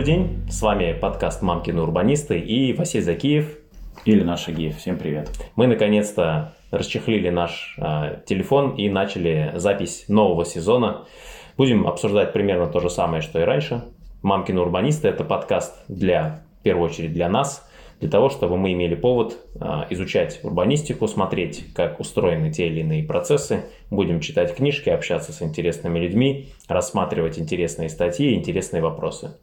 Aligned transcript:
Добрый 0.00 0.16
день, 0.16 0.48
с 0.48 0.62
вами 0.62 0.94
подкаст 0.98 1.42
«Мамкины 1.42 1.82
урбанисты» 1.82 2.38
и 2.38 2.72
Василий 2.72 3.04
Закиев. 3.04 3.58
Или 4.06 4.24
наш 4.24 4.48
Агиев. 4.48 4.78
Всем 4.78 4.96
привет. 4.96 5.28
Мы 5.56 5.66
наконец-то 5.66 6.54
расчехлили 6.70 7.28
наш 7.28 7.76
э, 7.76 8.22
телефон 8.24 8.76
и 8.76 8.88
начали 8.88 9.52
запись 9.56 10.06
нового 10.08 10.46
сезона. 10.46 11.04
Будем 11.58 11.86
обсуждать 11.86 12.32
примерно 12.32 12.66
то 12.66 12.80
же 12.80 12.88
самое, 12.88 13.20
что 13.20 13.40
и 13.40 13.42
раньше. 13.42 13.84
«Мамкины 14.22 14.62
урбанисты»— 14.62 15.06
это 15.08 15.22
подкаст 15.22 15.76
для, 15.86 16.44
в 16.60 16.62
первую 16.62 16.88
очередь, 16.88 17.12
для 17.12 17.28
нас– 17.28 17.68
для 18.00 18.08
того, 18.08 18.30
чтобы 18.30 18.56
мы 18.56 18.72
имели 18.72 18.94
повод 18.94 19.36
а, 19.60 19.86
изучать 19.90 20.40
урбанистику, 20.42 21.06
смотреть, 21.06 21.66
как 21.74 22.00
устроены 22.00 22.50
те 22.50 22.66
или 22.66 22.80
иные 22.80 23.04
процессы, 23.04 23.66
будем 23.90 24.20
читать 24.20 24.56
книжки, 24.56 24.88
общаться 24.88 25.32
с 25.32 25.42
интересными 25.42 25.98
людьми, 25.98 26.48
рассматривать 26.66 27.38
интересные 27.38 27.90
статьи 27.90 28.30
и 28.30 28.34
интересные 28.34 28.82
вопросы. 28.82 29.36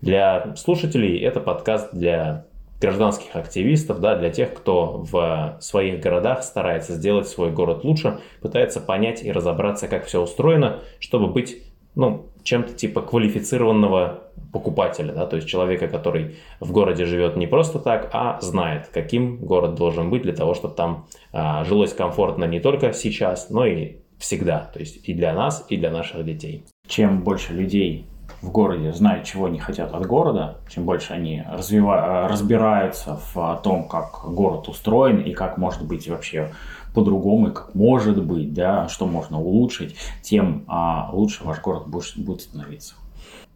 Для 0.00 0.54
слушателей 0.56 1.18
это 1.18 1.40
подкаст 1.40 1.94
для 1.94 2.46
гражданских 2.80 3.36
активистов, 3.36 4.00
да, 4.00 4.16
для 4.16 4.30
тех, 4.30 4.54
кто 4.54 5.04
в 5.10 5.58
своих 5.60 6.00
городах 6.00 6.42
старается 6.42 6.94
сделать 6.94 7.28
свой 7.28 7.50
город 7.50 7.84
лучше, 7.84 8.20
пытается 8.40 8.80
понять 8.80 9.22
и 9.22 9.30
разобраться, 9.30 9.88
как 9.88 10.06
все 10.06 10.22
устроено, 10.22 10.78
чтобы 10.98 11.26
быть 11.28 11.62
ну, 11.94 12.26
чем-то 12.42 12.72
типа 12.72 13.02
квалифицированного 13.02 14.22
покупателя, 14.52 15.12
да, 15.12 15.26
то 15.26 15.36
есть 15.36 15.48
человека, 15.48 15.88
который 15.88 16.36
в 16.60 16.72
городе 16.72 17.04
живет 17.04 17.36
не 17.36 17.46
просто 17.46 17.78
так, 17.78 18.08
а 18.12 18.40
знает, 18.40 18.88
каким 18.92 19.36
город 19.36 19.74
должен 19.74 20.08
быть 20.08 20.22
для 20.22 20.32
того, 20.32 20.54
чтобы 20.54 20.74
там 20.74 21.06
а, 21.32 21.64
жилось 21.64 21.92
комфортно 21.92 22.44
не 22.44 22.60
только 22.60 22.92
сейчас, 22.92 23.50
но 23.50 23.66
и 23.66 23.96
всегда, 24.18 24.70
то 24.72 24.80
есть 24.80 25.08
и 25.08 25.12
для 25.12 25.34
нас, 25.34 25.66
и 25.68 25.76
для 25.76 25.90
наших 25.90 26.24
детей. 26.24 26.64
Чем 26.86 27.22
больше 27.22 27.52
людей 27.52 28.06
в 28.42 28.50
городе 28.50 28.92
знают, 28.92 29.24
чего 29.24 29.46
они 29.46 29.58
хотят 29.58 29.92
от 29.92 30.06
города, 30.06 30.58
чем 30.68 30.84
больше 30.84 31.12
они 31.12 31.42
развива- 31.48 32.26
разбираются 32.26 33.20
в 33.34 33.60
том, 33.62 33.88
как 33.88 34.22
город 34.24 34.68
устроен 34.68 35.20
и 35.20 35.32
как 35.32 35.58
может 35.58 35.86
быть 35.86 36.08
вообще 36.08 36.50
по-другому, 36.94 37.48
и 37.48 37.52
как 37.52 37.74
может 37.74 38.22
быть, 38.24 38.52
да, 38.52 38.88
что 38.88 39.06
можно 39.06 39.40
улучшить, 39.40 39.96
тем 40.22 40.64
а, 40.66 41.10
лучше 41.12 41.44
ваш 41.44 41.60
город 41.60 41.86
будет, 41.86 42.16
будет 42.16 42.40
становиться. 42.40 42.94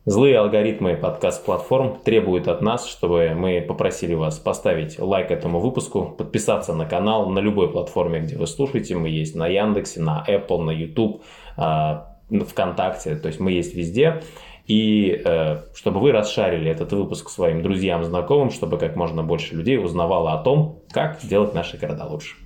Злые 0.06 0.38
алгоритмы 0.38 0.96
подкаст-платформ 0.96 1.96
требуют 2.04 2.46
от 2.46 2.60
нас, 2.60 2.86
чтобы 2.86 3.32
мы 3.34 3.62
попросили 3.62 4.12
вас 4.12 4.38
поставить 4.38 4.98
лайк 4.98 5.30
этому 5.30 5.60
выпуску, 5.60 6.14
подписаться 6.18 6.74
на 6.74 6.84
канал 6.84 7.30
на 7.30 7.38
любой 7.38 7.70
платформе, 7.70 8.20
где 8.20 8.36
вы 8.36 8.46
слушаете. 8.46 8.96
Мы 8.96 9.08
есть 9.08 9.34
на 9.34 9.46
Яндексе, 9.46 10.02
на 10.02 10.22
Apple, 10.28 10.60
на 10.60 10.72
YouTube, 10.72 11.22
а, 11.56 12.18
ВКонтакте, 12.30 13.16
то 13.16 13.28
есть 13.28 13.40
мы 13.40 13.52
есть 13.52 13.74
везде. 13.74 14.22
И 14.66 15.20
э, 15.24 15.60
чтобы 15.74 16.00
вы 16.00 16.12
расшарили 16.12 16.70
этот 16.70 16.92
выпуск 16.92 17.28
своим 17.28 17.62
друзьям, 17.62 18.02
знакомым, 18.04 18.50
чтобы 18.50 18.78
как 18.78 18.96
можно 18.96 19.22
больше 19.22 19.54
людей 19.54 19.78
узнавало 19.78 20.32
о 20.32 20.42
том, 20.42 20.80
как 20.90 21.20
сделать 21.20 21.54
наши 21.54 21.76
города 21.76 22.06
лучше. 22.06 22.36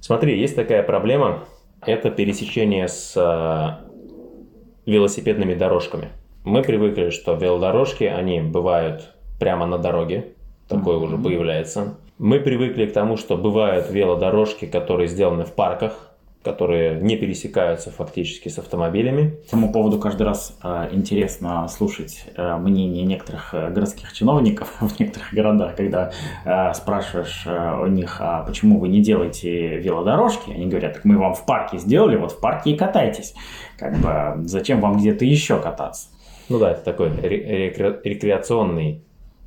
Смотри, 0.00 0.38
есть 0.38 0.56
такая 0.56 0.82
проблема. 0.82 1.44
Это 1.84 2.10
пересечение 2.10 2.88
с 2.88 3.14
э, 3.16 4.90
велосипедными 4.90 5.54
дорожками. 5.54 6.08
Мы 6.44 6.62
привыкли, 6.62 7.10
что 7.10 7.34
велодорожки, 7.34 8.04
они 8.04 8.40
бывают 8.40 9.14
прямо 9.38 9.66
на 9.66 9.78
дороге. 9.78 10.32
Такое 10.68 10.96
mm-hmm. 10.96 11.02
уже 11.02 11.18
появляется. 11.18 11.98
Мы 12.18 12.40
привыкли 12.40 12.86
к 12.86 12.92
тому, 12.92 13.16
что 13.16 13.36
бывают 13.36 13.90
велодорожки, 13.90 14.66
которые 14.66 15.08
сделаны 15.08 15.44
в 15.44 15.52
парках, 15.52 16.10
которые 16.48 16.98
не 16.98 17.16
пересекаются 17.16 17.90
фактически 17.90 18.48
с 18.48 18.58
автомобилями. 18.58 19.28
По 19.28 19.48
этому 19.48 19.70
поводу 19.70 19.98
каждый 19.98 20.22
раз 20.22 20.56
э, 20.62 20.88
интересно 20.92 21.68
слушать 21.68 22.24
э, 22.34 22.56
мнение 22.56 23.04
некоторых 23.04 23.52
э, 23.52 23.70
городских 23.70 24.14
чиновников 24.14 24.74
в 24.80 24.98
некоторых 24.98 25.34
городах, 25.34 25.76
когда 25.76 26.10
э, 26.46 26.72
спрашиваешь 26.72 27.42
э, 27.44 27.82
у 27.82 27.86
них, 27.86 28.16
а 28.20 28.44
почему 28.44 28.80
вы 28.80 28.88
не 28.88 29.02
делаете 29.02 29.76
велодорожки, 29.76 30.50
они 30.50 30.68
говорят, 30.68 30.94
так 30.94 31.04
мы 31.04 31.18
вам 31.18 31.34
в 31.34 31.44
парке 31.44 31.76
сделали, 31.76 32.16
вот 32.16 32.32
в 32.32 32.40
парке 32.40 32.70
и 32.70 32.76
катайтесь. 32.76 33.34
Как 33.78 33.98
бы 33.98 34.48
зачем 34.48 34.80
вам 34.80 34.96
где-то 34.96 35.26
еще 35.26 35.60
кататься? 35.60 36.08
Ну 36.48 36.58
да, 36.58 36.70
это 36.70 36.82
такой 36.82 37.10
рекре- 37.10 38.00
рекреационный 38.02 39.02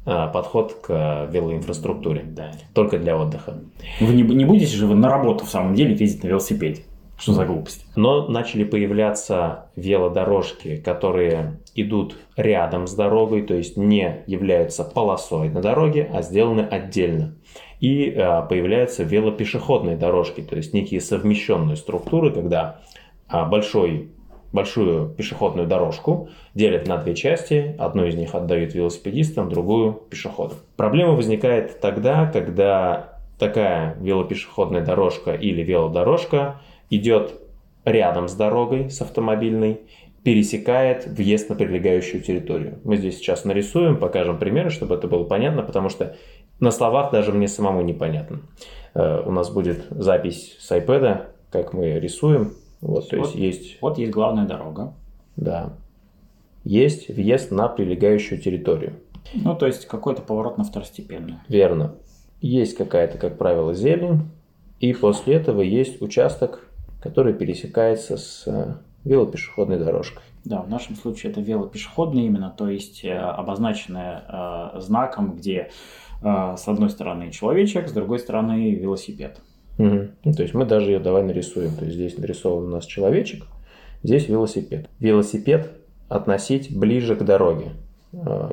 а, 0.06 0.28
подход 0.28 0.78
к 0.82 1.28
велоинфраструктуре. 1.32 2.24
Да. 2.28 2.52
Только 2.74 3.00
для 3.00 3.18
отдыха. 3.18 3.58
Вы 4.00 4.14
не, 4.14 4.22
не 4.22 4.46
будете 4.46 4.76
же 4.76 4.86
вы 4.86 4.96
на 4.96 5.10
работу 5.10 5.46
в 5.46 5.50
самом 5.50 5.74
деле 5.74 5.96
ездить 5.96 6.24
на 6.24 6.28
велосипеде? 6.28 6.84
Что 7.22 7.34
за 7.34 7.46
глупость? 7.46 7.86
Но 7.96 8.28
начали 8.28 8.64
появляться 8.64 9.66
велодорожки, 9.76 10.78
которые 10.78 11.60
идут 11.76 12.18
рядом 12.36 12.88
с 12.88 12.96
дорогой, 12.96 13.44
то 13.44 13.54
есть 13.54 13.78
не 13.78 14.24
являются 14.26 14.84
полосой 14.84 15.50
на 15.50 15.62
дороге, 15.62 16.10
а 16.12 16.24
сделаны 16.24 16.62
отдельно. 16.62 17.36
И 17.80 18.10
э, 18.10 18.42
появляются 18.50 19.04
велопешеходные 19.04 19.98
дорожки, 19.98 20.42
то 20.42 20.56
есть 20.56 20.74
некие 20.74 21.00
совмещенные 21.00 21.76
структуры, 21.76 22.32
когда 22.32 22.80
э, 23.32 23.46
большой 23.46 24.10
большую 24.52 25.10
пешеходную 25.10 25.68
дорожку, 25.68 26.30
делят 26.56 26.88
на 26.88 26.98
две 26.98 27.16
части, 27.16 27.76
одну 27.80 28.04
из 28.06 28.16
них 28.16 28.36
отдают 28.36 28.74
велосипедистам, 28.74 29.48
другую 29.48 29.94
пешеходам. 29.94 30.58
Проблема 30.76 31.14
возникает 31.14 31.80
тогда, 31.80 32.26
когда 32.26 33.20
такая 33.40 33.96
велопешеходная 34.00 34.84
дорожка 34.84 35.34
или 35.34 35.64
велодорожка 35.64 36.60
идет 36.92 37.34
рядом 37.84 38.28
с 38.28 38.36
дорогой, 38.36 38.92
с 38.92 39.02
автомобильной, 39.02 39.82
пересекает 40.24 41.08
въезд 41.08 41.50
на 41.50 41.56
прилегающую 41.56 42.22
территорию. 42.22 42.78
Мы 42.84 42.98
здесь 42.98 43.18
сейчас 43.18 43.44
нарисуем, 43.44 43.98
покажем 43.98 44.38
примеры, 44.38 44.70
чтобы 44.70 44.94
это 44.94 45.08
было 45.08 45.24
понятно, 45.24 45.64
потому 45.64 45.90
что 45.90 46.16
на 46.60 46.70
словах 46.70 47.12
даже 47.12 47.32
мне 47.32 47.48
самому 47.48 47.82
непонятно. 47.82 48.42
Э, 48.94 49.24
у 49.26 49.32
нас 49.32 49.50
будет 49.50 49.88
запись 49.90 50.58
с 50.60 50.72
iPad, 50.72 51.26
как 51.50 51.74
мы 51.74 52.00
рисуем, 52.00 52.54
вот, 52.82 53.10
то 53.10 53.18
есть, 53.18 53.32
вот, 53.32 53.40
есть... 53.40 53.82
Вот 53.82 53.98
есть 53.98 54.12
главная 54.12 54.46
дорога. 54.46 54.94
Да. 55.38 55.74
Есть 56.64 57.10
въезд 57.10 57.52
на 57.52 57.68
прилегающую 57.68 58.40
территорию. 58.40 58.94
Ну, 59.34 59.56
то 59.56 59.68
есть 59.68 59.88
какой-то 59.88 60.22
поворот 60.22 60.58
на 60.58 60.64
второстепенную. 60.64 61.40
Верно. 61.48 61.96
Есть 62.42 62.76
какая-то, 62.76 63.18
как 63.18 63.38
правило, 63.38 63.74
зелень. 63.74 64.30
И 64.80 64.94
после 64.94 65.36
этого 65.36 65.62
есть 65.62 66.02
участок, 66.02 66.68
который 67.02 67.34
пересекается 67.34 68.18
с 68.18 68.44
э, 68.46 68.76
велопешеходной 69.04 69.78
дорожкой. 69.78 70.24
Да, 70.46 70.62
в 70.62 70.70
нашем 70.70 70.96
случае 70.96 71.32
это 71.32 71.42
велопешеходная 71.42 72.24
именно, 72.24 72.54
то 72.56 72.70
есть 72.70 73.04
э, 73.04 73.18
обозначенная 73.18 74.72
э, 74.76 74.80
знаком, 74.80 75.36
где 75.36 75.72
с 76.24 76.68
одной 76.68 76.92
стороны 76.92 77.32
человечек, 77.32 77.90
с 77.90 77.92
другой 77.94 78.20
стороны 78.20 78.76
велосипед. 78.76 79.42
Угу. 79.80 80.00
Ну, 80.24 80.34
то 80.34 80.44
есть 80.44 80.54
мы 80.54 80.66
даже 80.66 80.92
ее 80.92 81.00
давай 81.00 81.24
нарисуем. 81.24 81.74
То 81.76 81.86
есть 81.86 81.96
здесь 81.96 82.16
нарисован 82.16 82.66
у 82.66 82.68
нас 82.68 82.86
человечек, 82.86 83.46
здесь 84.04 84.30
велосипед. 84.30 84.88
Велосипед 85.00 85.72
относить 86.10 86.78
ближе 86.78 87.16
к 87.16 87.24
дороге. 87.24 87.72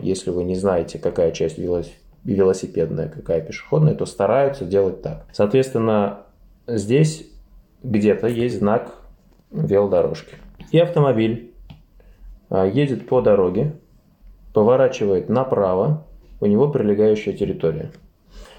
Если 0.00 0.30
вы 0.30 0.44
не 0.44 0.54
знаете, 0.54 0.98
какая 0.98 1.30
часть 1.30 1.58
велосипедная, 2.24 3.10
какая 3.10 3.42
пешеходная, 3.42 3.94
то 3.94 4.06
стараются 4.06 4.64
делать 4.64 5.02
так. 5.02 5.26
Соответственно, 5.34 6.20
здесь 6.66 7.26
где-то 7.82 8.26
есть 8.26 8.58
знак 8.58 8.94
велодорожки. 9.50 10.36
И 10.72 10.78
автомобиль 10.78 11.52
а, 12.50 12.66
едет 12.66 13.06
по 13.06 13.20
дороге, 13.20 13.74
поворачивает 14.52 15.28
направо, 15.28 16.06
у 16.40 16.46
него 16.46 16.68
прилегающая 16.68 17.32
территория. 17.32 17.92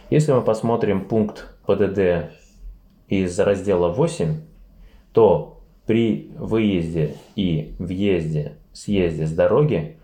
Если 0.09 0.31
мы 0.31 0.41
посмотрим 0.41 1.05
пункт 1.05 1.47
ПДД 1.65 2.31
из 3.07 3.39
раздела 3.39 3.89
8, 3.89 4.35
то 5.13 5.61
при 5.85 6.31
выезде 6.37 7.15
и 7.35 7.73
въезде, 7.79 8.57
съезде 8.73 9.25
с 9.25 9.31
дороги 9.31 9.97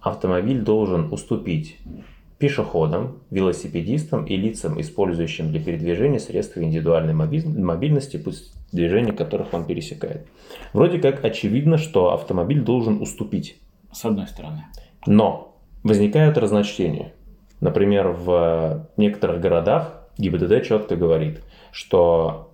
автомобиль 0.00 0.60
должен 0.60 1.12
уступить 1.12 1.78
пешеходам, 2.44 3.22
велосипедистам 3.30 4.26
и 4.26 4.36
лицам, 4.36 4.78
использующим 4.78 5.50
для 5.50 5.64
передвижения 5.64 6.18
средства 6.18 6.62
индивидуальной 6.62 7.14
мобильности, 7.14 8.18
путь 8.18 8.52
движения 8.70 9.12
которых 9.12 9.54
он 9.54 9.64
пересекает. 9.64 10.26
Вроде 10.74 10.98
как 10.98 11.24
очевидно, 11.24 11.78
что 11.78 12.12
автомобиль 12.12 12.60
должен 12.60 13.00
уступить. 13.00 13.56
С 13.90 14.04
одной 14.04 14.26
стороны. 14.26 14.66
Но 15.06 15.56
возникают 15.82 16.36
разночтения. 16.36 17.14
Например, 17.62 18.08
в 18.08 18.88
некоторых 18.98 19.40
городах 19.40 20.06
ГИБДД 20.18 20.66
четко 20.66 20.96
говорит, 20.96 21.40
что 21.72 22.52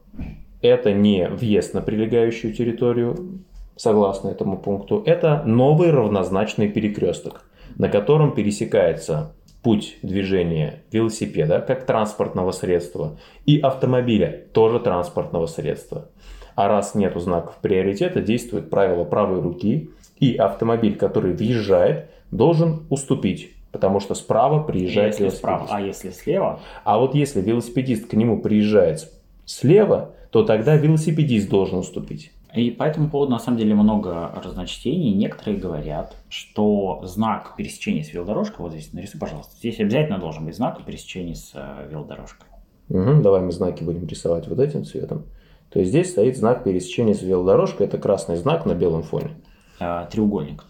это 0.62 0.92
не 0.92 1.28
въезд 1.28 1.74
на 1.74 1.80
прилегающую 1.80 2.54
территорию, 2.54 3.40
согласно 3.74 4.28
этому 4.28 4.56
пункту, 4.56 5.02
это 5.04 5.42
новый 5.44 5.90
равнозначный 5.90 6.68
перекресток, 6.68 7.42
на 7.76 7.88
котором 7.88 8.36
пересекается 8.36 9.34
путь 9.62 9.98
движения 10.02 10.82
велосипеда 10.90 11.60
как 11.60 11.84
транспортного 11.86 12.52
средства 12.52 13.18
и 13.46 13.58
автомобиля 13.58 14.44
тоже 14.52 14.80
транспортного 14.80 15.46
средства. 15.46 16.08
А 16.54 16.68
раз 16.68 16.94
нет 16.94 17.14
знаков 17.16 17.56
приоритета, 17.60 18.20
действует 18.20 18.70
правило 18.70 19.04
правой 19.04 19.40
руки, 19.40 19.90
и 20.18 20.36
автомобиль, 20.36 20.96
который 20.96 21.32
въезжает, 21.32 22.10
должен 22.30 22.86
уступить 22.90 23.50
Потому 23.72 24.00
что 24.00 24.14
справа 24.14 24.62
приезжает 24.62 25.18
если 25.18 25.28
справа, 25.36 25.66
а 25.70 25.80
если 25.80 26.10
слева? 26.10 26.60
А 26.84 26.98
вот 26.98 27.14
если 27.14 27.40
велосипедист 27.40 28.08
к 28.08 28.14
нему 28.14 28.40
приезжает 28.40 29.12
слева, 29.46 30.14
то 30.32 30.42
тогда 30.42 30.76
велосипедист 30.76 31.48
должен 31.48 31.78
уступить. 31.78 32.32
И 32.54 32.70
по 32.70 32.82
этому 32.82 33.08
поводу 33.08 33.30
на 33.32 33.38
самом 33.38 33.58
деле 33.58 33.74
много 33.74 34.32
разночтений. 34.42 35.12
Некоторые 35.14 35.58
говорят, 35.58 36.16
что 36.28 37.00
знак 37.04 37.54
пересечения 37.56 38.02
с 38.02 38.12
велодорожкой, 38.12 38.64
вот 38.64 38.72
здесь 38.72 38.92
нарисуй, 38.92 39.20
пожалуйста, 39.20 39.56
здесь 39.56 39.78
обязательно 39.78 40.18
должен 40.18 40.44
быть 40.44 40.56
знак 40.56 40.84
пересечения 40.84 41.34
с 41.34 41.52
э, 41.54 41.88
велодорожкой. 41.90 42.48
Угу, 42.88 43.22
давай 43.22 43.40
мы 43.40 43.52
знаки 43.52 43.84
будем 43.84 44.06
рисовать 44.06 44.48
вот 44.48 44.58
этим 44.58 44.84
цветом. 44.84 45.26
То 45.70 45.78
есть 45.78 45.90
здесь 45.90 46.10
стоит 46.10 46.36
знак 46.36 46.64
пересечения 46.64 47.14
с 47.14 47.22
велодорожкой, 47.22 47.86
это 47.86 47.98
красный 47.98 48.36
знак 48.36 48.66
на 48.66 48.74
белом 48.74 49.04
фоне. 49.04 49.30
А, 49.78 50.06
треугольник. 50.06 50.64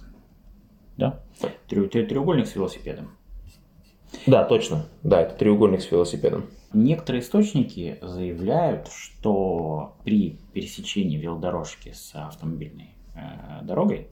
Да? 0.99 1.21
Треугольник 1.67 2.47
с 2.47 2.55
велосипедом. 2.55 3.13
Да, 4.27 4.45
точно. 4.45 4.85
Да, 5.03 5.23
это 5.23 5.35
треугольник 5.35 5.81
с 5.81 5.91
велосипедом. 5.91 6.45
Некоторые 6.73 7.23
источники 7.23 7.99
заявляют, 8.01 8.89
что 8.89 9.97
при 10.05 10.39
пересечении 10.53 11.17
велодорожки 11.17 11.91
с 11.93 12.15
автомобильной 12.15 12.95
э, 13.17 13.65
дорогой 13.65 14.09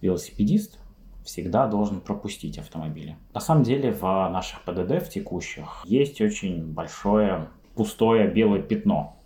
велосипедист 0.00 0.78
всегда 1.22 1.66
должен 1.66 2.00
пропустить 2.00 2.58
автомобили. 2.58 3.16
На 3.34 3.40
самом 3.40 3.62
деле 3.62 3.92
в 3.92 4.02
наших 4.02 4.62
ПДД, 4.62 5.04
в 5.04 5.10
текущих, 5.10 5.82
есть 5.84 6.20
очень 6.20 6.72
большое 6.72 7.48
пустое 7.74 8.26
белое 8.28 8.62
пятно. 8.62 9.16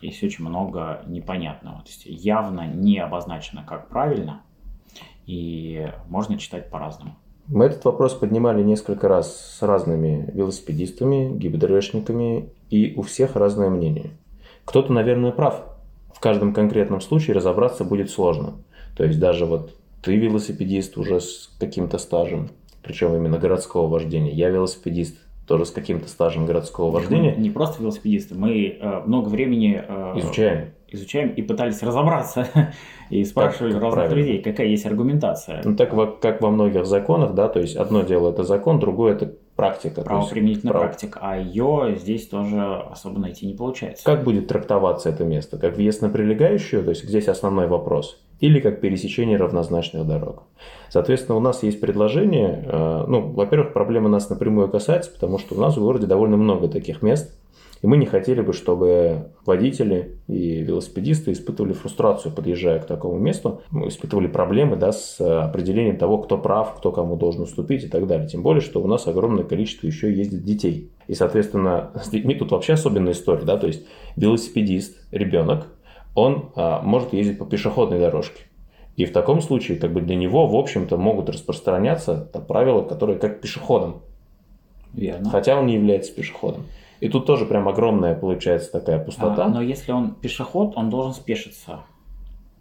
Есть 0.00 0.22
очень 0.22 0.44
много 0.44 1.02
непонятного. 1.06 1.82
То 1.82 1.88
есть 1.88 2.06
явно 2.06 2.66
не 2.66 2.98
обозначено, 2.98 3.64
как 3.64 3.88
правильно, 3.88 4.42
и 5.26 5.92
можно 6.08 6.38
читать 6.38 6.70
по-разному. 6.70 7.16
Мы 7.48 7.66
этот 7.66 7.84
вопрос 7.84 8.14
поднимали 8.14 8.62
несколько 8.62 9.08
раз 9.08 9.58
с 9.58 9.62
разными 9.62 10.28
велосипедистами, 10.32 11.36
ГИБДРшниками, 11.36 12.50
и 12.70 12.94
у 12.96 13.02
всех 13.02 13.36
разное 13.36 13.70
мнение. 13.70 14.10
Кто-то, 14.64 14.92
наверное, 14.92 15.30
прав. 15.30 15.62
В 16.12 16.18
каждом 16.18 16.52
конкретном 16.52 17.00
случае 17.00 17.36
разобраться 17.36 17.84
будет 17.84 18.10
сложно. 18.10 18.54
То 18.96 19.04
есть 19.04 19.20
даже 19.20 19.46
вот 19.46 19.76
ты 20.02 20.16
велосипедист 20.16 20.96
уже 20.98 21.20
с 21.20 21.50
каким-то 21.60 21.98
стажем, 21.98 22.50
причем 22.82 23.14
именно 23.14 23.38
городского 23.38 23.86
вождения. 23.86 24.32
Я 24.32 24.48
велосипедист 24.48 25.16
тоже 25.46 25.66
с 25.66 25.70
каким-то 25.70 26.08
стажем 26.08 26.46
городского 26.46 26.90
вождения. 26.90 27.36
Не 27.36 27.50
просто 27.50 27.82
велосипедисты, 27.82 28.34
мы 28.34 28.78
э, 28.80 29.02
много 29.04 29.28
времени 29.28 29.84
э, 29.86 30.18
изучаем 30.18 30.70
изучаем 30.88 31.30
и 31.30 31.42
пытались 31.42 31.82
разобраться 31.82 32.48
и 33.10 33.24
спрашивали 33.24 33.72
как, 33.72 33.80
как 33.80 33.84
разных 33.84 34.08
правильно. 34.08 34.26
людей, 34.26 34.42
какая 34.42 34.66
есть 34.68 34.86
аргументация. 34.86 35.62
Ну 35.64 35.76
так 35.76 36.20
как 36.20 36.40
во 36.40 36.50
многих 36.50 36.86
законах, 36.86 37.34
да, 37.34 37.48
то 37.48 37.60
есть 37.60 37.76
одно 37.76 38.02
дело 38.02 38.30
это 38.30 38.44
закон, 38.44 38.78
другое 38.78 39.14
это 39.14 39.32
практика. 39.56 40.02
Правоприменительная 40.02 40.72
прав... 40.72 40.84
практика, 40.84 41.18
а 41.22 41.36
ее 41.36 41.96
здесь 41.98 42.28
тоже 42.28 42.62
особо 42.90 43.18
найти 43.18 43.46
не 43.46 43.54
получается. 43.54 44.04
Как 44.04 44.22
будет 44.22 44.48
трактоваться 44.48 45.08
это 45.08 45.24
место? 45.24 45.58
Как 45.58 45.76
въезд 45.76 46.02
на 46.02 46.08
прилегающую, 46.08 46.84
то 46.84 46.90
есть 46.90 47.04
здесь 47.04 47.28
основной 47.28 47.66
вопрос, 47.66 48.20
или 48.40 48.60
как 48.60 48.80
пересечение 48.80 49.38
равнозначных 49.38 50.06
дорог? 50.06 50.44
Соответственно, 50.90 51.36
у 51.36 51.40
нас 51.40 51.62
есть 51.62 51.80
предложение, 51.80 52.64
э, 52.66 53.04
ну, 53.08 53.32
во-первых, 53.32 53.72
проблема 53.72 54.08
нас 54.08 54.28
напрямую 54.28 54.68
касается, 54.68 55.10
потому 55.10 55.38
что 55.38 55.54
у 55.54 55.58
нас 55.60 55.76
в 55.76 55.80
городе 55.80 56.06
довольно 56.06 56.36
много 56.36 56.68
таких 56.68 57.02
мест, 57.02 57.34
и 57.86 57.88
мы 57.88 57.98
не 57.98 58.06
хотели 58.06 58.40
бы, 58.40 58.52
чтобы 58.52 59.28
водители 59.44 60.16
и 60.26 60.58
велосипедисты 60.58 61.30
испытывали 61.30 61.72
фрустрацию, 61.72 62.34
подъезжая 62.34 62.80
к 62.80 62.84
такому 62.84 63.16
месту, 63.16 63.62
мы 63.70 63.86
испытывали 63.86 64.26
проблемы 64.26 64.74
да, 64.74 64.90
с 64.90 65.20
определением 65.20 65.96
того, 65.96 66.18
кто 66.18 66.36
прав, 66.36 66.74
кто 66.74 66.90
кому 66.90 67.14
должен 67.14 67.42
уступить 67.42 67.84
и 67.84 67.88
так 67.88 68.08
далее. 68.08 68.26
Тем 68.26 68.42
более, 68.42 68.60
что 68.60 68.82
у 68.82 68.88
нас 68.88 69.06
огромное 69.06 69.44
количество 69.44 69.86
еще 69.86 70.12
ездит 70.12 70.42
детей. 70.42 70.90
И, 71.06 71.14
соответственно, 71.14 71.92
с 72.02 72.08
детьми 72.08 72.34
тут 72.34 72.50
вообще 72.50 72.72
особенная 72.72 73.12
история. 73.12 73.44
Да? 73.44 73.56
То 73.56 73.68
есть 73.68 73.86
велосипедист, 74.16 75.06
ребенок, 75.12 75.68
он 76.16 76.50
а, 76.56 76.82
может 76.82 77.12
ездить 77.12 77.38
по 77.38 77.44
пешеходной 77.44 78.00
дорожке. 78.00 78.46
И 78.96 79.04
в 79.04 79.12
таком 79.12 79.40
случае 79.40 79.78
как 79.78 79.92
бы 79.92 80.00
для 80.00 80.16
него, 80.16 80.48
в 80.48 80.56
общем-то, 80.56 80.96
могут 80.96 81.28
распространяться 81.28 82.28
правила, 82.48 82.82
которые 82.82 83.16
как 83.16 83.40
пешеходам. 83.40 84.02
Верно. 84.92 85.30
Хотя 85.30 85.56
он 85.56 85.66
не 85.66 85.74
является 85.74 86.12
пешеходом. 86.12 86.64
И 87.00 87.08
тут 87.08 87.26
тоже 87.26 87.46
прям 87.46 87.68
огромная 87.68 88.14
получается 88.14 88.72
такая 88.72 89.02
пустота. 89.02 89.44
А, 89.44 89.48
но 89.48 89.62
если 89.62 89.92
он 89.92 90.14
пешеход, 90.14 90.72
он 90.76 90.90
должен 90.90 91.12
спешиться. 91.12 91.80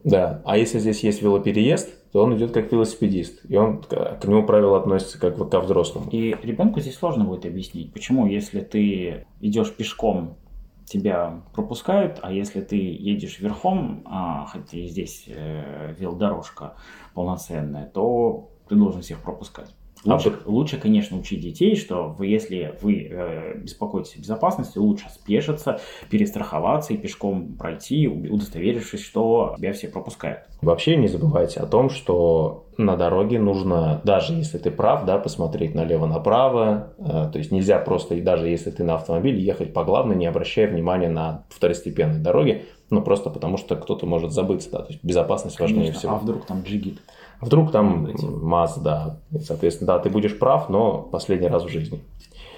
Да, 0.04 0.42
а 0.46 0.58
если 0.58 0.78
здесь 0.78 1.04
есть 1.04 1.22
велопереезд, 1.22 2.12
то 2.12 2.24
он 2.24 2.38
идет 2.38 2.52
как 2.52 2.72
велосипедист, 2.72 3.42
и 3.50 3.58
он 3.58 3.82
к 3.82 4.24
нему 4.26 4.46
правила 4.46 4.78
относятся 4.78 5.20
как 5.20 5.50
ко 5.50 5.60
взрослому. 5.60 6.10
И 6.12 6.36
ребенку 6.44 6.80
здесь 6.80 6.96
сложно 6.96 7.26
будет 7.26 7.46
объяснить, 7.46 7.92
почему, 7.92 8.28
если 8.28 8.62
ты 8.62 9.26
идешь 9.42 9.74
пешком, 9.74 10.38
тебя 10.86 11.42
пропускают, 11.54 12.20
а 12.22 12.32
если 12.32 12.62
ты 12.62 12.78
едешь 12.78 13.40
верхом, 13.40 14.04
а, 14.06 14.46
хотя 14.46 14.78
здесь 14.86 15.26
э, 15.28 15.94
велодорожка 15.98 16.76
полноценная, 17.16 17.90
то 17.92 18.52
ты 18.70 18.76
должен 18.76 19.02
всех 19.02 19.22
пропускать. 19.22 19.76
Лучше, 20.06 20.34
а 20.46 20.50
лучше, 20.50 20.78
конечно, 20.78 21.18
учить 21.18 21.42
детей, 21.42 21.76
что 21.76 22.16
вы, 22.18 22.28
если 22.28 22.76
вы 22.82 23.08
э, 23.10 23.58
беспокоитесь 23.58 24.16
о 24.16 24.20
безопасности, 24.20 24.78
лучше 24.78 25.10
спешиться, 25.10 25.80
перестраховаться 26.10 26.94
и 26.94 26.98
пешком 26.98 27.56
пройти, 27.56 28.08
удостоверившись, 28.08 29.04
что 29.04 29.56
тебя 29.58 29.74
все 29.74 29.88
пропускают. 29.88 30.42
Вообще 30.62 30.96
не 30.96 31.08
забывайте 31.08 31.60
о 31.60 31.66
том, 31.66 31.90
что 31.90 32.66
на 32.78 32.98
дороге 32.98 33.40
нужно, 33.40 34.02
даже 34.04 34.34
если 34.34 34.58
ты 34.58 34.70
прав, 34.70 35.06
да, 35.06 35.18
посмотреть 35.18 35.76
налево-направо. 35.76 36.94
Э, 36.98 37.30
то 37.32 37.38
есть 37.38 37.52
нельзя 37.52 37.80
просто, 37.80 38.16
и 38.16 38.22
даже 38.22 38.48
если 38.48 38.72
ты 38.72 38.84
на 38.84 38.96
автомобиле, 38.96 39.42
ехать 39.42 39.74
по 39.74 39.84
главной, 39.84 40.16
не 40.16 40.26
обращая 40.26 40.68
внимания 40.68 41.10
на 41.10 41.46
второстепенные 41.50 42.20
дороги, 42.20 42.66
ну 42.90 43.02
просто 43.02 43.30
потому 43.30 43.58
что 43.58 43.76
кто-то 43.76 44.06
может 44.06 44.32
забыться, 44.32 44.70
да, 44.72 44.80
то 44.80 44.92
есть 44.92 45.04
безопасность 45.04 45.58
Конечно, 45.58 45.78
важнее 45.78 45.94
всего. 45.94 46.14
А 46.14 46.18
вдруг 46.18 46.46
там 46.46 46.62
джигит? 46.62 47.00
Вдруг 47.42 47.72
там 47.72 48.10
МАЗ, 48.22 48.78
да. 48.80 49.20
И, 49.32 49.40
соответственно, 49.40 49.88
да, 49.88 50.00
ты 50.00 50.10
будешь 50.10 50.38
прав, 50.38 50.70
но 50.70 51.02
последний 51.02 51.48
раз 51.48 51.64
в 51.64 51.70
жизни. 51.70 52.02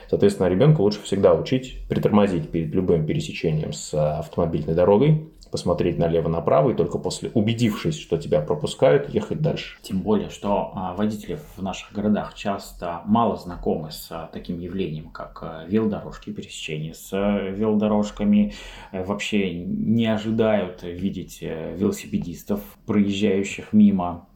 Соответственно, 0.09 0.47
ребенка 0.47 0.81
лучше 0.81 1.01
всегда 1.01 1.33
учить 1.33 1.85
притормозить 1.89 2.49
перед 2.49 2.73
любым 2.73 3.05
пересечением 3.05 3.73
с 3.73 3.93
автомобильной 3.93 4.73
дорогой, 4.73 5.29
посмотреть 5.51 5.97
налево-направо 5.97 6.71
и 6.71 6.73
только 6.73 6.97
после, 6.97 7.29
убедившись, 7.33 7.97
что 7.97 8.17
тебя 8.17 8.41
пропускают, 8.41 9.13
ехать 9.13 9.41
дальше. 9.41 9.77
Тем 9.81 10.01
более, 10.01 10.29
что 10.29 10.71
а, 10.75 10.93
водители 10.93 11.39
в 11.55 11.61
наших 11.61 11.93
городах 11.93 12.33
часто 12.33 13.01
мало 13.05 13.37
знакомы 13.37 13.91
с 13.91 14.07
а, 14.11 14.29
таким 14.31 14.59
явлением, 14.59 15.09
как 15.09 15.39
а, 15.41 15.65
велодорожки, 15.65 16.31
пересечения 16.31 16.93
с 16.93 17.11
велодорожками, 17.11 18.53
э, 18.91 19.03
вообще 19.03 19.53
не 19.53 20.05
ожидают 20.07 20.83
видеть 20.83 21.39
э, 21.41 21.75
велосипедистов, 21.75 22.61
проезжающих 22.85 23.73
мимо 23.73 24.27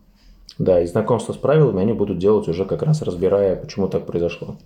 да, 0.57 0.81
и 0.81 0.85
знакомство 0.85 1.33
с 1.33 1.37
правилами 1.37 1.81
они 1.81 1.93
будут 1.93 2.17
делать 2.17 2.47
уже 2.47 2.65
как 2.65 2.83
раз 2.83 3.01
разбирая, 3.01 3.55
почему 3.55 3.87
так 3.87 4.05
произошло. 4.05 4.57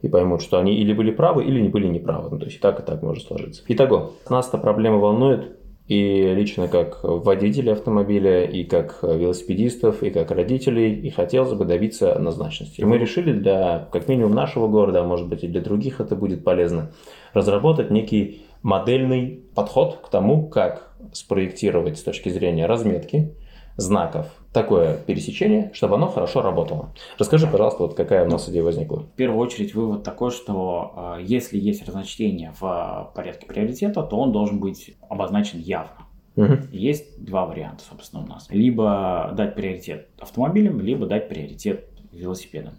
И 0.00 0.08
поймут, 0.08 0.42
что 0.42 0.58
они 0.58 0.74
или 0.74 0.92
были 0.92 1.10
правы, 1.10 1.44
или 1.44 1.60
не 1.60 1.68
были 1.68 1.86
неправы. 1.86 2.28
Ну, 2.30 2.38
то 2.38 2.46
есть 2.46 2.56
и 2.56 2.60
так, 2.60 2.80
и 2.80 2.82
так 2.82 3.02
может 3.02 3.24
сложиться. 3.24 3.62
Итого, 3.68 4.12
нас 4.28 4.48
эта 4.48 4.58
проблема 4.58 4.98
волнует, 4.98 5.56
и 5.86 6.32
лично 6.34 6.68
как 6.68 7.00
водителей 7.02 7.72
автомобиля, 7.72 8.44
и 8.44 8.64
как 8.64 8.98
велосипедистов, 9.02 10.02
и 10.02 10.10
как 10.10 10.30
родителей, 10.30 10.94
и 10.94 11.10
хотелось 11.10 11.52
бы 11.52 11.64
добиться 11.64 12.12
однозначности. 12.12 12.80
И 12.80 12.84
мы 12.84 12.98
решили 12.98 13.32
для, 13.32 13.88
как 13.92 14.08
минимум, 14.08 14.32
нашего 14.32 14.68
города, 14.68 15.00
а 15.00 15.04
может 15.04 15.28
быть 15.28 15.44
и 15.44 15.48
для 15.48 15.60
других 15.60 16.00
это 16.00 16.16
будет 16.16 16.44
полезно, 16.44 16.92
разработать 17.34 17.90
некий 17.90 18.46
модельный 18.62 19.44
подход 19.54 19.98
к 20.04 20.08
тому, 20.08 20.48
как 20.48 20.92
спроектировать 21.12 21.98
с 21.98 22.02
точки 22.02 22.28
зрения 22.28 22.66
разметки, 22.66 23.34
знаков 23.76 24.26
такое 24.52 24.98
пересечение, 24.98 25.70
чтобы 25.72 25.94
оно 25.94 26.08
хорошо 26.08 26.42
работало. 26.42 26.90
Расскажи, 27.18 27.46
пожалуйста, 27.46 27.82
вот 27.82 27.94
какая 27.94 28.26
у 28.26 28.28
нас 28.28 28.48
идея 28.48 28.62
возникла. 28.62 29.00
В 29.00 29.10
первую 29.12 29.40
очередь 29.40 29.74
вывод 29.74 30.02
такой, 30.02 30.30
что 30.30 31.16
э, 31.18 31.22
если 31.22 31.58
есть 31.58 31.86
разночтение 31.86 32.52
в 32.60 33.12
порядке 33.14 33.46
приоритета, 33.46 34.02
то 34.02 34.18
он 34.18 34.32
должен 34.32 34.60
быть 34.60 34.94
обозначен 35.08 35.58
явно. 35.58 35.96
Угу. 36.36 36.68
Есть 36.72 37.24
два 37.24 37.46
варианта, 37.46 37.84
собственно, 37.88 38.22
у 38.22 38.26
нас. 38.26 38.46
Либо 38.50 39.32
дать 39.34 39.54
приоритет 39.54 40.08
автомобилям, 40.18 40.80
либо 40.80 41.06
дать 41.06 41.28
приоритет 41.28 41.88
велосипедам. 42.12 42.74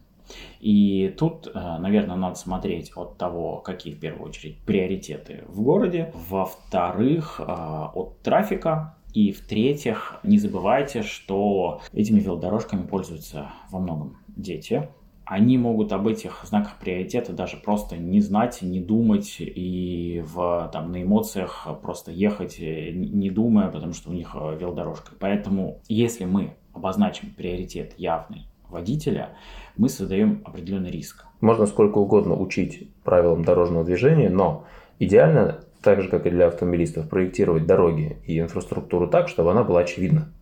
И 0.59 1.13
тут, 1.17 1.47
э, 1.53 1.77
наверное, 1.79 2.15
надо 2.15 2.35
смотреть 2.35 2.91
от 2.95 3.17
того, 3.17 3.57
какие 3.57 3.93
в 3.93 3.99
первую 3.99 4.29
очередь 4.29 4.57
приоритеты 4.59 5.43
в 5.47 5.61
городе. 5.61 6.11
Во-вторых, 6.29 7.39
э, 7.39 7.43
от 7.45 8.19
трафика, 8.21 8.95
и 9.13 9.31
в-третьих, 9.31 10.19
не 10.23 10.37
забывайте, 10.37 11.03
что 11.03 11.81
этими 11.93 12.19
велодорожками 12.19 12.85
пользуются 12.85 13.51
во 13.69 13.79
многом 13.79 14.17
дети. 14.27 14.89
Они 15.25 15.57
могут 15.57 15.93
об 15.93 16.07
этих 16.07 16.43
знаках 16.43 16.77
приоритета 16.79 17.31
даже 17.31 17.57
просто 17.57 17.95
не 17.95 18.19
знать, 18.19 18.61
не 18.61 18.81
думать 18.81 19.37
и 19.39 20.23
в, 20.25 20.69
там, 20.73 20.91
на 20.91 21.03
эмоциях 21.03 21.67
просто 21.81 22.11
ехать, 22.11 22.57
не 22.59 23.29
думая, 23.29 23.69
потому 23.69 23.93
что 23.93 24.09
у 24.09 24.13
них 24.13 24.35
велодорожка. 24.35 25.13
Поэтому, 25.19 25.79
если 25.87 26.25
мы 26.25 26.55
обозначим 26.73 27.33
приоритет 27.33 27.93
явный 27.97 28.47
водителя, 28.67 29.29
мы 29.77 29.87
создаем 29.87 30.41
определенный 30.43 30.91
риск. 30.91 31.25
Можно 31.39 31.67
сколько 31.67 31.99
угодно 31.99 32.35
учить 32.35 32.89
правилам 33.03 33.45
дорожного 33.45 33.85
движения, 33.85 34.29
но 34.29 34.65
идеально, 34.99 35.62
так 35.83 36.01
же 36.01 36.09
как 36.09 36.25
и 36.25 36.29
для 36.29 36.47
автомобилистов, 36.47 37.09
проектировать 37.09 37.65
дороги 37.65 38.17
и 38.25 38.39
инфраструктуру 38.39 39.07
так, 39.07 39.27
чтобы 39.27 39.51
она 39.51 39.63
была 39.63 39.81
очевидна 39.81 40.33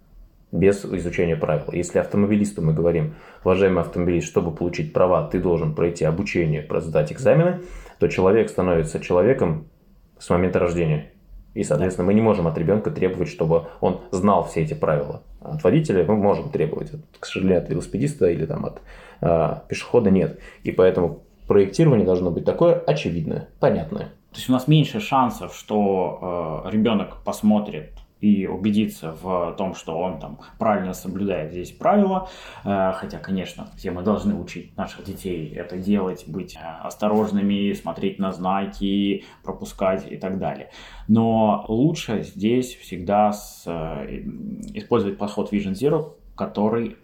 без 0.52 0.84
изучения 0.86 1.36
правил. 1.36 1.72
Если 1.72 2.00
автомобилисту 2.00 2.62
мы 2.62 2.74
говорим, 2.74 3.16
уважаемый 3.44 3.82
автомобилист, 3.82 4.28
чтобы 4.28 4.54
получить 4.54 4.94
права, 4.94 5.28
ты 5.28 5.40
должен 5.40 5.74
пройти 5.74 6.06
обучение, 6.06 6.68
сдать 6.82 7.12
экзамены, 7.12 7.62
то 8.00 8.08
человек 8.08 8.50
становится 8.50 9.00
человеком 9.00 9.68
с 10.20 10.30
момента 10.30 10.60
рождения. 10.60 11.12
И, 11.54 11.64
соответственно, 11.64 12.08
мы 12.08 12.14
не 12.14 12.22
можем 12.22 12.48
от 12.48 12.58
ребенка 12.58 12.92
требовать, 12.92 13.28
чтобы 13.28 13.68
он 13.82 14.02
знал 14.12 14.46
все 14.46 14.62
эти 14.62 14.74
правила. 14.74 15.24
От 15.42 15.64
водителя 15.64 16.06
мы 16.06 16.16
можем 16.16 16.50
требовать. 16.50 16.92
К 17.20 17.26
сожалению, 17.26 17.60
от 17.62 17.70
велосипедиста 17.70 18.30
или 18.30 18.46
там, 18.46 18.66
от 18.66 18.82
а, 19.22 19.64
пешехода 19.68 20.10
нет. 20.12 20.40
И 20.64 20.72
поэтому 20.72 21.24
проектирование 21.48 22.06
должно 22.06 22.32
быть 22.32 22.46
такое 22.46 22.76
очевидное, 22.76 23.50
понятное. 23.60 24.12
То 24.32 24.38
есть 24.38 24.50
у 24.50 24.54
нас 24.54 24.68
меньше 24.68 25.00
шансов, 25.00 25.54
что 25.56 26.64
э, 26.66 26.72
ребенок 26.72 27.24
посмотрит 27.24 27.92
и 28.22 28.46
убедиться 28.46 29.18
в 29.22 29.56
том, 29.58 29.74
что 29.76 29.98
он 29.98 30.20
там 30.20 30.40
правильно 30.60 30.94
соблюдает 30.94 31.52
здесь 31.52 31.72
правила. 31.72 32.30
Э, 32.64 32.94
хотя, 32.94 33.18
конечно, 33.18 33.68
все 33.76 33.92
мы 33.92 34.04
должны 34.04 34.36
учить 34.36 34.78
наших 34.78 35.04
детей 35.04 35.52
это 35.54 35.78
делать, 35.78 36.24
быть 36.28 36.56
э, 36.56 36.60
осторожными, 36.60 37.74
смотреть 37.74 38.20
на 38.20 38.32
знаки, 38.32 39.26
пропускать 39.44 40.10
и 40.10 40.18
так 40.18 40.38
далее. 40.38 40.70
Но 41.08 41.66
лучше 41.68 42.24
здесь 42.24 42.76
всегда 42.76 43.34
с, 43.34 43.64
э, 43.66 44.22
использовать 44.76 45.18
подход 45.18 45.52
Vision 45.52 45.74
Zero, 45.74 46.14
который 46.36 46.96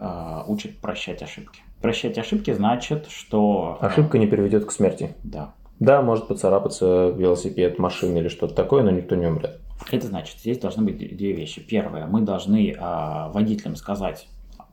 учит 0.48 0.80
прощать 0.80 1.22
ошибки. 1.22 1.62
Прощать 1.82 2.18
ошибки 2.18 2.52
значит, 2.54 3.08
что... 3.10 3.78
Ошибка 3.82 4.18
не 4.18 4.26
приведет 4.26 4.66
к 4.66 4.72
смерти. 4.72 5.16
Да. 5.24 5.54
Да, 5.80 6.02
может 6.02 6.28
поцарапаться 6.28 7.10
велосипед, 7.10 7.78
машина 7.78 8.18
или 8.18 8.28
что-то 8.28 8.56
такое, 8.56 8.84
но 8.84 8.92
никто 8.92 9.16
не 9.16 9.28
умрет. 9.28 9.60
Это 9.92 10.08
значит, 10.08 10.40
здесь 10.40 10.58
должны 10.58 10.84
быть 10.84 10.98
две 10.98 11.34
вещи. 11.34 11.62
Первое, 11.62 12.08
мы 12.08 12.22
должны 12.22 12.72
э, 12.72 13.32
водителям 13.32 13.76
сказать, 13.76 14.28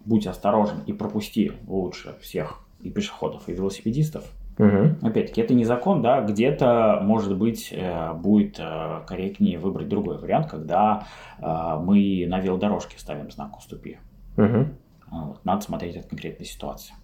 будь 0.04 0.26
осторожен 0.26 0.80
и 0.86 0.92
пропусти 0.92 1.52
лучше 1.66 2.14
всех 2.20 2.60
и 2.80 2.90
пешеходов, 2.90 3.48
и 3.48 3.52
велосипедистов. 3.52 4.24
Угу. 4.58 5.06
Опять-таки, 5.06 5.40
это 5.40 5.52
не 5.52 5.64
закон, 5.64 6.00
да, 6.00 6.20
где-то, 6.20 7.00
может 7.02 7.36
быть, 7.36 7.72
э, 7.72 8.12
будет 8.14 8.58
э, 8.58 9.00
корректнее 9.06 9.58
выбрать 9.58 9.88
другой 9.88 10.18
вариант, 10.18 10.48
когда 10.48 11.06
э, 11.38 11.44
мы 11.80 12.24
на 12.28 12.40
велодорожке 12.40 12.98
ставим 12.98 13.30
знак 13.30 13.58
«Уступи». 13.58 13.98
Угу. 14.36 14.66
Вот, 15.10 15.44
надо 15.44 15.60
смотреть 15.60 15.96
от 15.96 16.06
конкретной 16.06 16.46
ситуации. 16.46 16.94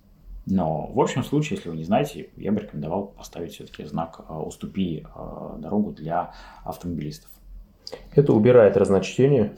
Но 0.51 0.91
в 0.93 1.01
общем 1.01 1.25
случае, 1.25 1.57
если 1.57 1.71
вы 1.71 1.77
не 1.77 1.85
знаете, 1.85 2.29
я 2.37 2.53
бы 2.53 2.61
рекомендовал 2.61 3.07
поставить 3.07 3.55
все-таки 3.55 3.85
знак 3.85 4.21
«Уступи 4.29 5.07
дорогу» 5.59 5.93
для 5.93 6.33
автомобилистов. 6.65 7.31
Это 8.15 8.33
убирает 8.33 8.77
разночтение 8.77 9.53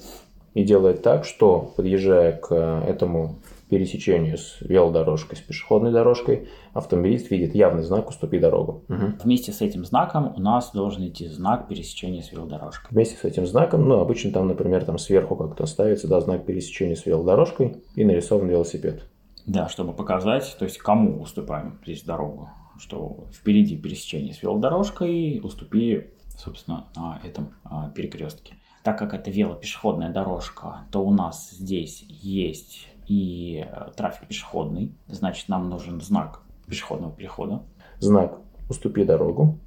и 0.54 0.64
делает 0.64 1.02
так, 1.02 1.24
что 1.24 1.72
подъезжая 1.76 2.32
к 2.32 2.54
этому 2.54 3.36
пересечению 3.70 4.36
с 4.36 4.60
велодорожкой, 4.60 5.38
с 5.38 5.40
пешеходной 5.40 5.92
дорожкой, 5.92 6.50
автомобилист 6.74 7.30
видит 7.30 7.54
явный 7.54 7.82
знак 7.82 8.10
«Уступи 8.10 8.38
дорогу». 8.38 8.82
Угу. 8.90 9.24
Вместе 9.24 9.50
с 9.50 9.62
этим 9.62 9.86
знаком 9.86 10.34
у 10.36 10.40
нас 10.40 10.72
должен 10.72 11.08
идти 11.08 11.26
знак 11.26 11.68
пересечения 11.68 12.20
с 12.20 12.32
велодорожкой. 12.32 12.88
Вместе 12.90 13.16
с 13.16 13.24
этим 13.24 13.46
знаком, 13.46 13.88
ну, 13.88 13.98
обычно 13.98 14.30
там, 14.30 14.46
например, 14.46 14.84
там 14.84 14.98
сверху 14.98 15.36
как-то 15.36 15.64
ставится, 15.64 16.06
да, 16.06 16.20
знак 16.20 16.44
пересечения 16.44 16.96
с 16.96 17.06
велодорожкой 17.06 17.78
и 17.94 18.04
нарисован 18.04 18.46
велосипед. 18.46 19.04
Да, 19.46 19.68
чтобы 19.68 19.92
показать, 19.92 20.56
то 20.58 20.64
есть 20.64 20.78
кому 20.78 21.20
уступаем 21.20 21.80
здесь 21.82 22.02
дорогу, 22.02 22.50
что 22.78 23.26
впереди 23.32 23.76
пересечение 23.76 24.34
с 24.34 24.42
велодорожкой, 24.42 25.40
уступи 25.42 26.12
собственно, 26.38 26.86
на 26.96 27.20
этом 27.24 27.54
а, 27.64 27.90
перекрестке. 27.90 28.56
Так 28.82 28.98
как 28.98 29.14
это 29.14 29.30
велопешеходная 29.30 30.12
дорожка, 30.12 30.86
то 30.90 31.04
у 31.04 31.12
нас 31.12 31.50
здесь 31.50 32.04
есть 32.08 32.88
и 33.06 33.64
э, 33.68 33.90
трафик 33.96 34.28
пешеходный, 34.28 34.94
значит, 35.06 35.48
нам 35.48 35.68
нужен 35.68 36.00
знак 36.00 36.42
пешеходного 36.66 37.12
перехода. 37.12 37.62
Знак 37.98 38.38
«Уступи 38.68 39.04
дорогу», 39.04 39.58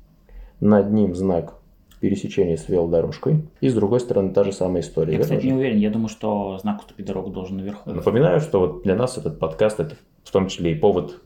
над 0.59 0.91
ним 0.91 1.15
знак 1.15 1.59
пересечения 2.05 2.55
с 2.55 2.69
велодорожкой. 2.69 3.41
И 3.61 3.67
с 3.67 3.73
другой 3.73 3.99
стороны 3.99 4.31
та 4.31 4.43
же 4.43 4.51
самая 4.51 4.83
история. 4.83 5.13
Я, 5.13 5.19
кстати, 5.21 5.43
не 5.47 5.53
уверен. 5.53 5.79
Я 5.79 5.89
думаю, 5.89 6.07
что 6.07 6.59
знак 6.59 6.81
«Уступи 6.81 7.01
дорогу» 7.01 7.31
должен 7.31 7.57
наверху. 7.57 7.89
Напоминаю, 7.89 8.41
что 8.41 8.59
вот 8.59 8.83
для 8.83 8.95
нас 8.95 9.17
этот 9.17 9.39
подкаст 9.39 9.79
это 9.79 9.95
в 10.23 10.29
том 10.29 10.47
числе 10.47 10.73
и 10.73 10.75
повод 10.75 11.19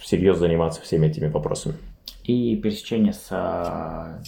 всерьез 0.00 0.38
заниматься 0.38 0.82
всеми 0.82 1.06
этими 1.06 1.28
вопросами. 1.28 1.76
И 2.24 2.56
пересечение 2.56 3.12
с 3.12 3.28
э, 3.30 4.24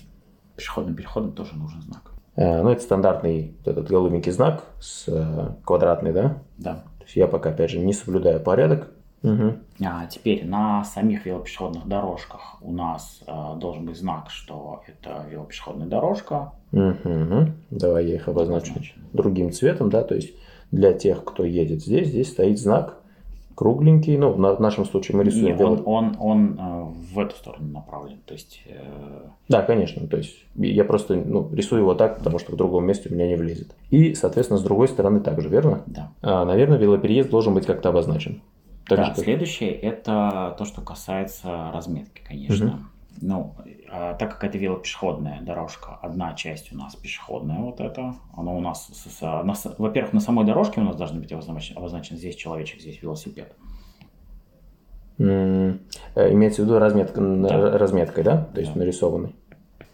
пешеходным 0.54 0.94
переходом 0.94 1.32
тоже 1.32 1.56
нужен 1.56 1.82
знак. 1.82 2.12
Э, 2.36 2.62
ну, 2.62 2.70
это 2.70 2.82
стандартный 2.82 3.56
этот 3.64 3.88
голубенький 3.88 4.30
знак 4.30 4.62
с 4.78 5.08
э, 5.08 5.54
квадратный, 5.64 6.12
да? 6.12 6.38
Да. 6.56 6.84
То 6.98 7.04
есть 7.04 7.16
я 7.16 7.26
пока, 7.26 7.50
опять 7.50 7.70
же, 7.70 7.80
не 7.80 7.94
соблюдаю 7.94 8.38
порядок. 8.38 8.92
Угу. 9.22 9.52
А 9.84 10.06
теперь 10.06 10.46
на 10.46 10.84
самих 10.84 11.26
велопешеходных 11.26 11.86
дорожках 11.86 12.56
у 12.62 12.72
нас 12.72 13.22
э, 13.26 13.32
должен 13.58 13.84
быть 13.84 13.98
знак, 13.98 14.30
что 14.30 14.80
это 14.86 15.26
велопешеходная 15.30 15.86
дорожка. 15.86 16.52
Угу. 16.72 17.52
Давай 17.70 18.06
я 18.06 18.14
их 18.14 18.28
обозначу 18.28 18.72
Обозначен. 18.72 19.02
другим 19.12 19.52
цветом, 19.52 19.90
да, 19.90 20.02
то 20.02 20.14
есть 20.14 20.34
для 20.70 20.92
тех, 20.92 21.24
кто 21.24 21.44
едет 21.44 21.82
здесь, 21.82 22.08
здесь 22.08 22.30
стоит 22.30 22.58
знак 22.58 23.00
кругленький, 23.60 24.16
ну, 24.16 24.32
в 24.32 24.60
нашем 24.60 24.86
случае 24.86 25.18
мы 25.18 25.24
рисуем... 25.24 25.44
Нет, 25.44 25.60
он, 25.60 25.82
он, 25.84 26.16
он 26.18 26.58
э, 26.58 27.14
в 27.14 27.18
эту 27.18 27.36
сторону 27.36 27.68
направлен, 27.72 28.18
то 28.24 28.32
есть... 28.32 28.62
Э... 28.64 29.26
Да, 29.50 29.60
конечно, 29.60 30.06
то 30.06 30.16
есть 30.16 30.46
я 30.54 30.82
просто 30.82 31.16
ну, 31.16 31.46
рисую 31.52 31.82
его 31.82 31.94
так, 31.94 32.16
потому 32.16 32.38
что 32.38 32.52
в 32.52 32.56
другом 32.56 32.86
месте 32.86 33.10
у 33.10 33.12
меня 33.12 33.28
не 33.28 33.36
влезет. 33.36 33.74
И, 33.90 34.14
соответственно, 34.14 34.58
с 34.58 34.62
другой 34.62 34.88
стороны 34.88 35.20
также, 35.20 35.50
верно? 35.50 35.82
Да. 35.86 36.10
А, 36.22 36.46
наверное, 36.46 36.78
велопереезд 36.78 37.28
должен 37.28 37.52
быть 37.52 37.66
как-то 37.66 37.90
обозначен. 37.90 38.40
Так 38.90 38.98
да, 38.98 39.14
же, 39.14 39.20
следующее 39.20 39.70
это 39.70 40.56
то, 40.58 40.64
что 40.64 40.80
касается 40.80 41.70
разметки, 41.72 42.22
конечно. 42.26 42.66
Угу. 42.66 42.76
Ну, 43.22 43.54
а, 43.88 44.14
так 44.14 44.32
как 44.32 44.42
это 44.42 44.58
велопешеходная 44.58 45.42
дорожка, 45.42 45.98
одна 46.02 46.34
часть 46.34 46.72
у 46.72 46.76
нас 46.76 46.96
пешеходная, 46.96 47.58
вот 47.58 47.80
это, 47.80 48.16
она 48.36 48.50
у 48.50 48.60
нас, 48.60 48.88
с, 48.88 49.10
с, 49.10 49.20
на, 49.20 49.54
во-первых, 49.78 50.12
на 50.12 50.20
самой 50.20 50.44
дорожке 50.44 50.80
у 50.80 50.84
нас 50.84 50.96
должны 50.96 51.20
быть 51.20 51.30
обозначен, 51.32 51.76
обозначен 51.76 52.16
здесь 52.16 52.34
человечек, 52.34 52.80
здесь 52.80 53.00
велосипед. 53.00 53.54
Mm, 55.18 55.78
имеется 56.16 56.62
в 56.62 56.64
виду 56.64 56.80
разметка, 56.80 57.20
да. 57.20 57.78
разметкой, 57.78 58.24
да? 58.24 58.48
То 58.52 58.60
есть 58.60 58.72
да. 58.72 58.80
нарисованной. 58.80 59.36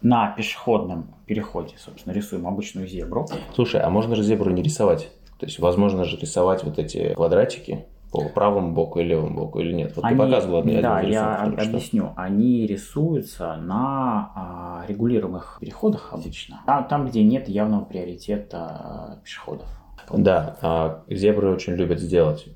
На 0.01 0.31
пешеходном 0.31 1.13
переходе, 1.27 1.75
собственно, 1.77 2.13
рисуем 2.13 2.47
обычную 2.47 2.87
зебру. 2.87 3.27
Слушай, 3.53 3.81
а 3.81 3.91
можно 3.91 4.15
же 4.15 4.23
зебру 4.23 4.49
не 4.49 4.63
рисовать? 4.63 5.11
То 5.37 5.45
есть, 5.45 5.59
возможно 5.59 6.03
же 6.03 6.17
рисовать 6.17 6.63
вот 6.63 6.79
эти 6.79 7.13
квадратики, 7.13 7.85
по 8.11 8.29
правому 8.29 8.73
боку 8.73 8.99
и 8.99 9.03
левому 9.03 9.35
боку 9.35 9.59
или 9.59 9.73
нет? 9.73 9.95
Вот 9.95 10.05
они, 10.05 10.15
ты 10.15 10.23
показывал 10.23 10.63
мне 10.63 10.81
Да, 10.81 11.01
я 11.01 11.35
объясню. 11.37 12.05
Что. 12.05 12.13
Они 12.15 12.65
рисуются 12.65 13.55
на 13.55 14.31
а, 14.35 14.85
регулируемых 14.87 15.57
переходах 15.59 16.13
обычно. 16.13 16.61
Там, 16.65 16.87
там, 16.87 17.07
где 17.07 17.23
нет 17.23 17.49
явного 17.49 17.85
приоритета 17.85 18.57
а, 18.57 19.19
пешеходов. 19.23 19.67
Да, 20.11 20.57
а, 20.61 21.03
зебры 21.09 21.51
очень 21.53 21.73
любят 21.73 21.99
сделать 21.99 22.47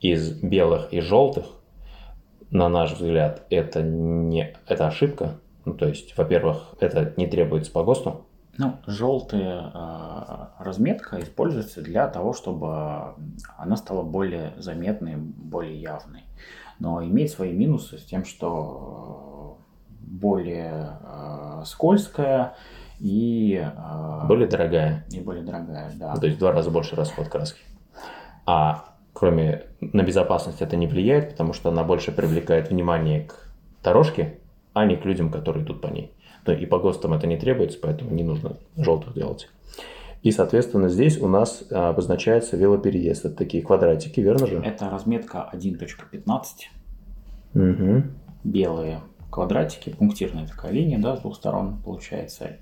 из 0.00 0.40
белых 0.42 0.92
и 0.92 1.00
желтых, 1.00 1.46
на 2.50 2.68
наш 2.68 2.92
взгляд, 2.92 3.46
это 3.50 3.82
не 3.82 4.56
это 4.66 4.86
ошибка. 4.86 5.40
Ну, 5.64 5.74
то 5.74 5.88
есть, 5.88 6.16
во-первых, 6.16 6.74
это 6.80 7.12
не 7.16 7.26
требуется 7.26 7.72
по 7.72 7.82
ГОСТу, 7.82 8.25
ну, 8.58 8.76
желтая 8.86 9.70
э, 9.74 10.46
разметка 10.58 11.20
используется 11.20 11.82
для 11.82 12.08
того, 12.08 12.32
чтобы 12.32 13.14
она 13.56 13.76
стала 13.76 14.02
более 14.02 14.54
заметной, 14.56 15.16
более 15.16 15.80
явной. 15.80 16.24
Но 16.78 17.02
имеет 17.04 17.30
свои 17.30 17.52
минусы 17.52 17.98
с 17.98 18.04
тем, 18.04 18.24
что 18.24 19.58
более 20.00 20.98
э, 21.02 21.62
скользкая 21.66 22.54
и... 22.98 23.62
Э, 23.62 24.26
более 24.26 24.48
дорогая. 24.48 25.04
И 25.10 25.20
более 25.20 25.44
дорогая, 25.44 25.92
да. 25.96 26.14
То 26.16 26.26
есть 26.26 26.36
в 26.36 26.40
два 26.40 26.52
раза 26.52 26.70
больше 26.70 26.96
расход 26.96 27.28
краски. 27.28 27.60
А 28.46 28.84
кроме 29.12 29.64
на 29.80 30.02
безопасность 30.02 30.62
это 30.62 30.76
не 30.76 30.86
влияет, 30.86 31.30
потому 31.30 31.52
что 31.52 31.70
она 31.70 31.84
больше 31.84 32.12
привлекает 32.12 32.70
внимание 32.70 33.24
к 33.24 33.34
дорожке, 33.82 34.38
а 34.72 34.84
не 34.84 34.96
к 34.96 35.04
людям, 35.04 35.30
которые 35.30 35.64
идут 35.64 35.80
по 35.80 35.88
ней. 35.88 36.12
Ну, 36.46 36.52
и 36.52 36.66
по 36.66 36.78
ГОСТам 36.78 37.12
это 37.12 37.26
не 37.26 37.36
требуется, 37.36 37.78
поэтому 37.80 38.10
не 38.10 38.22
нужно 38.22 38.56
желтых 38.76 39.14
делать. 39.14 39.48
И, 40.22 40.30
соответственно, 40.32 40.88
здесь 40.88 41.20
у 41.20 41.28
нас 41.28 41.64
а, 41.70 41.90
обозначается 41.90 42.56
велопереезд. 42.56 43.26
Это 43.26 43.36
такие 43.36 43.62
квадратики, 43.62 44.20
верно 44.20 44.46
же? 44.46 44.56
Это 44.56 44.90
разметка 44.90 45.48
1.15. 45.52 46.24
Угу. 47.54 48.02
Белые 48.44 49.00
квадратики, 49.30 49.90
пунктирная 49.90 50.46
такая 50.46 50.72
линия, 50.72 50.98
да, 50.98 51.16
с 51.16 51.20
двух 51.20 51.36
сторон 51.36 51.80
получается. 51.82 52.56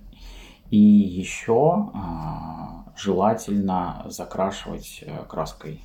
И 0.70 0.78
еще 0.78 1.90
а, 1.94 2.92
желательно 2.96 4.04
закрашивать 4.08 5.04
э, 5.06 5.24
краской 5.28 5.80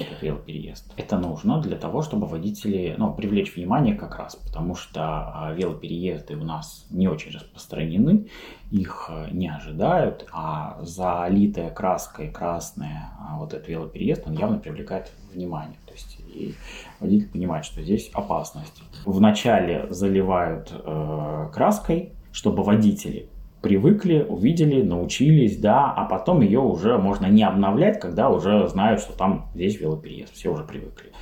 этот 0.00 0.22
велопереезд. 0.22 0.92
Это 0.96 1.18
нужно 1.18 1.60
для 1.60 1.76
того, 1.76 2.02
чтобы 2.02 2.26
водители, 2.26 2.94
ну, 2.98 3.12
привлечь 3.14 3.54
внимание 3.54 3.94
как 3.94 4.16
раз, 4.18 4.36
потому 4.36 4.74
что 4.74 5.00
а, 5.02 5.52
велопереезды 5.52 6.36
у 6.36 6.44
нас 6.44 6.86
не 6.90 7.08
очень 7.08 7.32
распространены, 7.32 8.26
их 8.70 9.10
э, 9.10 9.28
не 9.32 9.48
ожидают, 9.48 10.26
а 10.32 10.78
залитая 10.82 11.70
краской 11.70 12.30
красная 12.30 13.10
а, 13.18 13.38
вот 13.38 13.52
этот 13.52 13.68
велопереезд, 13.68 14.26
он 14.26 14.34
явно 14.34 14.58
привлекает 14.58 15.12
внимание. 15.32 15.76
То 15.86 15.92
есть 15.92 16.20
и 16.34 16.54
водитель 17.00 17.28
понимает, 17.28 17.64
что 17.64 17.82
здесь 17.82 18.10
опасность. 18.12 18.82
Вначале 19.04 19.86
заливают 19.90 20.72
э, 20.72 21.48
краской, 21.52 22.12
чтобы 22.32 22.62
водители 22.62 23.28
привыкли, 23.62 24.24
увидели, 24.28 24.82
научились, 24.82 25.58
да, 25.58 25.92
а 25.92 26.04
потом 26.04 26.40
ее 26.40 26.60
уже 26.60 26.98
можно 26.98 27.26
не 27.26 27.42
обновлять, 27.42 28.00
когда 28.00 28.30
уже 28.30 28.66
знают, 28.68 29.00
что 29.00 29.12
там 29.12 29.50
здесь 29.54 29.80
велопереезд. 29.80 30.34
Все 30.34 30.52
уже 30.52 30.64
привыкли, 30.64 31.12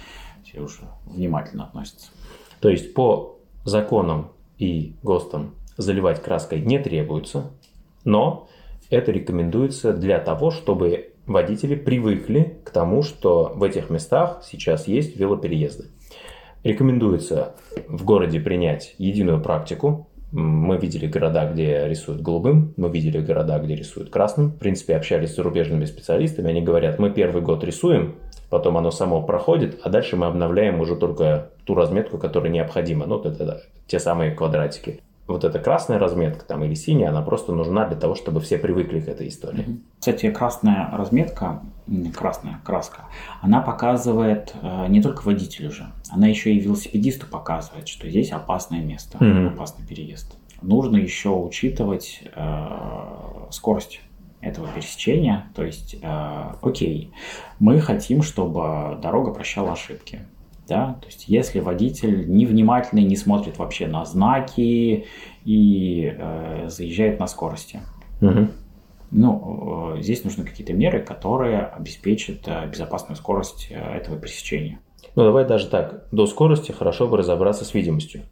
все 0.45 0.61
уже 0.61 0.83
внимательно 1.07 1.65
относятся. 1.65 2.11
То 2.61 2.69
есть 2.69 2.95
по 2.95 3.39
законам 3.65 4.33
и 4.59 4.97
ГОСТам 5.03 5.55
заливать 5.77 6.23
краской 6.23 6.61
не 6.61 6.79
требуется, 6.79 7.51
но 8.05 8.49
это 8.91 9.13
рекомендуется 9.13 9.93
для 9.93 10.19
того, 10.19 10.51
чтобы 10.51 11.13
водители 11.27 11.75
привыкли 11.75 12.59
к 12.65 12.71
тому, 12.71 13.03
что 13.03 13.53
в 13.55 13.63
этих 13.63 13.91
местах 13.91 14.43
сейчас 14.45 14.89
есть 14.89 15.17
велопереезды. 15.17 15.89
Рекомендуется 16.65 17.55
в 17.87 18.05
городе 18.05 18.41
принять 18.41 18.95
единую 18.99 19.41
практику. 19.41 20.09
Мы 20.31 20.77
видели 20.77 21.07
города, 21.07 21.51
где 21.51 21.89
рисуют 21.89 22.21
голубым, 22.21 22.75
мы 22.77 22.91
видели 22.91 23.19
города, 23.19 23.59
где 23.59 23.75
рисуют 23.75 24.11
красным. 24.11 24.51
В 24.51 24.59
принципе, 24.59 24.97
общались 24.97 25.33
с 25.33 25.37
зарубежными 25.37 25.87
специалистами, 25.87 26.51
они 26.51 26.61
говорят, 26.61 26.99
мы 26.99 27.11
первый 27.11 27.41
год 27.41 27.65
рисуем, 27.65 28.17
потом 28.51 28.77
оно 28.77 28.91
само 28.91 29.23
проходит, 29.23 29.81
а 29.83 29.89
дальше 29.89 30.17
мы 30.17 30.27
обновляем 30.27 30.81
уже 30.81 30.97
только 30.97 31.51
ту 31.65 31.75
разметку, 31.75 32.19
которая 32.19 32.53
необходима. 32.53 33.07
Ну, 33.07 33.21
это, 33.21 33.43
это 33.43 33.63
те 33.87 33.99
самые 33.99 34.33
квадратики 34.33 35.01
вот 35.29 35.45
эта 35.45 35.59
красная 35.59 35.99
разметка 35.99 36.45
там 36.45 36.65
или 36.65 36.75
синяя, 36.75 37.11
она 37.11 37.23
просто 37.23 37.53
нужна 37.53 37.87
для 37.87 37.97
того, 37.97 38.15
чтобы 38.15 38.41
все 38.41 38.59
привыкли 38.59 39.01
к 39.01 39.09
этой 39.09 39.29
истории. 39.29 39.81
Кстати, 40.01 40.31
красная 40.31 40.91
разметка, 40.93 41.63
красная 42.17 42.61
краска, 42.65 43.05
она 43.43 43.61
показывает 43.61 44.55
э, 44.61 44.87
не 44.89 45.03
только 45.03 45.23
водителю 45.23 45.71
же, 45.71 45.87
она 46.11 46.27
еще 46.27 46.53
и 46.53 46.59
велосипедисту 46.59 47.27
показывает, 47.27 47.89
что 47.89 48.09
здесь 48.09 48.33
опасное 48.33 48.81
место, 48.81 49.19
mm-hmm. 49.19 49.55
опасный 49.55 49.87
переезд. 49.87 50.37
Нужно 50.63 50.97
еще 50.97 51.29
учитывать 51.29 52.23
э, 52.35 52.67
скорость 53.51 54.01
этого 54.41 54.69
пересечения. 54.69 55.47
То 55.55 55.65
есть, 55.65 55.97
э, 56.01 56.53
окей, 56.63 57.13
мы 57.59 57.81
хотим, 57.81 58.23
чтобы 58.23 58.99
дорога 59.03 59.33
прощала 59.33 59.73
ошибки. 59.73 60.21
Да? 60.69 60.99
То 61.01 61.07
есть 61.07 61.25
если 61.29 61.61
водитель 61.61 62.29
невнимательный, 62.29 63.03
не 63.03 63.17
смотрит 63.17 63.59
вообще 63.59 63.87
на 63.87 64.05
знаки 64.05 65.07
и 65.45 66.15
э, 66.17 66.69
заезжает 66.69 67.19
на 67.19 67.27
скорости. 67.27 67.81
Угу. 68.21 68.49
Ну, 69.11 69.95
э, 69.97 70.03
здесь 70.03 70.25
нужны 70.25 70.45
какие-то 70.45 70.75
меры, 70.75 71.01
которые 71.01 71.61
обеспечат 71.61 72.47
э, 72.47 72.69
безопасную 72.71 73.17
скорость 73.17 73.69
э, 73.71 73.97
этого 73.97 74.19
пересечения. 74.19 74.81
Ну, 75.17 75.25
давай 75.25 75.47
даже 75.47 75.69
так. 75.69 76.05
До 76.13 76.27
скорости 76.27 76.73
хорошо 76.73 77.09
бы 77.09 77.17
разобраться 77.17 77.65
с 77.65 77.73
видимостью. 77.73 78.23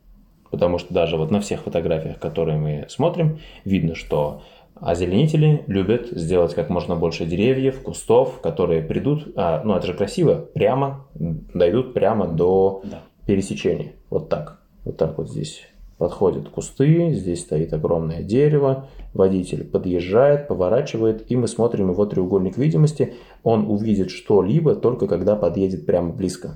Потому 0.50 0.78
что 0.78 0.92
даже 0.92 1.16
вот 1.16 1.30
на 1.30 1.40
всех 1.40 1.62
фотографиях, 1.62 2.18
которые 2.18 2.58
мы 2.58 2.86
смотрим, 2.88 3.40
видно, 3.64 3.94
что 3.94 4.42
Озеленители 4.80 5.64
любят 5.66 6.08
сделать 6.10 6.54
как 6.54 6.68
можно 6.68 6.96
больше 6.96 7.24
деревьев, 7.24 7.80
кустов, 7.82 8.40
которые 8.42 8.82
придут, 8.82 9.28
а, 9.34 9.62
ну 9.64 9.74
это 9.74 9.86
же 9.86 9.94
красиво, 9.94 10.34
прямо, 10.52 11.06
дойдут 11.14 11.94
прямо 11.94 12.28
до 12.28 12.82
да. 12.84 13.02
пересечения. 13.26 13.92
Вот 14.10 14.28
так. 14.28 14.60
Вот 14.84 14.98
так 14.98 15.16
вот 15.16 15.30
здесь 15.30 15.62
подходят 15.98 16.50
кусты, 16.50 17.12
здесь 17.14 17.40
стоит 17.40 17.72
огромное 17.72 18.22
дерево, 18.22 18.88
водитель 19.14 19.64
подъезжает, 19.64 20.46
поворачивает, 20.46 21.30
и 21.30 21.36
мы 21.36 21.48
смотрим 21.48 21.90
его 21.90 22.04
треугольник 22.04 22.58
видимости. 22.58 23.14
Он 23.42 23.70
увидит 23.70 24.10
что-либо 24.10 24.74
только 24.74 25.06
когда 25.06 25.36
подъедет 25.36 25.86
прямо 25.86 26.12
близко. 26.12 26.54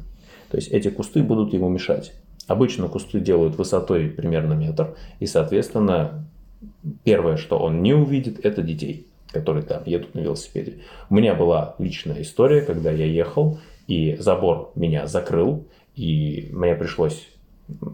То 0.50 0.56
есть 0.56 0.68
эти 0.68 0.88
кусты 0.88 1.22
будут 1.22 1.54
ему 1.54 1.68
мешать. 1.68 2.12
Обычно 2.46 2.88
кусты 2.88 3.20
делают 3.20 3.56
высотой 3.56 4.08
примерно 4.08 4.54
метр, 4.54 4.96
и, 5.20 5.26
соответственно, 5.26 6.26
первое, 7.04 7.36
что 7.36 7.58
он 7.58 7.82
не 7.82 7.94
увидит, 7.94 8.44
это 8.44 8.62
детей, 8.62 9.06
которые 9.32 9.64
там 9.64 9.82
едут 9.86 10.14
на 10.14 10.20
велосипеде. 10.20 10.78
У 11.08 11.14
меня 11.14 11.34
была 11.34 11.74
личная 11.78 12.22
история, 12.22 12.62
когда 12.62 12.90
я 12.90 13.06
ехал, 13.06 13.58
и 13.86 14.16
забор 14.16 14.72
меня 14.74 15.06
закрыл, 15.06 15.66
и 15.94 16.48
мне 16.52 16.74
пришлось 16.74 17.28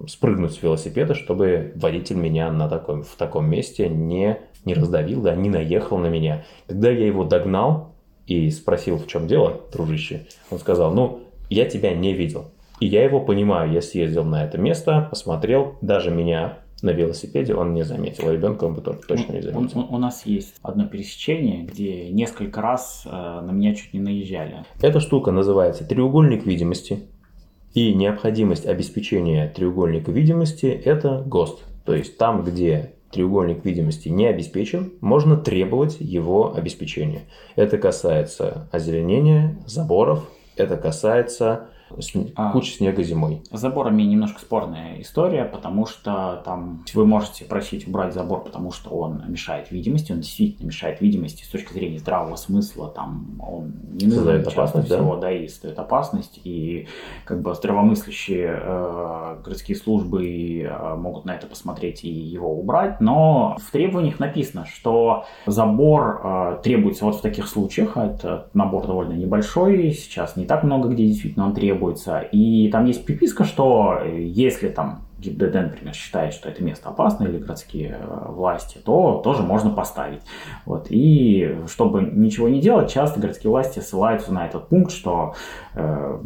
спрыгнуть 0.09 0.53
с 0.53 0.63
велосипеда, 0.63 1.15
чтобы 1.15 1.73
водитель 1.75 2.17
меня 2.17 2.51
на 2.51 2.69
таком, 2.69 3.03
в 3.03 3.15
таком 3.17 3.49
месте 3.49 3.89
не, 3.89 4.39
не 4.65 4.75
раздавил, 4.75 5.23
да, 5.23 5.35
не 5.35 5.51
наехал 5.51 5.99
на 5.99 6.07
меня. 6.07 6.45
Когда 6.67 6.91
я 6.91 7.07
его 7.07 7.25
догнал 7.25 7.95
и 8.27 8.51
спросил, 8.51 8.99
в 8.99 9.07
чем 9.07 9.27
дело, 9.27 9.61
дружище, 9.73 10.27
он 10.51 10.59
сказал, 10.59 10.93
ну, 10.93 11.21
я 11.51 11.67
тебя 11.67 11.95
не 11.95 12.13
видел. 12.13 12.51
И 12.81 12.87
я 12.87 13.05
его 13.05 13.21
понимаю, 13.21 13.73
я 13.73 13.81
съездил 13.81 14.25
на 14.25 14.45
это 14.45 14.59
место, 14.59 15.07
посмотрел, 15.11 15.77
даже 15.81 16.11
меня 16.11 16.59
на 16.83 16.91
велосипеде 16.91 17.55
он 17.55 17.75
не 17.75 17.85
заметил. 17.85 18.29
А 18.29 18.33
ребенка 18.33 18.65
он 18.65 18.75
бы 18.75 18.81
тоже 18.81 19.01
точно 19.07 19.33
не 19.33 19.43
заметил. 19.43 19.81
У, 19.81 19.85
у, 19.85 19.95
у 19.95 19.99
нас 19.99 20.27
есть 20.27 20.57
одно 20.63 20.87
пересечение, 20.87 21.65
где 21.65 22.11
несколько 22.11 22.61
раз 22.61 23.03
э, 23.07 23.11
на 23.11 23.51
меня 23.51 23.75
чуть 23.75 23.95
не 23.95 24.01
наезжали. 24.01 24.65
Эта 24.81 25.01
штука 25.01 25.31
называется 25.31 25.85
треугольник 25.85 26.47
видимости. 26.47 27.01
И 27.75 27.93
необходимость 27.95 28.67
обеспечения 28.67 29.53
треугольника 29.55 30.11
видимости– 30.11 30.67
это 30.85 31.23
ГОСТ. 31.27 31.63
То 31.85 31.95
есть 31.95 32.17
там, 32.17 32.43
где 32.43 32.95
треугольник 33.11 33.65
видимости 33.65 34.09
не 34.09 34.27
обеспечен, 34.27 34.93
можно 35.01 35.37
требовать 35.37 35.99
его 36.01 36.55
обеспечения. 36.55 37.23
Это 37.55 37.79
касается 37.79 38.69
озеленения, 38.73 39.57
заборов, 39.67 40.29
это 40.57 40.77
касается 40.77 41.69
а, 42.35 42.53
куча 42.53 42.73
снега 42.73 43.03
зимой. 43.03 43.43
С 43.51 43.61
заборами 43.61 44.03
немножко 44.03 44.41
спорная 44.41 45.01
история, 45.01 45.45
потому 45.45 45.87
что 45.87 46.43
там 46.45 46.85
вы 46.95 47.07
можете 47.07 47.45
просить 47.45 47.87
убрать 47.87 48.13
забор, 48.13 48.45
потому 48.45 48.73
что 48.73 48.91
он 48.91 49.23
мешает 49.29 49.71
видимости, 49.71 50.13
он 50.13 50.21
действительно 50.21 50.67
мешает 50.67 51.01
видимости 51.01 51.45
с 51.45 51.49
точки 51.49 51.73
зрения 51.73 51.99
здравого 51.99 52.37
смысла, 52.37 52.89
там 52.89 53.41
он 53.41 53.73
не 53.93 54.07
нужен 54.07 54.47
опасность, 54.47 54.89
всего, 54.89 55.17
да? 55.17 55.23
да, 55.23 55.33
и 55.33 55.49
стоит 55.49 55.79
опасность, 55.79 56.41
и 56.45 56.89
как 57.25 57.41
бы 57.43 57.55
здравомыслящие 57.55 58.61
э, 58.61 59.37
городские 59.45 59.77
службы 59.77 60.61
э, 60.61 60.95
могут 60.97 61.25
на 61.25 61.35
это 61.35 61.47
посмотреть 61.47 62.05
и 62.05 62.11
его 62.11 62.59
убрать, 62.59 63.01
но 63.01 63.57
в 63.61 63.71
требованиях 63.71 64.19
написано, 64.19 64.67
что 64.67 65.25
забор 65.47 66.21
э, 66.23 66.59
требуется 66.63 67.05
вот 67.05 67.17
в 67.17 67.21
таких 67.21 67.49
случаях, 67.49 67.97
а 67.97 68.07
это 68.07 68.49
набор 68.55 68.87
довольно 68.87 69.13
небольшой, 69.13 69.93
сейчас 69.93 70.37
не 70.37 70.45
так 70.45 70.65
много 70.65 70.89
где 70.89 71.07
действительно 71.07 71.47
он 71.47 71.55
требуется, 71.55 71.76
требуется. 71.77 72.21
И 72.21 72.69
там 72.71 72.87
есть 72.87 73.05
приписка, 73.05 73.45
что 73.45 74.01
если 74.05 74.69
там 74.69 75.03
ГИБДД, 75.19 75.55
например, 75.55 75.95
считает, 75.95 76.35
что 76.35 76.49
это 76.49 76.63
место 76.63 76.91
опасно 76.91 77.25
или 77.25 77.39
городские 77.39 77.99
э, 78.01 78.31
власти, 78.31 78.79
то 78.85 79.21
тоже 79.25 79.43
можно 79.43 79.71
поставить. 79.71 80.21
Вот. 80.67 80.89
И 80.91 81.57
чтобы 81.69 82.03
ничего 82.03 82.49
не 82.49 82.61
делать, 82.61 82.91
часто 82.91 83.19
городские 83.19 83.51
власти 83.51 83.81
ссылаются 83.81 84.33
на 84.33 84.47
этот 84.47 84.69
пункт, 84.69 84.93
что 84.93 85.35
э, 85.75 86.19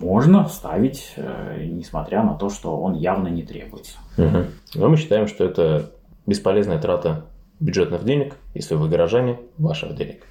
можно 0.00 0.46
ставить, 0.46 1.12
э, 1.16 1.66
несмотря 1.66 2.22
на 2.22 2.34
то, 2.34 2.48
что 2.48 2.80
он 2.80 2.94
явно 2.94 3.28
не 3.28 3.42
требуется. 3.42 3.98
Угу. 4.16 4.38
Но 4.76 4.88
мы 4.88 4.96
считаем, 4.96 5.26
что 5.26 5.44
это 5.44 5.90
бесполезная 6.26 6.80
трата 6.80 7.26
бюджетных 7.60 8.04
денег, 8.04 8.36
если 8.54 8.76
вы 8.76 8.88
горожане, 8.88 9.38
ваших 9.58 9.94
денег. 9.94 10.22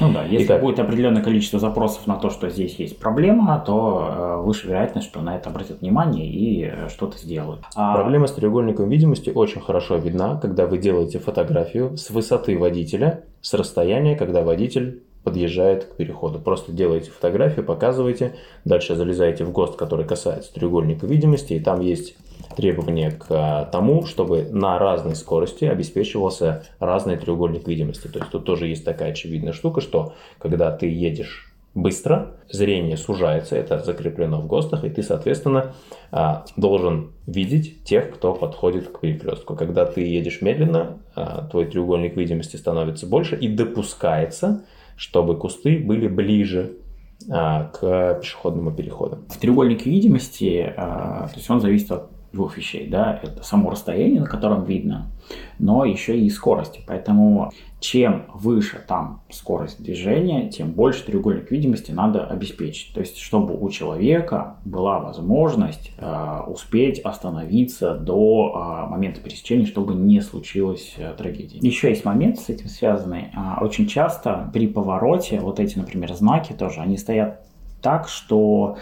Ну 0.00 0.12
да, 0.12 0.24
если 0.24 0.46
как... 0.46 0.60
будет 0.60 0.78
определенное 0.78 1.22
количество 1.22 1.58
запросов 1.58 2.06
на 2.06 2.16
то, 2.16 2.30
что 2.30 2.48
здесь 2.48 2.76
есть 2.76 2.98
проблема, 2.98 3.62
то 3.64 4.08
э, 4.08 4.42
выше 4.42 4.68
вероятность, 4.68 5.08
что 5.08 5.20
на 5.20 5.36
это 5.36 5.50
обратят 5.50 5.80
внимание 5.80 6.26
и 6.26 6.64
э, 6.64 6.88
что-то 6.88 7.18
сделают. 7.18 7.62
А... 7.74 7.94
Проблема 7.94 8.26
с 8.26 8.32
треугольником 8.32 8.88
видимости 8.88 9.30
очень 9.30 9.60
хорошо 9.60 9.96
видна, 9.96 10.36
когда 10.36 10.66
вы 10.66 10.78
делаете 10.78 11.18
фотографию 11.18 11.96
с 11.96 12.10
высоты 12.10 12.58
водителя, 12.58 13.24
с 13.40 13.54
расстояния, 13.54 14.16
когда 14.16 14.42
водитель 14.42 15.02
подъезжает 15.24 15.84
к 15.84 15.96
переходу. 15.96 16.38
Просто 16.38 16.72
делаете 16.72 17.10
фотографию, 17.10 17.64
показываете, 17.64 18.34
дальше 18.64 18.96
залезаете 18.96 19.44
в 19.44 19.52
ГОСТ, 19.52 19.76
который 19.76 20.04
касается 20.04 20.52
треугольника 20.52 21.06
видимости, 21.06 21.54
и 21.54 21.60
там 21.60 21.80
есть 21.80 22.16
требования 22.56 23.10
к 23.10 23.26
а, 23.30 23.64
тому, 23.66 24.06
чтобы 24.06 24.48
на 24.50 24.78
разной 24.78 25.14
скорости 25.14 25.64
обеспечивался 25.64 26.64
разный 26.78 27.16
треугольник 27.16 27.66
видимости. 27.66 28.08
То 28.08 28.18
есть 28.18 28.30
тут 28.30 28.44
тоже 28.44 28.68
есть 28.68 28.84
такая 28.84 29.12
очевидная 29.12 29.52
штука, 29.52 29.80
что 29.80 30.14
когда 30.38 30.70
ты 30.70 30.86
едешь 30.86 31.52
быстро, 31.74 32.36
зрение 32.50 32.96
сужается, 32.96 33.56
это 33.56 33.80
закреплено 33.80 34.40
в 34.40 34.46
ГОСТах, 34.46 34.84
и 34.84 34.90
ты, 34.90 35.02
соответственно, 35.02 35.74
а, 36.10 36.44
должен 36.56 37.12
видеть 37.26 37.84
тех, 37.84 38.12
кто 38.12 38.34
подходит 38.34 38.88
к 38.88 39.00
перекрестку. 39.00 39.56
Когда 39.56 39.86
ты 39.86 40.02
едешь 40.02 40.42
медленно, 40.42 40.98
а, 41.14 41.48
твой 41.48 41.64
треугольник 41.64 42.16
видимости 42.16 42.56
становится 42.56 43.06
больше, 43.06 43.36
и 43.36 43.48
допускается, 43.48 44.64
чтобы 44.96 45.38
кусты 45.38 45.78
были 45.78 46.08
ближе 46.08 46.76
к 47.24 48.18
пешеходному 48.20 48.72
переходу. 48.72 49.18
В 49.28 49.38
треугольнике 49.38 49.88
видимости, 49.88 50.72
то 50.76 51.30
есть 51.36 51.48
он 51.48 51.60
зависит 51.60 51.92
от 51.92 52.11
двух 52.32 52.56
вещей, 52.56 52.88
да, 52.88 53.20
это 53.22 53.42
само 53.42 53.70
расстояние, 53.70 54.20
на 54.20 54.26
котором 54.26 54.64
видно, 54.64 55.10
но 55.58 55.84
еще 55.84 56.18
и 56.18 56.28
скорости. 56.30 56.80
Поэтому 56.86 57.52
чем 57.82 58.26
выше 58.32 58.80
там 58.86 59.22
скорость 59.28 59.82
движения, 59.82 60.48
тем 60.48 60.70
больше 60.70 61.04
треугольник 61.04 61.50
видимости 61.50 61.90
надо 61.90 62.24
обеспечить. 62.24 62.94
То 62.94 63.00
есть, 63.00 63.18
чтобы 63.18 63.58
у 63.58 63.68
человека 63.70 64.56
была 64.64 65.00
возможность 65.00 65.92
э, 65.98 66.40
успеть 66.46 67.00
остановиться 67.00 67.94
до 67.94 68.84
э, 68.86 68.90
момента 68.90 69.20
пересечения, 69.20 69.66
чтобы 69.66 69.94
не 69.94 70.20
случилось 70.20 70.94
э, 70.96 71.12
трагедии. 71.18 71.58
Еще 71.60 71.88
есть 71.88 72.04
момент 72.04 72.38
с 72.38 72.48
этим 72.48 72.68
связанный. 72.68 73.32
Э, 73.34 73.62
очень 73.64 73.88
часто 73.88 74.48
при 74.52 74.68
повороте 74.68 75.40
вот 75.40 75.58
эти, 75.58 75.76
например, 75.76 76.12
знаки 76.14 76.52
тоже, 76.52 76.80
они 76.80 76.96
стоят 76.96 77.40
так, 77.82 78.08
что 78.08 78.76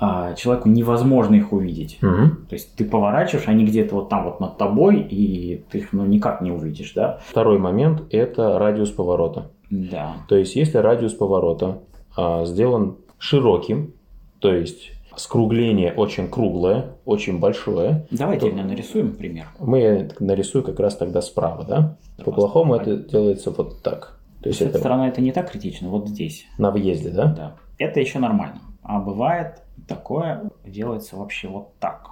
а, 0.00 0.34
человеку 0.34 0.68
невозможно 0.68 1.34
их 1.34 1.52
увидеть. 1.52 1.98
Угу. 2.02 2.48
То 2.48 2.52
есть 2.54 2.74
ты 2.76 2.84
поворачиваешь, 2.84 3.48
они 3.48 3.64
где-то 3.64 3.94
вот 3.96 4.08
там 4.08 4.24
вот 4.24 4.40
над 4.40 4.58
тобой, 4.58 5.00
и 5.00 5.64
ты 5.70 5.78
их 5.78 5.92
ну, 5.92 6.04
никак 6.04 6.40
не 6.40 6.50
увидишь, 6.50 6.92
да? 6.94 7.20
Второй 7.26 7.58
момент– 7.58 8.02
это 8.10 8.58
радиус 8.58 8.90
поворота. 8.90 9.50
Да. 9.70 10.16
То 10.28 10.36
есть 10.36 10.56
если 10.56 10.78
радиус 10.78 11.14
поворота 11.14 11.80
а, 12.16 12.44
сделан 12.44 12.96
широким, 13.18 13.94
то 14.40 14.52
есть 14.52 14.92
скругление 15.16 15.92
очень 15.92 16.28
круглое, 16.28 16.96
очень 17.04 17.38
большое. 17.38 18.06
Давайте 18.10 18.50
то... 18.50 18.56
нарисуем 18.56 19.14
пример. 19.14 19.46
Мы 19.58 20.10
нарисую 20.18 20.64
как 20.64 20.80
раз 20.80 20.96
тогда 20.96 21.22
справа, 21.22 21.64
да? 21.64 21.96
По-плохому 22.24 22.74
это 22.74 22.96
делается 22.96 23.50
вот 23.50 23.82
так. 23.82 24.18
То 24.42 24.48
есть 24.48 24.58
С 24.58 24.62
этой 24.62 24.78
стороны 24.78 25.04
это 25.04 25.22
не 25.22 25.32
так 25.32 25.50
критично, 25.50 25.88
вот 25.88 26.08
здесь. 26.08 26.44
На 26.58 26.70
въезде, 26.70 27.10
да? 27.10 27.26
Да. 27.26 27.56
Это 27.78 28.00
еще 28.00 28.18
нормально. 28.18 28.60
А 28.82 29.00
бывает 29.00 29.62
такое 29.86 30.50
делается 30.64 31.16
вообще 31.16 31.48
вот 31.48 31.78
так. 31.78 32.10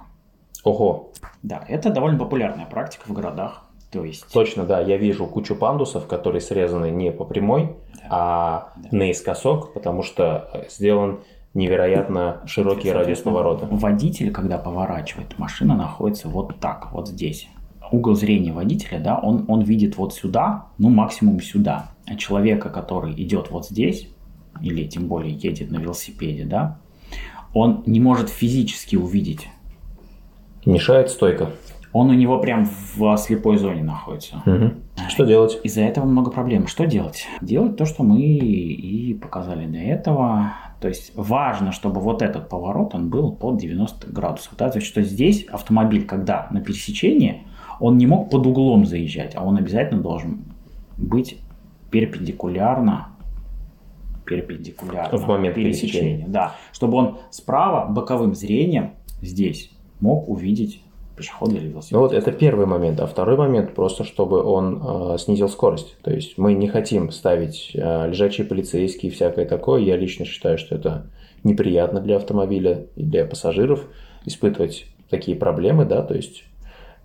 Ого. 0.63 1.11
Да, 1.41 1.63
это 1.67 1.89
довольно 1.89 2.17
популярная 2.17 2.65
практика 2.65 3.03
в 3.07 3.13
городах. 3.13 3.63
То 3.91 4.03
есть... 4.03 4.25
Точно, 4.33 4.65
да, 4.65 4.79
я 4.79 4.97
вижу 4.97 5.27
кучу 5.27 5.55
пандусов, 5.55 6.07
которые 6.07 6.41
срезаны 6.41 6.89
не 6.89 7.11
по 7.11 7.25
прямой, 7.25 7.75
да. 7.93 8.07
а 8.09 8.73
да. 8.77 8.89
наискосок, 8.97 9.73
потому 9.73 10.01
что 10.01 10.65
сделан 10.69 11.19
невероятно 11.53 12.41
широкий 12.45 12.91
радиус 12.91 13.19
поворота. 13.19 13.67
Водитель, 13.69 14.31
когда 14.31 14.57
поворачивает, 14.57 15.37
машина 15.37 15.75
находится 15.75 16.27
вот 16.27 16.59
так, 16.59 16.91
вот 16.91 17.09
здесь. 17.09 17.47
Угол 17.91 18.15
зрения 18.15 18.51
водителя, 18.51 18.99
да, 18.99 19.19
он, 19.19 19.45
он 19.47 19.61
видит 19.61 19.97
вот 19.97 20.15
сюда, 20.15 20.67
ну 20.79 20.89
максимум 20.89 21.39
сюда. 21.39 21.91
А 22.07 22.15
человека, 22.15 22.69
который 22.69 23.13
идет 23.13 23.51
вот 23.51 23.67
здесь, 23.67 24.09
или 24.61 24.87
тем 24.87 25.07
более 25.07 25.33
едет 25.33 25.69
на 25.69 25.77
велосипеде, 25.77 26.45
да, 26.45 26.79
он 27.53 27.83
не 27.85 27.99
может 27.99 28.29
физически 28.29 28.95
увидеть. 28.95 29.47
Мешает 30.65 31.09
стойка. 31.09 31.49
Он 31.91 32.09
у 32.09 32.13
него 32.13 32.39
прям 32.39 32.67
в 32.95 33.17
слепой 33.17 33.57
зоне 33.57 33.83
находится. 33.83 34.41
Угу. 34.45 34.71
Что 35.09 35.25
делать? 35.25 35.59
Из-за 35.63 35.81
этого 35.81 36.05
много 36.05 36.31
проблем. 36.31 36.65
Что 36.65 36.85
делать? 36.85 37.27
Делать 37.41 37.77
то, 37.77 37.85
что 37.85 38.03
мы 38.03 38.19
и 38.19 39.13
показали 39.13 39.67
до 39.67 39.77
этого. 39.77 40.53
То 40.81 40.87
есть 40.87 41.11
важно, 41.15 41.71
чтобы 41.71 42.01
вот 42.01 42.23
этот 42.23 42.49
поворот, 42.49 42.95
он 42.95 43.09
был 43.09 43.31
под 43.31 43.57
90 43.57 44.11
градусов. 44.11 44.53
Да? 44.57 44.69
То 44.69 44.79
есть, 44.79 44.87
что 44.87 45.03
здесь 45.03 45.45
автомобиль, 45.45 46.05
когда 46.05 46.47
на 46.49 46.61
пересечении, 46.61 47.43
он 47.79 47.97
не 47.97 48.07
мог 48.07 48.31
под 48.31 48.47
углом 48.47 48.85
заезжать, 48.85 49.33
а 49.35 49.43
он 49.43 49.57
обязательно 49.57 50.01
должен 50.01 50.45
быть 50.97 51.37
перпендикулярно 51.91 53.09
перпендикулярно 54.25 55.17
в 55.17 55.27
момент 55.27 55.55
пересечения. 55.55 55.91
пересечения. 55.91 56.27
Да, 56.27 56.55
чтобы 56.71 56.97
он 56.97 57.17
справа 57.31 57.91
боковым 57.91 58.35
зрением 58.35 58.93
здесь 59.21 59.71
мог 59.99 60.27
увидеть 60.29 60.81
пешехода 61.15 61.55
или 61.55 61.67
велосипед. 61.67 61.93
Ну 61.93 61.99
вот 61.99 62.13
это 62.13 62.31
первый 62.31 62.65
момент. 62.65 62.99
А 62.99 63.07
второй 63.07 63.37
момент 63.37 63.73
просто, 63.73 64.03
чтобы 64.03 64.41
он 64.41 64.81
э, 65.13 65.17
снизил 65.19 65.47
скорость. 65.47 65.95
То 66.01 66.11
есть 66.11 66.37
мы 66.37 66.53
не 66.53 66.67
хотим 66.67 67.11
ставить 67.11 67.71
э, 67.73 68.07
лежачие 68.07 68.47
полицейские 68.47 69.11
и 69.11 69.15
всякое 69.15 69.45
такое. 69.45 69.81
Я 69.81 69.95
лично 69.95 70.25
считаю, 70.25 70.57
что 70.57 70.75
это 70.75 71.07
неприятно 71.43 71.99
для 71.99 72.17
автомобиля 72.17 72.87
и 72.95 73.03
для 73.03 73.25
пассажиров 73.25 73.85
испытывать 74.25 74.87
такие 75.09 75.37
проблемы, 75.37 75.85
да, 75.85 76.01
то 76.01 76.15
есть 76.15 76.45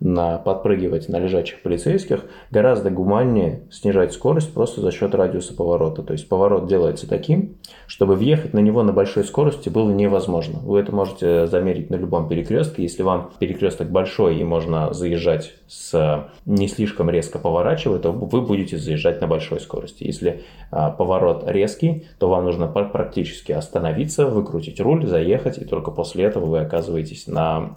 на 0.00 0.38
подпрыгивать 0.38 1.08
на 1.08 1.18
лежачих 1.18 1.62
полицейских, 1.62 2.24
гораздо 2.50 2.90
гуманнее 2.90 3.62
снижать 3.70 4.12
скорость 4.12 4.52
просто 4.52 4.80
за 4.80 4.90
счет 4.90 5.14
радиуса 5.14 5.54
поворота. 5.54 6.02
То 6.02 6.12
есть 6.12 6.28
поворот 6.28 6.66
делается 6.66 7.08
таким, 7.08 7.56
чтобы 7.86 8.14
въехать 8.14 8.54
на 8.54 8.60
него 8.60 8.82
на 8.82 8.92
большой 8.92 9.24
скорости 9.24 9.68
было 9.68 9.90
невозможно. 9.90 10.60
Вы 10.60 10.80
это 10.80 10.94
можете 10.94 11.46
замерить 11.46 11.90
на 11.90 11.96
любом 11.96 12.28
перекрестке. 12.28 12.82
Если 12.82 13.02
вам 13.02 13.30
перекресток 13.38 13.90
большой 13.90 14.38
и 14.38 14.44
можно 14.44 14.92
заезжать 14.92 15.54
с 15.66 16.28
не 16.46 16.68
слишком 16.68 17.10
резко 17.10 17.38
поворачивая, 17.38 17.98
то 17.98 18.12
вы 18.12 18.42
будете 18.42 18.78
заезжать 18.78 19.20
на 19.20 19.26
большой 19.26 19.60
скорости. 19.60 20.04
Если 20.04 20.44
а, 20.70 20.90
поворот 20.90 21.44
резкий, 21.46 22.06
то 22.18 22.28
вам 22.28 22.44
нужно 22.44 22.68
практически 22.68 23.52
остановиться, 23.52 24.26
выкрутить 24.26 24.80
руль, 24.80 25.06
заехать, 25.06 25.58
и 25.58 25.64
только 25.64 25.90
после 25.90 26.24
этого 26.24 26.46
вы 26.46 26.60
оказываетесь 26.60 27.26
на 27.26 27.76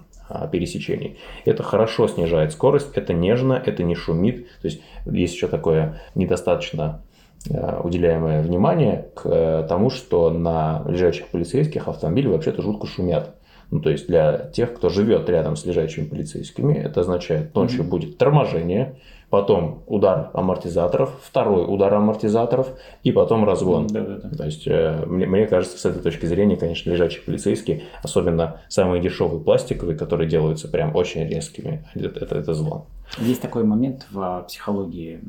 пересечений. 0.51 1.17
Это 1.45 1.63
хорошо 1.63 2.07
снижает 2.07 2.51
скорость, 2.51 2.89
это 2.95 3.13
нежно, 3.13 3.61
это 3.63 3.83
не 3.83 3.95
шумит. 3.95 4.47
То 4.61 4.67
есть 4.67 4.81
есть 5.05 5.33
еще 5.33 5.47
такое 5.47 6.01
недостаточно 6.15 7.01
а, 7.49 7.81
уделяемое 7.83 8.41
внимание 8.41 9.07
к 9.15 9.25
э, 9.25 9.65
тому, 9.67 9.89
что 9.89 10.29
на 10.29 10.83
лежачих 10.87 11.27
полицейских 11.27 11.87
автомобили 11.87 12.27
вообще-то 12.27 12.61
жутко 12.61 12.87
шумят. 12.87 13.35
Ну, 13.71 13.79
то 13.79 13.89
есть 13.89 14.07
для 14.07 14.49
тех, 14.53 14.73
кто 14.73 14.89
живет 14.89 15.29
рядом 15.29 15.55
с 15.55 15.65
лежачими 15.65 16.05
полицейскими, 16.05 16.73
это 16.75 17.01
означает, 17.01 17.55
ночью 17.55 17.83
mm-hmm. 17.83 17.87
будет 17.87 18.17
торможение, 18.17 18.95
потом 19.31 19.83
удар 19.87 20.29
амортизаторов, 20.33 21.09
второй 21.23 21.65
удар 21.67 21.91
амортизаторов 21.93 22.67
и 23.01 23.11
потом 23.13 23.45
разгон. 23.45 23.87
Да, 23.87 24.01
да, 24.01 24.17
да. 24.17 24.37
То 24.37 24.45
есть, 24.45 24.67
э, 24.67 25.03
мне, 25.07 25.25
мне 25.25 25.47
кажется, 25.47 25.77
с 25.77 25.85
этой 25.85 26.03
точки 26.03 26.25
зрения, 26.25 26.57
конечно, 26.57 26.91
лежачие 26.91 27.23
полицейские, 27.23 27.83
особенно 28.03 28.59
самые 28.67 29.01
дешевые 29.01 29.41
пластиковые, 29.41 29.97
которые 29.97 30.29
делаются 30.29 30.67
прям 30.67 30.95
очень 30.95 31.27
резкими, 31.27 31.87
это, 31.95 32.19
это, 32.19 32.37
это 32.37 32.53
зло. 32.53 32.87
Есть 33.17 33.41
такой 33.41 33.63
момент 33.63 34.07
в 34.11 34.45
психологии 34.47 35.21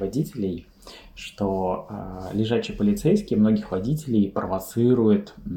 водителей, 0.00 0.66
что 1.14 1.86
э, 1.90 2.36
лежачие 2.36 2.76
полицейские 2.76 3.38
многих 3.38 3.70
водителей 3.70 4.30
провоцируют 4.30 5.34
э, 5.36 5.48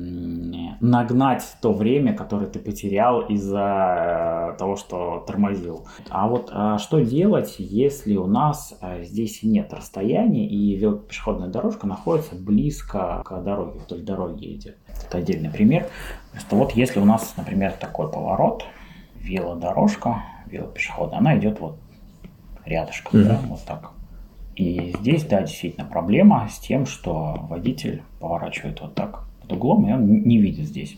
нагнать 0.79 1.43
то 1.61 1.73
время, 1.73 2.13
которое 2.13 2.47
ты 2.47 2.59
потерял 2.59 3.21
из-за 3.21 4.53
э, 4.53 4.57
того, 4.57 4.75
что 4.75 5.23
тормозил. 5.25 5.87
А 6.09 6.27
вот 6.27 6.51
э, 6.53 6.77
что 6.79 6.99
делать, 6.99 7.55
если 7.57 8.15
у 8.15 8.27
нас 8.27 8.77
э, 8.81 9.03
здесь 9.03 9.43
нет 9.43 9.73
расстояния 9.73 10.47
и 10.47 10.77
пешеходная 11.07 11.49
дорожка 11.49 11.87
находится 11.87 12.35
близко 12.35 13.21
к 13.25 13.41
дороге, 13.41 13.79
вдоль 13.79 14.01
дороги 14.01 14.55
идет? 14.55 14.77
Это 15.07 15.19
отдельный 15.19 15.49
пример. 15.49 15.87
Что 16.37 16.55
вот 16.55 16.71
если 16.71 16.99
у 16.99 17.05
нас, 17.05 17.33
например, 17.37 17.73
такой 17.73 18.11
поворот, 18.11 18.63
велодорожка, 19.15 20.23
велопешеходная, 20.51 21.19
она 21.19 21.37
идет 21.37 21.59
вот 21.59 21.77
рядышком, 22.65 23.21
mm-hmm. 23.21 23.27
да, 23.27 23.39
вот 23.47 23.63
так 23.65 23.91
и 24.55 24.93
здесь, 24.99 25.23
да, 25.23 25.41
действительно 25.41 25.87
проблема 25.87 26.47
с 26.49 26.59
тем, 26.59 26.85
что 26.85 27.45
водитель 27.49 28.03
поворачивает 28.19 28.81
вот 28.81 28.93
так 28.95 29.23
под 29.41 29.53
углом, 29.53 29.87
и 29.87 29.93
он 29.93 30.21
не 30.21 30.37
видит 30.39 30.65
здесь. 30.65 30.97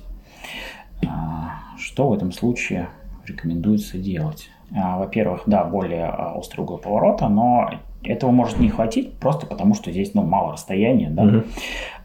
А, 1.07 1.59
что 1.77 2.09
в 2.09 2.13
этом 2.13 2.31
случае 2.31 2.89
рекомендуется 3.25 3.97
делать? 3.97 4.49
А, 4.75 4.97
во-первых, 4.97 5.43
да, 5.45 5.63
более 5.63 6.05
а, 6.05 6.33
острый 6.33 6.61
угол 6.61 6.77
поворота, 6.77 7.29
но 7.29 7.69
этого 8.03 8.31
может 8.31 8.59
не 8.59 8.69
хватить 8.69 9.17
просто 9.19 9.45
потому, 9.45 9.75
что 9.75 9.91
здесь 9.91 10.13
ну, 10.13 10.23
мало 10.23 10.53
расстояния. 10.53 11.09
Да? 11.09 11.23
Угу. 11.23 11.43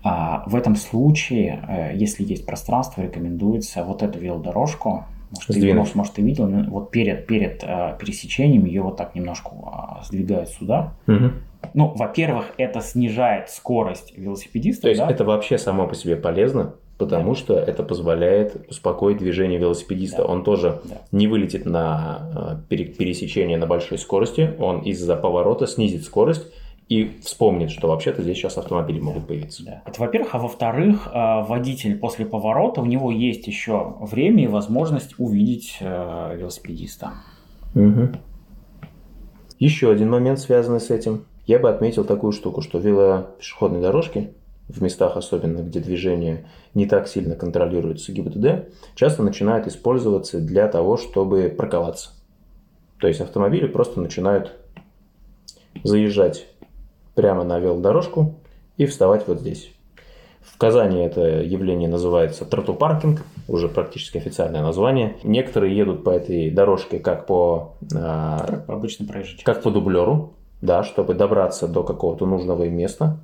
А, 0.04 0.44
в 0.46 0.54
этом 0.54 0.76
случае, 0.76 1.64
э, 1.66 1.96
если 1.96 2.24
есть 2.24 2.46
пространство, 2.46 3.02
рекомендуется 3.02 3.82
вот 3.82 4.02
эту 4.02 4.18
велодорожку 4.18 5.06
может, 5.30 5.46
ты, 5.48 5.74
может, 5.74 5.94
может, 5.94 6.12
ты 6.14 6.22
видел, 6.22 6.48
вот 6.68 6.90
перед, 6.90 7.26
перед 7.26 7.62
э, 7.62 7.96
пересечением 7.98 8.64
ее 8.64 8.82
вот 8.82 8.96
так 8.96 9.14
немножко 9.14 9.50
э, 9.50 10.04
сдвигают 10.04 10.48
сюда. 10.48 10.94
Угу. 11.06 11.30
Ну, 11.74 11.92
во-первых, 11.94 12.46
это 12.56 12.80
снижает 12.80 13.50
скорость 13.50 14.16
велосипедиста. 14.16 14.82
То 14.82 14.88
есть 14.88 15.00
да? 15.00 15.10
это 15.10 15.24
вообще 15.24 15.58
само 15.58 15.86
по 15.86 15.94
себе 15.94 16.16
полезно, 16.16 16.74
потому 16.96 17.34
да. 17.34 17.38
что 17.38 17.54
это 17.58 17.82
позволяет 17.82 18.68
успокоить 18.70 19.18
движение 19.18 19.58
велосипедиста. 19.58 20.18
Да. 20.18 20.24
Он 20.24 20.44
тоже 20.44 20.80
да. 20.84 20.96
не 21.12 21.26
вылетит 21.26 21.66
на 21.66 22.60
э, 22.68 22.74
пересечение 22.96 23.58
на 23.58 23.66
большой 23.66 23.98
скорости, 23.98 24.54
он 24.58 24.80
из-за 24.80 25.16
поворота 25.16 25.66
снизит 25.66 26.04
скорость 26.04 26.46
и 26.88 27.18
вспомнит, 27.22 27.70
что 27.70 27.88
вообще-то 27.88 28.22
здесь 28.22 28.38
сейчас 28.38 28.56
автомобили 28.56 28.98
могут 28.98 29.26
появиться. 29.26 29.64
Да. 29.64 29.82
Это 29.84 30.00
во-первых, 30.00 30.34
а 30.34 30.38
во-вторых, 30.38 31.08
э, 31.12 31.42
водитель 31.44 31.98
после 31.98 32.24
поворота, 32.24 32.80
у 32.80 32.86
него 32.86 33.10
есть 33.10 33.46
еще 33.46 33.96
время 34.00 34.44
и 34.44 34.46
возможность 34.46 35.14
увидеть 35.18 35.76
э, 35.80 36.36
велосипедиста. 36.38 37.12
Угу. 37.74 38.08
Еще 39.58 39.90
один 39.90 40.10
момент, 40.10 40.38
связанный 40.38 40.80
с 40.80 40.90
этим. 40.90 41.26
Я 41.46 41.58
бы 41.58 41.68
отметил 41.68 42.04
такую 42.04 42.32
штуку, 42.32 42.62
что 42.62 42.78
велопешеходные 42.78 43.82
дорожки 43.82 44.32
в 44.68 44.82
местах 44.82 45.16
особенно, 45.16 45.60
где 45.60 45.80
движение 45.80 46.46
не 46.74 46.86
так 46.86 47.08
сильно 47.08 47.34
контролируется 47.34 48.12
ГИБДД, 48.12 48.72
часто 48.94 49.22
начинают 49.22 49.66
использоваться 49.66 50.40
для 50.40 50.68
того, 50.68 50.96
чтобы 50.96 51.54
парковаться. 51.56 52.10
То 53.00 53.08
есть 53.08 53.20
автомобили 53.20 53.66
просто 53.66 54.00
начинают 54.00 54.52
заезжать 55.84 56.46
прямо 57.18 57.42
на 57.42 57.58
велодорожку 57.58 58.36
и 58.76 58.86
вставать 58.86 59.26
вот 59.26 59.40
здесь. 59.40 59.72
В 60.40 60.56
Казани 60.56 61.02
это 61.02 61.20
явление 61.42 61.88
называется 61.88 62.44
тротупаркинг, 62.44 63.24
уже 63.48 63.68
практически 63.68 64.18
официальное 64.18 64.62
название. 64.62 65.16
Некоторые 65.24 65.76
едут 65.76 66.04
по 66.04 66.10
этой 66.10 66.48
дорожке 66.50 67.00
как 67.00 67.26
по, 67.26 67.74
как 67.90 68.66
по 68.66 68.74
обычной 68.74 69.08
проезжей 69.08 69.40
как 69.42 69.62
по 69.62 69.72
дублеру, 69.72 70.34
да, 70.62 70.84
чтобы 70.84 71.14
добраться 71.14 71.66
до 71.66 71.82
какого-то 71.82 72.24
нужного 72.24 72.62
им 72.62 72.76
места, 72.76 73.18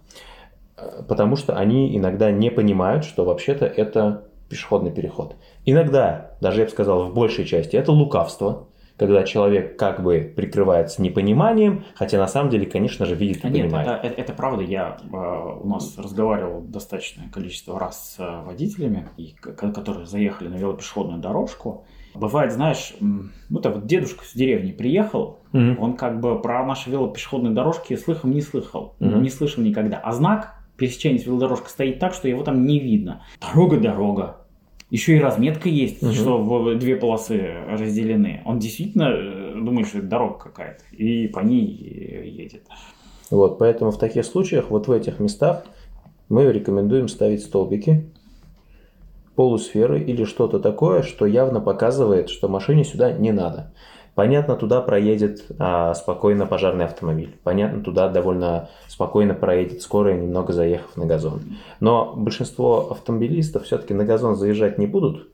потому 1.06 1.36
что 1.36 1.56
они 1.56 1.96
иногда 1.96 2.32
не 2.32 2.50
понимают, 2.50 3.04
что 3.04 3.24
вообще-то 3.24 3.64
это 3.64 4.24
пешеходный 4.48 4.90
переход. 4.90 5.36
Иногда, 5.64 6.32
даже 6.40 6.62
я 6.62 6.64
бы 6.64 6.72
сказал, 6.72 7.04
в 7.04 7.14
большей 7.14 7.44
части, 7.44 7.76
это 7.76 7.92
лукавство, 7.92 8.66
когда 8.96 9.24
человек 9.24 9.76
как 9.78 10.02
бы 10.02 10.32
прикрывается 10.34 11.02
непониманием, 11.02 11.84
хотя 11.94 12.18
на 12.18 12.28
самом 12.28 12.50
деле, 12.50 12.66
конечно 12.66 13.06
же, 13.06 13.14
видит 13.14 13.44
и 13.44 13.48
Нет, 13.48 13.64
понимает. 13.64 13.88
Это, 13.88 14.06
это, 14.06 14.20
это 14.20 14.32
правда. 14.32 14.62
Я 14.62 14.98
э, 15.02 15.16
у 15.16 15.66
нас 15.66 15.98
разговаривал 15.98 16.60
достаточное 16.60 17.28
количество 17.28 17.78
раз 17.78 18.14
с 18.14 18.20
э, 18.20 18.42
водителями, 18.44 19.08
и, 19.16 19.34
которые 19.40 20.06
заехали 20.06 20.48
на 20.48 20.56
велопешеходную 20.56 21.20
дорожку. 21.20 21.84
Бывает, 22.14 22.52
знаешь, 22.52 22.94
ну 23.00 23.60
так 23.60 23.74
вот 23.74 23.86
дедушка 23.86 24.24
с 24.24 24.34
деревни 24.34 24.70
приехал, 24.70 25.40
mm-hmm. 25.52 25.76
он 25.78 25.96
как 25.96 26.20
бы 26.20 26.40
про 26.40 26.64
наши 26.64 26.88
велопешеходные 26.88 27.52
дорожки 27.52 27.96
слыхом 27.96 28.30
не 28.30 28.40
слыхал, 28.40 28.94
mm-hmm. 29.00 29.20
не 29.20 29.30
слышал 29.30 29.64
никогда. 29.64 29.98
А 29.98 30.12
знак 30.12 30.54
пересечения 30.76 31.18
с 31.18 31.26
велодорожкой 31.26 31.70
стоит 31.70 31.98
так, 31.98 32.14
что 32.14 32.28
его 32.28 32.44
там 32.44 32.64
не 32.66 32.78
видно. 32.78 33.22
Дорога, 33.40 33.78
дорога. 33.78 34.43
Еще 34.94 35.16
и 35.16 35.18
разметка 35.18 35.68
есть, 35.68 36.04
угу. 36.04 36.12
что 36.12 36.38
в 36.38 36.78
две 36.78 36.94
полосы 36.94 37.52
разделены. 37.68 38.42
Он 38.44 38.60
действительно 38.60 39.10
э, 39.10 39.54
думает, 39.56 39.88
что 39.88 39.98
это 39.98 40.06
дорога 40.06 40.38
какая-то, 40.38 40.84
и 40.92 41.26
по 41.26 41.40
ней 41.40 41.66
едет. 41.66 42.62
Вот, 43.28 43.58
поэтому 43.58 43.90
в 43.90 43.98
таких 43.98 44.24
случаях, 44.24 44.70
вот 44.70 44.86
в 44.86 44.92
этих 44.92 45.18
местах, 45.18 45.64
мы 46.28 46.44
рекомендуем 46.44 47.08
ставить 47.08 47.42
столбики, 47.42 48.08
полусферы 49.34 50.00
или 50.00 50.22
что-то 50.22 50.60
такое, 50.60 51.02
что 51.02 51.26
явно 51.26 51.60
показывает, 51.60 52.30
что 52.30 52.46
машине 52.46 52.84
сюда 52.84 53.10
не 53.10 53.32
надо. 53.32 53.74
Понятно, 54.14 54.54
туда 54.54 54.80
проедет 54.80 55.44
а, 55.58 55.92
спокойно 55.94 56.46
пожарный 56.46 56.84
автомобиль. 56.84 57.36
Понятно, 57.42 57.82
туда 57.82 58.08
довольно 58.08 58.68
спокойно 58.86 59.34
проедет 59.34 59.82
скорая, 59.82 60.16
немного 60.16 60.52
заехав 60.52 60.96
на 60.96 61.06
газон. 61.06 61.40
Но 61.80 62.14
большинство 62.16 62.90
автомобилистов 62.92 63.64
все-таки 63.64 63.92
на 63.92 64.04
газон 64.04 64.36
заезжать 64.36 64.78
не 64.78 64.86
будут. 64.86 65.28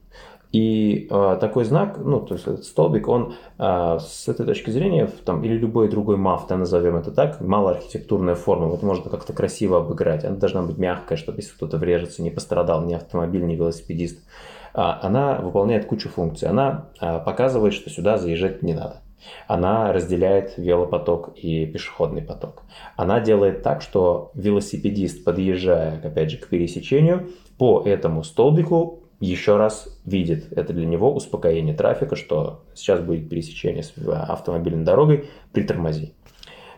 И 0.53 1.07
э, 1.09 1.39
такой 1.41 1.65
знак, 1.65 1.99
ну, 2.03 2.21
то 2.21 2.35
есть 2.35 2.45
этот 2.45 2.65
столбик, 2.65 3.07
он 3.07 3.35
э, 3.59 3.99
с 4.01 4.27
этой 4.27 4.45
точки 4.45 4.71
зрения, 4.71 5.09
там, 5.25 5.45
или 5.45 5.57
любой 5.57 5.89
другой 5.89 6.17
МАФ, 6.17 6.49
да, 6.49 6.57
назовем 6.57 6.97
это 6.97 7.13
так, 7.13 7.41
малоархитектурная 7.41 8.35
форма, 8.35 8.67
вот 8.67 8.83
можно 8.83 9.11
как-то 9.11 9.33
красиво 9.33 9.79
обыграть. 9.79 10.25
Она 10.25 10.37
должна 10.37 10.63
быть 10.63 10.77
мягкая, 10.77 11.17
чтобы 11.17 11.39
если 11.39 11.53
кто-то 11.53 11.77
врежется, 11.77 12.23
не 12.23 12.31
пострадал 12.31 12.85
ни 12.85 12.95
автомобиль, 12.95 13.45
ни 13.45 13.55
велосипедист. 13.55 14.19
А, 14.75 15.01
она 15.03 15.37
выполняет 15.37 15.87
кучу 15.87 16.09
функций. 16.09 16.49
Она 16.49 16.91
а, 17.01 17.19
показывает, 17.19 17.75
что 17.75 17.91
сюда 17.91 18.19
заезжать 18.19 18.63
не 18.63 18.75
надо. 18.75 19.03
Она 19.47 19.93
разделяет 19.93 20.57
велопоток 20.57 21.37
и 21.37 21.67
пешеходный 21.67 22.23
поток. 22.23 22.63
Она 22.97 23.21
делает 23.21 23.63
так, 23.63 23.83
что 23.83 24.31
велосипедист, 24.35 25.25
подъезжая, 25.25 26.01
опять 26.03 26.31
же, 26.31 26.39
к 26.39 26.49
пересечению, 26.49 27.29
по 27.59 27.83
этому 27.85 28.23
столбику 28.23 29.01
еще 29.21 29.57
раз 29.57 30.01
видит. 30.07 30.51
Это 30.53 30.73
для 30.73 30.87
него 30.87 31.15
успокоение 31.15 31.75
трафика, 31.75 32.17
что 32.17 32.65
сейчас 32.75 33.01
будет 33.01 33.29
пересечение 33.29 33.83
с 33.83 33.93
автомобильной 34.09 34.85
дорогой, 34.85 35.29
притормози. 35.53 36.15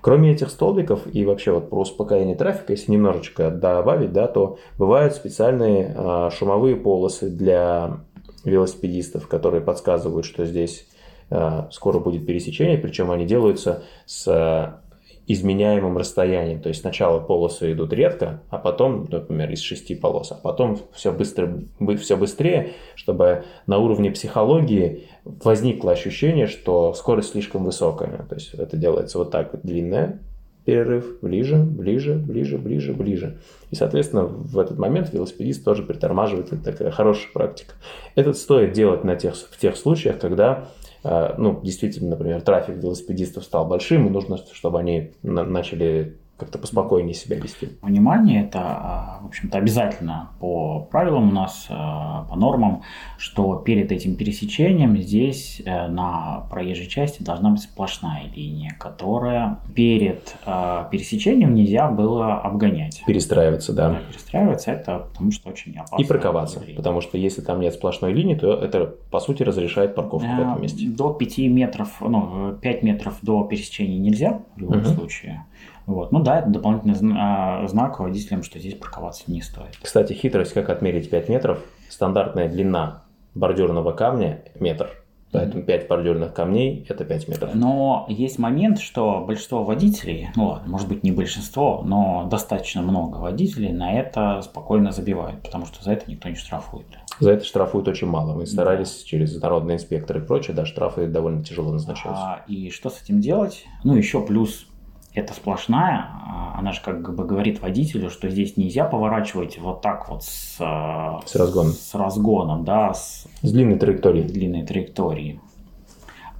Кроме 0.03 0.33
этих 0.33 0.51
столбиков 0.51 1.03
и 1.12 1.25
вообще 1.25 1.53
вот 1.53 1.71
про 1.71 1.83
успокоение 1.83 2.35
трафика, 2.35 2.73
если 2.73 2.91
немножечко 2.91 3.51
добавить, 3.53 4.12
да, 4.12 4.27
то 4.27 4.59
бывают 4.77 5.15
специальные 5.15 5.95
а, 5.97 6.31
шумовые 6.31 6.75
полосы 6.75 7.31
для 7.31 8.01
велосипедистов, 8.45 9.29
которые 9.29 9.61
подсказывают, 9.61 10.27
что 10.27 10.45
здесь 10.45 10.88
а, 11.31 11.69
скоро 11.71 12.01
будет 12.01 12.27
пересечение, 12.27 12.79
причем 12.79 13.12
они 13.12 13.27
делаются 13.27 13.85
с 14.05 14.82
изменяемым 15.27 15.97
расстоянием. 15.97 16.61
То 16.61 16.69
есть 16.69 16.81
сначала 16.81 17.21
полосы 17.21 17.73
идут 17.73 17.93
редко, 17.93 18.43
а 18.51 18.59
потом, 18.59 19.07
например, 19.11 19.51
из 19.51 19.61
шести 19.61 19.95
полос, 19.95 20.33
а 20.33 20.35
потом 20.35 20.79
все, 20.93 21.13
быстро, 21.13 21.61
все 22.01 22.17
быстрее, 22.17 22.73
чтобы 22.95 23.45
на 23.67 23.79
уровне 23.79 24.11
психологии 24.11 25.05
возникло 25.25 25.93
ощущение, 25.93 26.47
что 26.47 26.93
скорость 26.95 27.31
слишком 27.31 27.65
высокая. 27.65 28.27
То 28.29 28.35
есть 28.35 28.55
это 28.55 28.77
делается 28.77 29.19
вот 29.19 29.31
так 29.31 29.61
длинная, 29.63 30.21
перерыв, 30.65 31.21
ближе, 31.21 31.57
ближе, 31.57 32.15
ближе, 32.15 32.59
ближе, 32.59 32.93
ближе. 32.93 33.39
И, 33.71 33.75
соответственно, 33.75 34.25
в 34.25 34.59
этот 34.59 34.79
момент 34.79 35.13
велосипедист 35.13 35.65
тоже 35.65 35.83
притормаживает. 35.83 36.53
Это 36.53 36.63
такая 36.63 36.91
хорошая 36.91 37.33
практика. 37.33 37.75
Это 38.15 38.33
стоит 38.33 38.73
делать 38.73 39.03
на 39.05 39.17
тех, 39.17 39.35
в 39.35 39.59
тех 39.59 39.77
случаях, 39.77 40.19
когда 40.19 40.69
ну, 41.05 41.61
действительно, 41.62 42.11
например, 42.11 42.43
трафик 42.43 42.77
велосипедистов 42.77 43.45
стал 43.45 43.67
большим, 43.67 44.07
и 44.07 44.11
нужно, 44.11 44.38
чтобы 44.53 44.79
они 44.79 45.12
начали 45.23 46.17
как-то 46.43 46.59
поспокойнее 46.59 47.15
себя 47.15 47.37
вести. 47.37 47.71
Внимание, 47.83 48.45
это, 48.45 48.61
а, 48.61 49.21
в 49.23 49.27
общем-то, 49.27 49.59
обязательно 49.59 50.31
по 50.41 50.81
правилам 50.81 51.29
у 51.29 51.33
нас, 51.33 51.67
а, 51.71 52.25
по 52.29 52.37
нормам, 52.37 52.83
что 53.17 53.57
перед 53.57 53.93
этим 53.93 54.17
пересечением 54.17 54.97
здесь 54.97 55.63
э, 55.65 55.87
на 55.87 56.47
проезжей 56.51 56.89
части 56.89 57.23
должна 57.23 57.51
быть 57.51 57.63
сплошная 57.63 58.25
линия, 58.35 58.75
которая 58.79 59.59
перед 59.75 60.35
а, 60.45 60.89
пересечением 60.91 61.55
нельзя 61.55 61.89
было 61.89 62.41
обгонять. 62.41 63.03
Перестраиваться, 63.07 63.73
да. 63.73 63.91
да 63.91 64.01
перестраиваться, 64.11 64.73
это 64.73 65.07
потому 65.13 65.31
что 65.31 65.51
очень 65.51 65.77
опасно. 65.77 66.03
И 66.03 66.05
парковаться, 66.05 66.63
потому 66.77 67.01
что 67.01 67.19
если 67.19 67.41
там 67.41 67.61
нет 67.61 67.75
сплошной 67.75 68.13
линии, 68.13 68.35
то 68.35 68.53
это, 68.53 68.87
по 69.11 69.21
сути, 69.21 69.45
разрешает 69.45 69.95
парковку 69.95 70.29
в 70.29 70.41
этом 70.41 70.63
месте. 70.63 70.89
До 70.89 71.13
5 71.13 71.39
метров, 71.39 72.01
ну, 72.01 72.57
5 72.61 72.83
метров 72.83 73.19
до 73.23 73.45
пересечения 73.45 73.99
нельзя 73.99 74.41
в 74.57 74.61
любом 74.61 74.79
угу. 74.79 74.89
случае. 74.89 75.45
Вот. 75.87 76.12
Ну 76.12 76.23
да, 76.23 76.40
это 76.40 76.51
дополнительный 76.51 77.14
а, 77.18 77.66
знак 77.66 77.99
водителям, 78.01 78.42
что 78.42 78.59
здесь 78.59 78.75
парковаться 78.75 79.25
не 79.27 79.42
стоит. 79.42 79.79
Кстати, 79.83 80.12
хитрость, 80.12 80.53
как 80.53 80.71
отмерить 80.71 81.11
5 81.11 81.29
метров. 81.29 81.61
Стандартная 81.88 82.49
длина 82.49 83.03
бордюрного 83.35 83.92
камня– 83.92 84.42
метр. 84.61 84.90
Поэтому 85.33 85.62
5 85.62 85.88
бордюрных 85.88 86.35
камней– 86.35 86.85
это 86.88 87.05
5 87.05 87.29
метров. 87.29 87.55
Но 87.55 88.05
есть 88.09 88.38
момент, 88.38 88.79
что 88.79 89.25
большинство 89.27 89.64
водителей, 89.64 90.29
ну 90.37 90.49
ладно, 90.49 90.71
может 90.71 90.88
быть 90.88 91.03
не 91.03 91.11
большинство, 91.11 91.83
но 91.83 92.29
достаточно 92.31 92.83
много 92.83 93.16
водителей 93.16 93.73
на 93.73 93.95
это 93.99 94.42
спокойно 94.42 94.92
забивают, 94.92 95.42
потому 95.42 95.64
что 95.64 95.83
за 95.83 95.92
это 95.92 96.11
никто 96.11 96.29
не 96.29 96.35
штрафует. 96.35 96.87
За 97.18 97.31
это 97.31 97.45
штрафуют 97.47 97.88
очень 97.88 98.09
мало. 98.09 98.35
Мы 98.35 98.47
старались 98.47 99.03
да. 99.03 99.07
через 99.07 99.40
народные 99.40 99.77
инспекторы 99.77 100.21
и 100.21 100.25
прочее, 100.25 100.55
да, 100.55 100.66
штрафы 100.66 101.07
довольно 101.07 101.42
тяжело 101.42 101.73
назначаются. 101.73 102.23
А, 102.23 102.45
и 102.47 102.68
что 102.68 102.90
с 102.90 103.01
этим 103.03 103.21
делать? 103.21 103.64
Ну, 103.85 103.97
еще 103.97 104.21
плюс 104.25 104.66
это 105.14 105.35
сплошная, 105.35 106.07
а, 106.11 106.55
она 106.59 106.72
же 106.72 106.81
как 106.83 107.14
бы 107.14 107.25
говорит 107.25 107.61
водителю, 107.61 108.09
что 108.11 108.29
здесь 108.31 108.57
нельзя 108.57 108.85
поворачивать 108.85 109.59
вот 109.59 109.83
так 109.83 110.09
вот 110.09 110.25
с, 110.25 110.57
а, 110.61 111.20
с 111.27 111.35
разгоном, 111.35 111.72
с 111.72 111.94
разгоном 111.94 112.64
да, 112.64 112.94
с, 112.94 113.27
с 113.42 113.53
длинной 113.53 113.79
траекторией. 113.79 114.27
длинной 114.27 114.64
траекторией. 114.64 115.40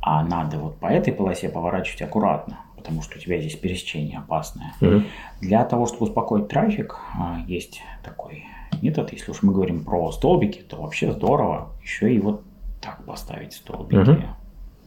А 0.01 0.25
надо 0.25 0.59
вот 0.59 0.79
по 0.79 0.87
этой 0.87 1.13
полосе 1.13 1.49
поворачивать 1.49 2.03
аккуратно, 2.03 2.61
потому 2.77 3.03
что 3.03 3.19
у 3.19 3.21
тебя 3.21 3.39
здесь 3.39 3.55
пересечение 3.57 4.19
опасное. 4.19 4.73
Угу. 4.81 5.03
Для 5.43 5.65
того, 5.65 5.87
чтобы 5.87 6.07
успокоить 6.07 6.49
трафик, 6.49 6.97
а, 7.15 7.41
есть 7.47 7.83
такой 8.03 8.47
метод, 8.81 9.13
если 9.13 9.31
уж 9.31 9.43
мы 9.43 9.53
говорим 9.53 9.85
про 9.85 10.11
столбики, 10.13 10.61
то 10.61 10.81
вообще 10.81 11.13
здорово 11.13 11.69
еще 11.83 12.13
и 12.13 12.19
вот 12.19 12.43
так 12.81 13.05
поставить 13.05 13.53
столбики. 13.53 14.11
Угу. 14.11 14.23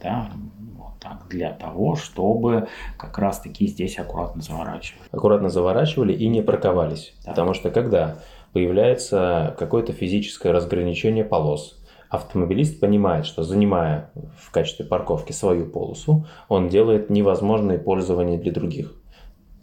Да, 0.02 0.30
так, 1.00 1.26
для 1.28 1.52
того, 1.52 1.96
чтобы 1.96 2.68
как 2.96 3.18
раз-таки 3.18 3.66
здесь 3.66 3.98
аккуратно 3.98 4.42
заворачивать. 4.42 5.02
Аккуратно 5.10 5.48
заворачивали 5.48 6.12
и 6.12 6.28
не 6.28 6.42
парковались. 6.42 7.14
Да. 7.24 7.30
Потому 7.30 7.54
что 7.54 7.70
когда 7.70 8.18
появляется 8.52 9.54
какое-то 9.58 9.92
физическое 9.92 10.52
разграничение 10.52 11.24
полос, 11.24 11.78
автомобилист 12.08 12.80
понимает, 12.80 13.26
что 13.26 13.42
занимая 13.42 14.10
в 14.38 14.50
качестве 14.50 14.84
парковки 14.84 15.32
свою 15.32 15.66
полосу, 15.66 16.26
он 16.48 16.68
делает 16.68 17.10
невозможное 17.10 17.78
пользование 17.78 18.38
для 18.38 18.52
других. 18.52 18.94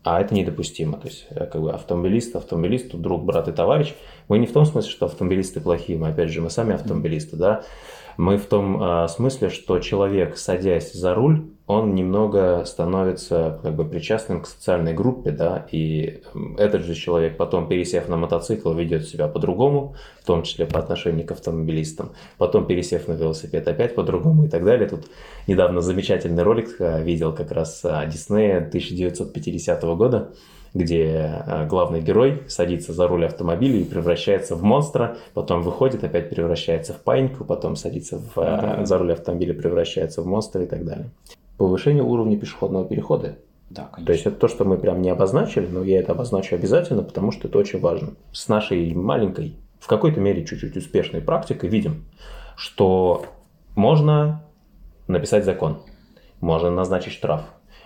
А 0.04 0.20
это 0.20 0.36
недопустимо. 0.36 0.98
То 0.98 1.08
есть, 1.08 1.28
э, 1.30 1.46
как 1.46 1.62
бы 1.62 1.72
автомобилист, 1.72 2.36
автомобилист, 2.36 2.94
друг, 2.94 3.24
брат 3.24 3.48
и 3.48 3.54
товарищ. 3.54 3.96
Мы 4.28 4.38
не 4.38 4.46
в 4.46 4.52
том 4.52 4.66
смысле, 4.66 4.92
что 4.92 5.06
автомобилисты 5.06 5.62
плохие, 5.62 5.98
мы 5.98 6.10
опять 6.10 6.30
же, 6.30 6.42
мы 6.42 6.50
сами 6.50 6.76
автомобилисты, 6.76 7.38
да. 7.38 7.64
Мы 8.18 8.38
в 8.38 8.46
том 8.46 8.82
э, 8.82 9.08
смысле, 9.08 9.50
что 9.50 9.80
человек, 9.80 10.38
садясь 10.38 10.94
за 10.94 11.14
руль, 11.14 11.48
он 11.66 11.96
немного 11.96 12.66
становится 12.66 13.60
как 13.64 13.76
бы 13.76 13.86
причастным 13.86 14.42
к 14.42 14.48
социальной 14.48 14.94
группе, 14.94 15.32
да, 15.32 15.66
и 15.72 16.22
этот 16.58 16.84
же 16.84 16.94
человек 16.94 17.38
потом, 17.38 17.68
пересев 17.70 18.10
на 18.10 18.18
мотоцикл, 18.18 18.74
ведет 18.74 19.08
себя 19.08 19.28
по-другому, 19.28 19.96
в 20.22 20.26
том 20.26 20.44
числе 20.44 20.66
по 20.66 20.80
отношению 20.80 21.26
к 21.26 21.32
автомобилистам, 21.32 22.12
потом 22.38 22.68
пересев 22.68 23.08
на 23.08 23.14
велосипед 23.14 23.68
опять 23.68 23.96
по-другому 23.96 24.46
и 24.46 24.50
так 24.50 24.66
далее. 24.66 24.90
Тут 24.90 25.06
недавно 25.48 25.80
замечательный 25.82 26.44
ролик 26.44 26.76
э, 26.80 27.02
видел 27.02 27.34
как 27.34 27.52
раз 27.52 27.82
Диснея 28.08 28.58
1950 28.58 29.84
года, 29.84 30.34
где 30.74 31.44
э, 31.46 31.68
главный 31.68 32.02
герой 32.02 32.44
садится 32.48 32.94
за 32.94 33.08
руль 33.08 33.26
автомобиля 33.26 33.80
и 33.80 33.84
превращается 33.84 34.56
в 34.56 34.64
монстра, 34.64 35.18
потом 35.34 35.62
выходит, 35.62 36.04
опять 36.04 36.30
превращается 36.30 36.94
в 36.94 37.02
паиньку, 37.02 37.46
потом 37.46 37.76
садится 37.76 38.18
в, 38.18 38.36
да. 38.36 38.86
за 38.86 38.98
руль 38.98 39.14
автомобиля, 39.14 39.54
превращается 39.54 40.22
в 40.22 40.26
монстра 40.26 40.64
и 40.64 40.68
так 40.68 40.84
далее. 40.84 41.10
Повышение 41.58 42.04
уровня 42.04 42.38
пешеходного 42.38 42.86
перехода. 42.86 43.38
Да, 43.70 43.84
конечно. 43.92 44.06
То 44.06 44.14
есть 44.14 44.26
это 44.26 44.36
то, 44.36 44.48
что 44.48 44.66
мы 44.66 44.78
прям 44.78 45.02
не 45.02 45.10
обозначили, 45.10 45.68
но 45.68 45.84
я 45.84 46.00
это 46.00 46.12
обозначу 46.12 46.56
обязательно, 46.56 47.04
потому 47.04 47.32
что 47.32 47.48
это 47.48 47.58
очень 47.58 47.80
важно. 47.80 48.14
С 48.32 48.48
нашей 48.48 48.94
маленькой, 48.94 49.56
в 49.80 49.88
какой-то 49.88 50.20
мере 50.20 50.46
чуть-чуть 50.46 50.76
успешной 50.76 51.22
практикой 51.22 51.70
видим, 51.70 52.06
что 52.56 53.26
можно 53.76 54.44
написать 55.08 55.46
закон, 55.46 55.80
можно 56.40 56.70
назначить 56.70 57.14
штраф, 57.14 57.42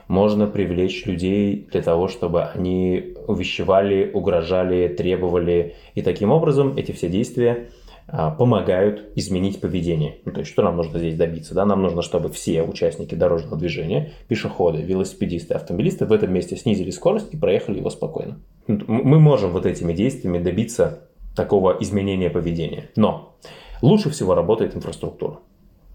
можно 0.08 0.48
привлечь 0.48 1.06
людей 1.06 1.68
для 1.72 1.82
того, 1.82 2.08
чтобы 2.08 2.44
они 2.44 3.16
увещевали, 3.28 4.10
угрожали, 4.14 4.88
требовали. 4.88 5.76
И 5.96 6.02
таким 6.02 6.32
образом 6.32 6.78
эти 6.78 6.92
все 6.92 7.10
действия 7.10 7.70
а, 8.08 8.32
помогают 8.32 9.04
изменить 9.16 9.60
поведение. 9.60 10.20
Ну, 10.24 10.32
то 10.32 10.40
есть, 10.40 10.52
что 10.52 10.64
нам 10.64 10.78
нужно 10.78 10.98
здесь 10.98 11.16
добиться? 11.16 11.54
Да? 11.54 11.66
Нам 11.66 11.82
нужно, 11.82 12.02
чтобы 12.02 12.30
все 12.30 12.64
участники 12.64 13.16
дорожного 13.16 13.58
движения, 13.58 14.14
пешеходы, 14.30 14.82
велосипедисты, 14.82 15.54
автомобилисты 15.54 16.06
в 16.06 16.14
этом 16.14 16.32
месте 16.32 16.56
снизили 16.56 16.92
скорость 16.92 17.34
и 17.34 17.38
проехали 17.38 17.80
его 17.80 17.90
спокойно. 17.90 18.40
Мы 18.68 19.20
можем 19.20 19.52
вот 19.52 19.66
этими 19.66 19.92
действиями 19.92 20.40
добиться 20.40 21.10
такого 21.36 21.78
изменения 21.82 22.30
поведения. 22.30 22.90
Но 22.96 23.36
лучше 23.82 24.10
всего 24.10 24.36
работает 24.36 24.76
инфраструктура. 24.76 25.40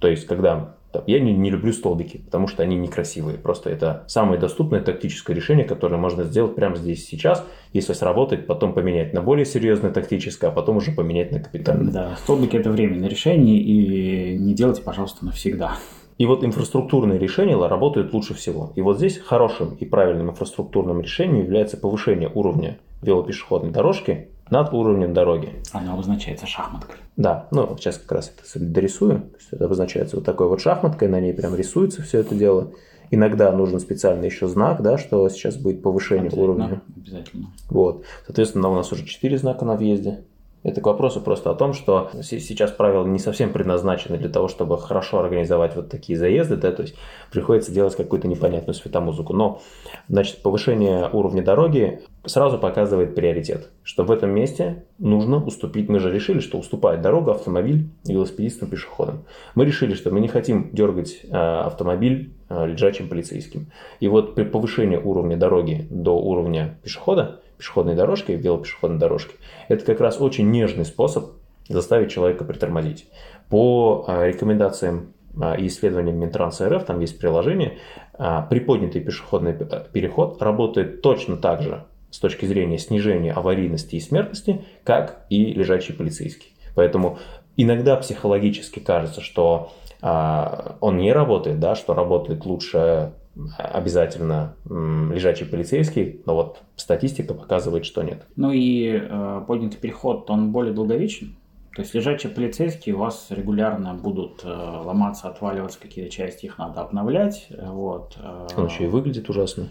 То 0.03 0.09
есть, 0.09 0.27
когда 0.27 0.75
я 1.07 1.21
не, 1.21 1.33
не 1.33 1.49
люблю 1.49 1.73
столбики, 1.73 2.19
потому 2.19 2.49
что 2.49 2.65
они 2.65 2.77
некрасивые. 2.77 3.39
Просто 3.39 3.71
это 3.71 4.03
самое 4.09 4.39
доступное 4.39 4.81
тактическое 4.81 5.35
решение, 5.35 5.65
которое 5.65 5.97
можно 5.97 6.25
сделать 6.25 6.57
прямо 6.57 6.75
здесь 6.75 7.07
сейчас. 7.07 7.47
Если 7.73 7.93
сработает, 7.93 8.49
потом 8.49 8.75
поменять 8.75 9.15
на 9.15 9.23
более 9.23 9.47
серьезное 9.47 9.93
тактическое, 9.93 10.51
а 10.51 10.53
потом 10.53 10.79
уже 10.79 10.91
поменять 10.91 11.31
на 11.31 11.39
капитальное. 11.39 11.93
Да, 11.93 12.17
столбики 12.17 12.57
это 12.57 12.71
временное 12.71 13.09
решение, 13.09 13.59
и 13.59 14.37
не 14.37 14.55
делайте, 14.55 14.83
пожалуйста, 14.83 15.25
навсегда. 15.25 15.77
И 16.19 16.27
вот 16.27 16.43
инфраструктурные 16.43 17.17
решения 17.17 17.57
работают 17.57 18.13
лучше 18.13 18.35
всего. 18.35 18.73
И 18.75 18.83
вот 18.83 18.99
здесь 18.99 19.19
хорошим 19.19 19.77
и 19.77 19.85
правильным 19.85 20.31
инфраструктурным 20.31 21.01
решением 21.01 21.45
является 21.45 21.77
повышение 21.77 22.29
уровня 22.29 22.79
велопешеходной 23.03 23.71
дорожки 23.71 24.32
над 24.53 24.73
уровнем 24.75 25.15
дороги. 25.15 25.55
Она 25.73 25.95
обозначается 25.95 26.47
шахматкой. 26.47 26.97
Да, 27.17 27.49
ну 27.51 27.75
сейчас 27.79 27.97
как 27.97 28.13
раз 28.13 28.31
это 28.37 28.65
дорисую. 28.65 29.21
То 29.21 29.37
есть 29.39 29.49
это 29.51 29.65
обозначается 29.65 30.17
вот 30.17 30.27
такой 30.27 30.47
вот 30.47 30.61
шахматкой, 30.61 31.09
на 31.09 31.21
ней 31.21 31.33
прям 31.33 31.57
рисуется 31.57 32.03
все 32.03 32.19
это 32.19 32.35
дело. 32.35 32.73
Иногда 33.11 33.51
нужен 33.51 33.81
специальный 33.81 34.27
еще 34.27 34.47
знак, 34.49 34.83
да, 34.83 34.99
что 34.99 35.27
сейчас 35.31 35.57
будет 35.57 35.83
повышение 35.83 36.29
обязательно, 36.29 36.45
уровня. 36.45 36.83
Обязательно. 36.97 37.47
Вот. 37.71 38.05
Соответственно, 38.27 38.69
у 38.69 38.75
нас 38.75 38.93
уже 38.93 39.07
4 39.07 39.39
знака 39.39 39.65
на 39.65 39.75
въезде. 39.75 40.25
Это 40.63 40.81
к 40.81 40.87
вопросу 40.87 41.21
просто 41.21 41.51
о 41.51 41.55
том, 41.55 41.73
что 41.73 42.11
сейчас 42.23 42.71
правила 42.71 43.05
не 43.07 43.19
совсем 43.19 43.53
предназначены 43.53 44.17
для 44.17 44.29
того, 44.29 44.49
чтобы 44.49 44.79
хорошо 44.79 45.19
организовать 45.19 45.75
вот 45.75 45.89
такие 45.89 46.17
заезды, 46.17 46.57
да, 46.57 46.73
то 46.73 46.83
есть 46.83 46.95
приходится 47.33 47.73
делать 47.73 47.97
какую-то 47.97 48.29
непонятную 48.29 48.75
светомузыку. 48.75 49.33
Но, 49.33 49.61
значит, 50.09 50.43
повышение 50.43 51.09
уровня 51.13 51.43
дороги 51.43 52.03
сразу 52.25 52.59
показывает 52.59 53.15
приоритет, 53.15 53.71
что 53.83 54.05
в 54.05 54.11
этом 54.11 54.31
месте 54.31 54.85
нужно 54.99 55.45
уступить. 55.45 55.89
Мы 55.89 55.99
же 55.99 56.13
решили, 56.13 56.41
что 56.41 56.59
уступает 56.59 57.03
дорога 57.03 57.33
автомобиль 57.33 57.89
велосипедистам, 58.05 58.69
пешеходам. 58.69 59.25
Мы 59.55 59.65
решили, 59.65 59.95
что 59.95 60.11
мы 60.11 60.21
не 60.21 60.29
хотим 60.29 60.71
дергать 60.73 61.25
э, 61.25 61.37
автомобиль 61.37 62.35
э, 62.49 62.67
лежачим 62.67 63.09
полицейским. 63.09 63.73
И 64.01 64.09
вот 64.09 64.35
при 64.35 64.45
повышении 64.45 64.97
уровня 64.97 65.37
дороги 65.37 65.87
до 65.91 66.17
уровня 66.17 66.79
пешехода 66.83 67.41
пешеходной 67.59 67.95
дорожки, 67.95 68.33
велопешеходной 68.33 68.99
дорожки, 68.99 69.35
это 69.69 69.85
как 69.85 70.01
раз 70.01 70.21
очень 70.21 70.51
нежный 70.51 70.85
способ 70.85 71.33
заставить 71.69 72.11
человека 72.11 72.45
притормозить. 72.45 73.09
По 73.49 74.05
а, 74.07 74.27
рекомендациям 74.27 75.13
а, 75.41 75.55
и 75.55 75.67
исследованиям 75.67 76.19
Минтранса 76.19 76.69
РФ, 76.69 76.85
там 76.85 77.01
есть 77.01 77.19
приложение, 77.19 77.79
а, 78.15 78.43
приподнятый 78.43 79.01
пешеходный 79.01 79.55
переход 79.55 80.43
работает 80.43 81.03
точно 81.03 81.37
так 81.37 81.63
же 81.63 81.85
с 82.13 82.21
точки 82.21 82.47
зрения 82.47 82.79
снижения 82.79 83.33
аварийности 83.33 83.97
и 83.97 84.01
смертности, 84.01 84.65
как 84.85 85.27
и 85.31 85.47
лежачий 85.47 85.93
полицейский. 85.93 86.53
Поэтому 86.77 87.19
иногда 87.57 87.97
психологически 87.97 88.79
кажется, 88.79 89.21
что 89.21 89.73
он 90.01 90.97
не 90.99 91.13
работает, 91.13 91.61
да, 91.61 91.77
что 91.77 91.95
работает 91.95 92.45
лучше 92.45 93.13
обязательно 93.57 94.57
лежачий 94.69 95.45
полицейский, 95.45 96.21
но 96.27 96.35
вот 96.35 96.63
статистика 96.77 97.35
показывает, 97.35 97.87
что 97.87 98.03
нет. 98.03 98.27
Ну 98.37 98.51
и 98.51 99.01
э, 99.01 99.45
поднятый 99.47 99.79
переход, 99.79 100.29
он 100.31 100.53
более 100.53 100.75
долговечен. 100.75 101.37
То 101.75 101.81
есть 101.81 101.95
лежачие 101.95 102.31
полицейские 102.31 102.95
у 102.95 102.99
вас 102.99 103.29
регулярно 103.31 103.95
будут 103.95 104.43
э, 104.45 104.49
ломаться, 104.49 105.29
отваливаться 105.29 105.81
какие-то 105.81 106.11
части, 106.11 106.45
их 106.45 106.59
надо 106.59 106.83
обновлять. 106.83 107.47
Вот. 107.51 108.19
Э, 108.23 108.49
он 108.57 108.67
еще 108.67 108.85
и 108.85 108.89
выглядит 108.89 109.31
ужасно. 109.31 109.69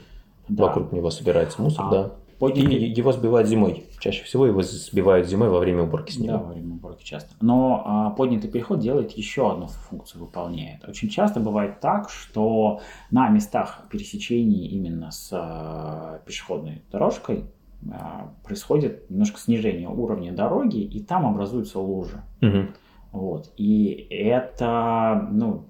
Да. 0.48 0.66
Вокруг 0.66 0.92
него 0.92 1.12
собирается 1.12 1.62
мусор, 1.62 1.86
а 1.86 1.92
да. 1.92 2.12
Его 2.50 3.12
сбивают 3.12 3.48
зимой. 3.48 3.86
Чаще 4.00 4.24
всего 4.24 4.46
его 4.46 4.62
сбивают 4.62 5.28
зимой 5.28 5.50
во 5.50 5.60
время 5.60 5.84
уборки 5.84 6.12
снега. 6.12 6.34
Да, 6.34 6.38
во 6.40 6.54
время 6.54 6.74
уборки 6.74 7.04
часто. 7.04 7.36
Но 7.42 7.84
а, 7.86 8.10
поднятый 8.12 8.50
переход 8.50 8.80
делает 8.80 9.12
еще 9.12 9.52
одну 9.52 9.68
функцию, 9.68 10.22
выполняет. 10.22 10.88
Очень 10.88 11.10
часто 11.10 11.40
бывает 11.40 11.80
так, 11.80 12.10
что 12.10 12.82
на 13.12 13.30
местах 13.30 13.84
пересечений 13.92 14.68
именно 14.68 15.12
с 15.12 15.30
а, 15.32 16.22
пешеходной 16.26 16.82
дорожкой 16.92 17.46
а, 17.92 18.32
происходит 18.44 19.10
немножко 19.10 19.40
снижение 19.40 19.90
уровня 19.90 20.32
дороги, 20.32 20.80
и 20.80 21.02
там 21.02 21.26
образуются 21.26 21.80
лужи. 21.80 22.24
Угу. 22.42 22.68
Вот. 23.12 23.52
И 23.58 24.08
это 24.10 25.28
ну, 25.32 25.66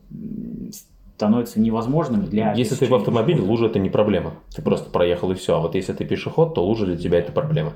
становится 1.22 1.60
невозможным 1.60 2.26
для... 2.26 2.54
Если 2.54 2.74
ты 2.74 2.88
в 2.88 2.96
автомобиле, 2.96 3.42
лужа 3.42 3.68
это 3.68 3.78
не 3.78 3.92
проблема. 3.92 4.34
Ты 4.56 4.64
просто 4.64 4.90
проехал 4.90 5.30
и 5.30 5.36
все. 5.36 5.56
А 5.56 5.60
вот 5.60 5.76
если 5.76 5.94
ты 5.94 6.04
пешеход, 6.04 6.56
то 6.56 6.66
лужа 6.66 6.88
для 6.88 6.98
тебя 6.98 7.20
это 7.20 7.32
проблема. 7.32 7.74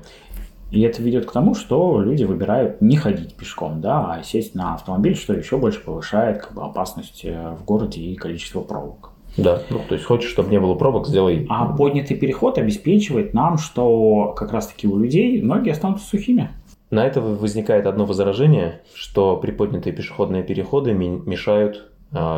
И 0.72 0.80
это 0.80 1.00
ведет 1.00 1.26
к 1.26 1.32
тому, 1.32 1.54
что 1.54 2.00
люди 2.00 2.24
выбирают 2.24 2.80
не 2.80 2.96
ходить 2.96 3.36
пешком, 3.36 3.80
да, 3.80 4.14
а 4.14 4.22
сесть 4.24 4.56
на 4.56 4.74
автомобиль, 4.74 5.14
что 5.14 5.32
еще 5.32 5.58
больше 5.58 5.80
повышает 5.80 6.38
как 6.38 6.54
бы, 6.54 6.62
опасность 6.62 7.24
э, 7.24 7.54
в 7.56 7.64
городе 7.64 8.00
и 8.00 8.16
количество 8.16 8.62
пробок. 8.62 9.12
Да, 9.36 9.62
ну 9.70 9.78
то 9.88 9.94
есть 9.94 10.04
хочешь, 10.04 10.28
чтобы 10.28 10.50
не 10.50 10.58
было 10.58 10.74
пробок, 10.74 11.06
сделай. 11.06 11.46
А 11.48 11.66
поднятый 11.66 12.16
переход 12.16 12.58
обеспечивает 12.58 13.32
нам, 13.32 13.58
что 13.58 14.34
как 14.36 14.52
раз-таки 14.52 14.88
у 14.88 14.98
людей 14.98 15.40
ноги 15.40 15.70
останутся 15.70 16.04
сухими. 16.04 16.50
На 16.90 17.06
это 17.06 17.20
возникает 17.20 17.86
одно 17.86 18.06
возражение, 18.06 18.80
что 18.94 19.36
приподнятые 19.36 19.92
пешеходные 19.94 20.42
переходы 20.42 20.92
мешают 20.94 21.92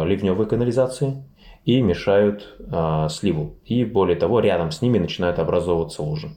ливневой 0.05 0.47
канализации 0.47 1.23
и 1.65 1.83
мешают 1.83 2.57
а, 2.71 3.09
сливу. 3.09 3.57
И 3.65 3.85
более 3.85 4.17
того, 4.17 4.41
рядом 4.41 4.71
с 4.71 4.81
ними 4.81 4.99
начинают 4.99 5.39
образовываться 5.39 6.03
лужи. 6.03 6.31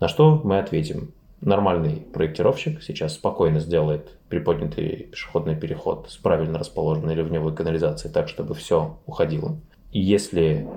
На 0.00 0.08
что 0.08 0.40
мы 0.42 0.58
ответим. 0.58 1.12
Нормальный 1.42 1.96
проектировщик 1.96 2.82
сейчас 2.82 3.14
спокойно 3.14 3.60
сделает 3.60 4.18
приподнятый 4.28 5.08
пешеходный 5.10 5.56
переход 5.56 6.06
с 6.10 6.16
правильно 6.16 6.58
расположенной 6.58 7.14
ливневой 7.14 7.54
канализацией 7.54 8.12
так, 8.12 8.28
чтобы 8.28 8.54
все 8.54 8.98
уходило. 9.06 9.56
И 9.92 10.00
если 10.00 10.68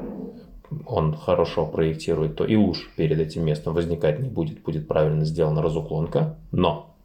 он 0.86 1.16
хорошо 1.16 1.66
проектирует, 1.66 2.36
то 2.36 2.46
и 2.46 2.56
луж 2.56 2.90
перед 2.96 3.20
этим 3.20 3.46
местом 3.46 3.74
возникать 3.74 4.20
не 4.20 4.30
будет, 4.30 4.62
будет 4.62 4.88
правильно 4.88 5.26
сделана 5.26 5.62
разуклонка. 5.62 6.38
Но 6.52 6.96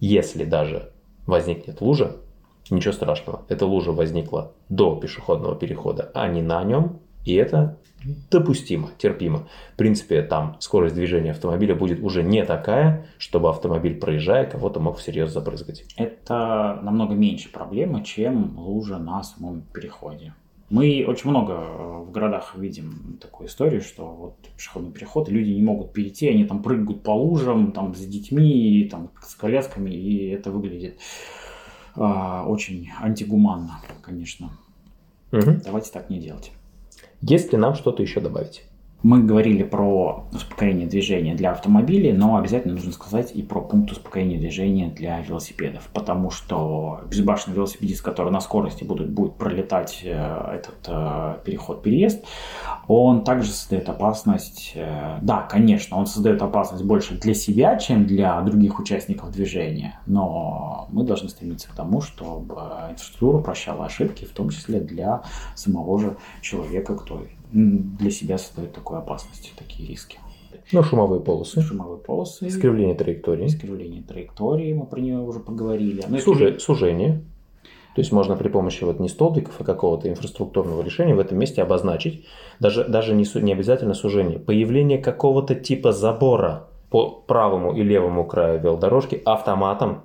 если 0.00 0.44
даже 0.44 0.92
возникнет 1.26 1.80
лужа, 1.80 2.16
Ничего 2.70 2.92
страшного, 2.92 3.42
эта 3.48 3.66
лужа 3.66 3.92
возникла 3.92 4.52
до 4.68 4.94
пешеходного 4.96 5.56
перехода, 5.56 6.10
а 6.14 6.28
не 6.28 6.42
на 6.42 6.62
нем, 6.64 6.98
и 7.24 7.34
это 7.34 7.78
допустимо, 8.30 8.90
терпимо. 8.98 9.48
В 9.74 9.76
принципе, 9.76 10.22
там 10.22 10.56
скорость 10.60 10.94
движения 10.94 11.32
автомобиля 11.32 11.74
будет 11.74 12.00
уже 12.00 12.22
не 12.22 12.44
такая, 12.44 13.06
чтобы 13.18 13.48
автомобиль, 13.48 13.98
проезжая, 13.98 14.48
кого-то 14.48 14.80
мог 14.80 14.98
всерьез 14.98 15.32
забрызгать. 15.32 15.84
Это 15.96 16.78
намного 16.82 17.14
меньше 17.14 17.50
проблема, 17.50 18.04
чем 18.04 18.58
лужа 18.58 18.98
на 18.98 19.22
самом 19.22 19.62
переходе. 19.72 20.34
Мы 20.70 21.04
очень 21.08 21.30
много 21.30 21.54
э, 21.54 22.04
в 22.06 22.10
городах 22.10 22.54
видим 22.54 23.18
такую 23.22 23.48
историю, 23.48 23.80
что 23.80 24.04
вот 24.04 24.36
пешеходный 24.54 24.92
переход, 24.92 25.30
люди 25.30 25.50
не 25.50 25.62
могут 25.62 25.94
перейти, 25.94 26.28
они 26.28 26.44
там 26.44 26.62
прыгают 26.62 27.02
по 27.02 27.12
лужам, 27.12 27.72
там 27.72 27.94
с 27.94 28.00
детьми, 28.00 28.86
там 28.90 29.10
с 29.22 29.34
колясками, 29.34 29.90
и 29.90 30.28
это 30.28 30.50
выглядит 30.50 30.98
очень 31.98 32.90
антигуманно, 33.00 33.80
конечно. 34.02 34.50
Угу. 35.32 35.62
Давайте 35.64 35.90
так 35.90 36.10
не 36.10 36.20
делать. 36.20 36.52
Есть 37.20 37.52
ли 37.52 37.58
нам 37.58 37.74
что-то 37.74 38.02
еще 38.02 38.20
добавить? 38.20 38.62
Мы 39.04 39.22
говорили 39.22 39.62
про 39.62 40.26
успокоение 40.32 40.88
движения 40.88 41.36
для 41.36 41.52
автомобилей, 41.52 42.12
но 42.12 42.36
обязательно 42.36 42.74
нужно 42.74 42.90
сказать 42.90 43.30
и 43.32 43.42
про 43.42 43.60
пункт 43.60 43.92
успокоения 43.92 44.40
движения 44.40 44.88
для 44.88 45.20
велосипедов, 45.20 45.88
потому 45.92 46.32
что 46.32 47.02
безбашенный 47.08 47.54
велосипедист, 47.54 48.02
который 48.02 48.32
на 48.32 48.40
скорости 48.40 48.82
будет, 48.82 49.08
будет 49.08 49.34
пролетать 49.34 50.00
э, 50.02 50.10
этот 50.52 50.78
э, 50.88 51.36
переход-переезд, 51.44 52.24
он 52.88 53.22
также 53.22 53.52
создает 53.52 53.88
опасность, 53.88 54.72
э, 54.74 55.18
да, 55.22 55.42
конечно, 55.42 55.96
он 55.96 56.06
создает 56.06 56.42
опасность 56.42 56.82
больше 56.82 57.14
для 57.20 57.34
себя, 57.34 57.76
чем 57.76 58.04
для 58.04 58.40
других 58.40 58.80
участников 58.80 59.30
движения, 59.30 60.00
но 60.06 60.88
мы 60.90 61.04
должны 61.04 61.28
стремиться 61.28 61.68
к 61.68 61.72
тому, 61.72 62.00
чтобы 62.00 62.56
инфраструктура 62.90 63.38
прощала 63.42 63.86
ошибки, 63.86 64.24
в 64.24 64.32
том 64.32 64.50
числе 64.50 64.80
для 64.80 65.22
самого 65.54 66.00
же 66.00 66.16
человека, 66.42 66.96
кто 66.96 67.22
для 67.52 68.10
себя 68.10 68.38
создает 68.38 68.72
такую 68.72 68.98
опасность, 68.98 69.52
такие 69.56 69.88
риски. 69.88 70.18
Ну, 70.72 70.82
шумовые 70.82 71.20
полосы. 71.20 71.62
Шумовые 71.62 71.98
полосы. 71.98 72.46
Искривление 72.46 72.94
траектории. 72.94 73.46
Искривление 73.46 74.02
траектории, 74.02 74.72
мы 74.72 74.86
про 74.86 75.00
нее 75.00 75.18
уже 75.18 75.40
поговорили. 75.40 76.04
Ну, 76.08 76.18
Сужи, 76.18 76.58
Сужение. 76.58 77.22
То 77.94 78.00
есть 78.00 78.12
можно 78.12 78.36
при 78.36 78.48
помощи 78.48 78.84
вот 78.84 79.00
не 79.00 79.08
столбиков, 79.08 79.54
а 79.58 79.64
какого-то 79.64 80.08
инфраструктурного 80.08 80.82
решения 80.82 81.14
в 81.14 81.18
этом 81.18 81.38
месте 81.38 81.62
обозначить, 81.62 82.26
даже, 82.60 82.84
даже 82.84 83.12
не, 83.12 83.24
не 83.42 83.52
обязательно 83.52 83.94
сужение, 83.94 84.38
появление 84.38 84.98
какого-то 84.98 85.56
типа 85.56 85.90
забора 85.90 86.68
по 86.90 87.10
правому 87.10 87.74
и 87.74 87.82
левому 87.82 88.24
краю 88.24 88.60
велодорожки 88.60 89.20
автоматом 89.24 90.02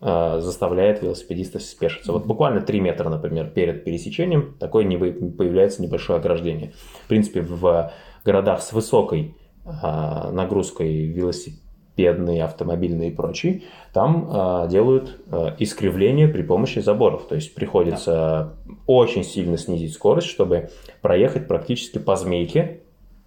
заставляет 0.00 1.02
велосипедистов 1.02 1.62
спешиться. 1.62 2.12
Вот 2.12 2.24
буквально 2.24 2.60
3 2.60 2.80
метра, 2.80 3.08
например, 3.08 3.50
перед 3.50 3.84
пересечением 3.84 4.54
такое 4.60 4.84
не 4.84 4.96
появляется 4.96 5.82
небольшое 5.82 6.20
ограждение. 6.20 6.72
В 7.04 7.08
принципе, 7.08 7.40
в 7.40 7.90
городах 8.24 8.62
с 8.62 8.72
высокой 8.72 9.34
э, 9.64 10.30
нагрузкой 10.30 11.06
велосипедные, 11.06 12.44
автомобильные 12.44 13.10
и 13.10 13.14
прочие, 13.14 13.62
там 13.92 14.30
э, 14.30 14.68
делают 14.68 15.20
искривление 15.58 16.28
при 16.28 16.42
помощи 16.42 16.78
заборов. 16.78 17.26
То 17.26 17.34
есть 17.34 17.54
приходится 17.56 18.12
да. 18.12 18.74
очень 18.86 19.24
сильно 19.24 19.58
снизить 19.58 19.94
скорость, 19.94 20.28
чтобы 20.28 20.70
проехать 21.02 21.48
практически 21.48 21.98
по 21.98 22.14
змейке. 22.14 22.82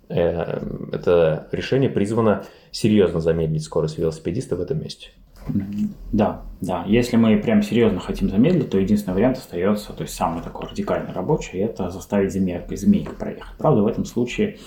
Это 0.07 1.47
решение 1.53 1.89
призвано 1.89 2.43
серьезно 2.71 3.21
замедлить 3.21 3.63
скорость 3.63 3.97
велосипедиста 3.97 4.57
в 4.57 4.61
этом 4.61 4.81
месте. 4.81 5.11
Да, 6.11 6.43
да. 6.61 6.83
Если 6.87 7.17
мы 7.17 7.37
прям 7.37 7.63
серьезно 7.63 7.99
хотим 7.99 8.29
замедлить, 8.29 8.69
то 8.69 8.77
единственный 8.77 9.15
вариант 9.15 9.37
остается, 9.37 9.93
то 9.93 10.03
есть 10.03 10.13
самый 10.13 10.43
такой 10.43 10.67
радикальный 10.67 11.11
рабочий, 11.11 11.57
это 11.57 11.89
заставить 11.89 12.31
змейкой, 12.31 12.77
змейкой 12.77 13.15
проехать. 13.15 13.57
Правда, 13.57 13.81
в 13.81 13.87
этом 13.87 14.05
случае 14.05 14.57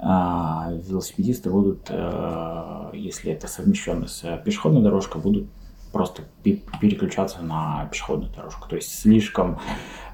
э, 0.00 0.04
велосипедисты 0.04 1.50
будут, 1.50 1.86
э, 1.88 2.90
если 2.94 3.32
это 3.32 3.46
совмещенно 3.46 4.06
с 4.08 4.22
пешеходной 4.44 4.82
дорожкой, 4.82 5.20
будут 5.20 5.46
просто 5.92 6.22
переключаться 6.42 7.40
на 7.42 7.88
пешеходную 7.90 8.32
дорожку. 8.32 8.68
То 8.68 8.76
есть 8.76 8.98
слишком 8.98 9.60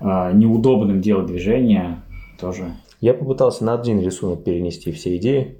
э, 0.00 0.32
неудобным 0.34 1.00
делать 1.00 1.26
движение 1.26 2.02
тоже. 2.38 2.74
Я 3.00 3.14
попытался 3.14 3.64
на 3.64 3.72
один 3.72 3.98
рисунок 4.00 4.44
перенести 4.44 4.92
все 4.92 5.16
идеи, 5.16 5.58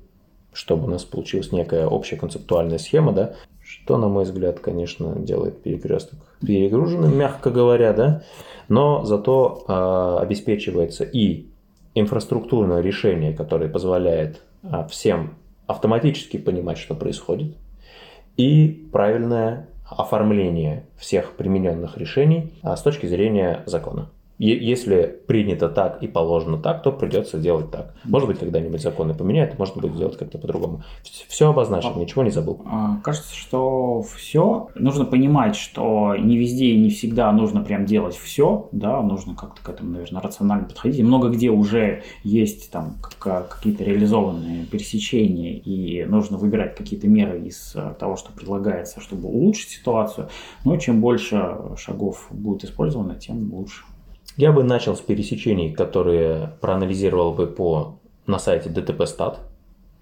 чтобы 0.53 0.85
у 0.85 0.91
нас 0.91 1.05
получилась 1.05 1.53
некая 1.53 1.87
общая 1.87 2.17
концептуальная 2.17 2.77
схема, 2.77 3.13
да, 3.13 3.35
что, 3.71 3.97
на 3.97 4.09
мой 4.09 4.25
взгляд, 4.25 4.59
конечно, 4.59 5.15
делает 5.17 5.63
перекресток 5.63 6.19
перегруженным, 6.45 7.17
мягко 7.17 7.51
говоря, 7.51 7.93
да, 7.93 8.23
но 8.69 9.05
зато 9.05 9.65
э, 9.69 10.23
обеспечивается 10.23 11.05
и 11.05 11.47
инфраструктурное 11.95 12.81
решение, 12.81 13.33
которое 13.33 13.69
позволяет 13.69 14.43
э, 14.63 14.87
всем 14.91 15.35
автоматически 15.67 16.37
понимать, 16.37 16.79
что 16.79 16.95
происходит, 16.95 17.57
и 18.37 18.89
правильное 18.91 19.69
оформление 19.89 20.87
всех 20.97 21.33
примененных 21.33 21.99
решений 21.99 22.53
а, 22.63 22.77
с 22.77 22.83
точки 22.83 23.07
зрения 23.07 23.63
закона 23.67 24.11
если 24.49 25.21
принято 25.27 25.69
так 25.69 26.03
и 26.03 26.09
положено 26.09 26.59
так, 26.59 26.83
то 26.83 26.93
придется 26.93 27.39
делать 27.39 27.71
так. 27.71 27.95
Может 28.05 28.29
быть, 28.29 28.39
когда-нибудь 28.39 28.81
законы 28.81 29.15
поменяют, 29.15 29.59
может 29.59 29.77
быть, 29.77 29.93
сделать 29.93 30.17
как-то 30.17 30.39
по-другому. 30.39 30.83
Все 31.29 31.51
обозначено, 31.51 31.93
а, 31.97 31.99
ничего 31.99 32.23
не 32.23 32.31
забыл. 32.31 32.63
А, 32.65 32.97
кажется, 33.03 33.35
что 33.35 34.03
все. 34.03 34.69
Нужно 34.75 35.05
понимать, 35.05 35.57
что 35.57 36.17
не 36.17 36.39
везде 36.39 36.67
и 36.67 36.81
не 36.81 36.89
всегда 36.89 37.31
нужно 37.33 37.63
прям 37.63 37.85
делать 37.85 38.17
все, 38.17 38.69
да, 38.73 39.03
нужно 39.03 39.35
как-то 39.35 39.61
к 39.63 39.69
этому, 39.69 39.91
наверное, 39.91 40.23
рационально 40.23 40.67
подходить. 40.67 41.01
И 41.01 41.03
много 41.03 41.29
где 41.29 41.51
уже 41.51 42.03
есть 42.25 42.71
там 42.71 42.97
какие-то 43.19 43.85
реализованные 43.85 44.65
пересечения, 44.65 45.59
и 45.59 46.05
нужно 46.05 46.39
выбирать 46.39 46.77
какие-то 46.77 47.09
меры 47.09 47.43
из 47.43 47.73
э, 47.75 47.95
того, 47.99 48.17
что 48.17 48.33
предлагается, 48.33 49.01
чтобы 49.01 49.29
улучшить 49.29 49.69
ситуацию. 49.69 50.29
Но 50.65 50.77
чем 50.79 51.01
больше 51.03 51.57
шагов 51.77 52.27
будет 52.31 52.65
использовано, 52.65 53.17
тем 53.17 53.53
лучше. 53.53 53.83
Я 54.37 54.53
бы 54.53 54.63
начал 54.63 54.97
с 54.97 55.01
пересечений, 55.01 55.73
которые 55.73 56.53
проанализировал 56.61 57.33
бы 57.33 57.47
по, 57.47 57.99
на 58.27 58.39
сайте 58.39 58.71
ДТП 58.71 59.07
Стат. 59.07 59.41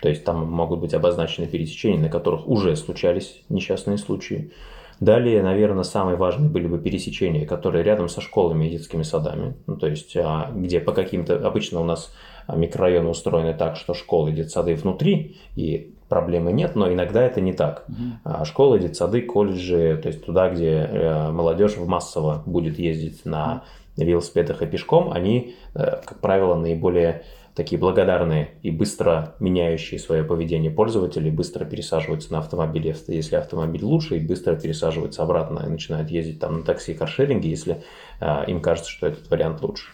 То 0.00 0.08
есть 0.08 0.24
там 0.24 0.48
могут 0.50 0.80
быть 0.80 0.94
обозначены 0.94 1.46
пересечения, 1.46 1.98
на 1.98 2.08
которых 2.08 2.46
уже 2.46 2.76
случались 2.76 3.42
несчастные 3.48 3.98
случаи. 3.98 4.52
Далее, 5.00 5.42
наверное, 5.42 5.84
самые 5.84 6.16
важные 6.16 6.50
были 6.50 6.66
бы 6.66 6.78
пересечения, 6.78 7.46
которые 7.46 7.84
рядом 7.84 8.08
со 8.08 8.20
школами 8.20 8.66
и 8.66 8.70
детскими 8.70 9.02
садами. 9.02 9.56
Ну, 9.66 9.76
то 9.76 9.86
есть, 9.86 10.16
а, 10.16 10.50
где 10.54 10.80
по 10.80 10.92
каким-то... 10.92 11.36
Обычно 11.46 11.80
у 11.80 11.84
нас 11.84 12.12
микрорайоны 12.48 13.08
устроены 13.08 13.54
так, 13.54 13.76
что 13.76 13.94
школы 13.94 14.30
и 14.30 14.34
детсады 14.34 14.74
внутри, 14.74 15.36
и 15.54 15.94
проблемы 16.08 16.52
нет, 16.52 16.74
но 16.74 16.92
иногда 16.92 17.22
это 17.22 17.40
не 17.40 17.52
так. 17.52 17.84
Угу. 17.88 18.44
Школы, 18.44 18.78
детсады, 18.78 19.22
колледжи, 19.22 19.98
то 20.02 20.08
есть 20.08 20.24
туда, 20.24 20.48
где 20.50 20.88
э, 20.90 21.30
молодежь 21.30 21.76
в 21.76 21.86
массово 21.86 22.42
будет 22.46 22.78
ездить 22.78 23.24
на 23.24 23.64
велосипедах 24.04 24.62
и 24.62 24.66
пешком, 24.66 25.12
они, 25.12 25.56
э, 25.74 26.00
как 26.04 26.20
правило, 26.20 26.54
наиболее 26.54 27.24
такие 27.54 27.78
благодарные 27.78 28.50
и 28.62 28.70
быстро 28.70 29.34
меняющие 29.40 29.98
свое 29.98 30.22
поведение 30.22 30.70
пользователи, 30.70 31.28
быстро 31.28 31.64
пересаживаются 31.64 32.32
на 32.32 32.38
автомобиль, 32.38 32.94
если 33.08 33.36
автомобиль 33.36 33.84
лучше, 33.84 34.16
и 34.16 34.20
быстро 34.20 34.54
пересаживаются 34.54 35.24
обратно 35.24 35.64
и 35.66 35.68
начинают 35.68 36.10
ездить 36.10 36.38
там 36.38 36.58
на 36.58 36.62
такси 36.62 36.92
и 36.92 36.94
каршеринге, 36.94 37.50
если 37.50 37.82
э, 38.20 38.44
им 38.46 38.60
кажется, 38.60 38.90
что 38.90 39.08
этот 39.08 39.28
вариант 39.30 39.60
лучше. 39.62 39.86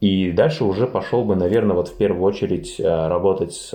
И 0.00 0.32
дальше 0.32 0.64
уже 0.64 0.88
пошел 0.88 1.24
бы, 1.24 1.36
наверное, 1.36 1.76
вот 1.76 1.88
в 1.88 1.96
первую 1.96 2.24
очередь 2.24 2.80
э, 2.80 2.84
работать 3.08 3.52
с 3.52 3.70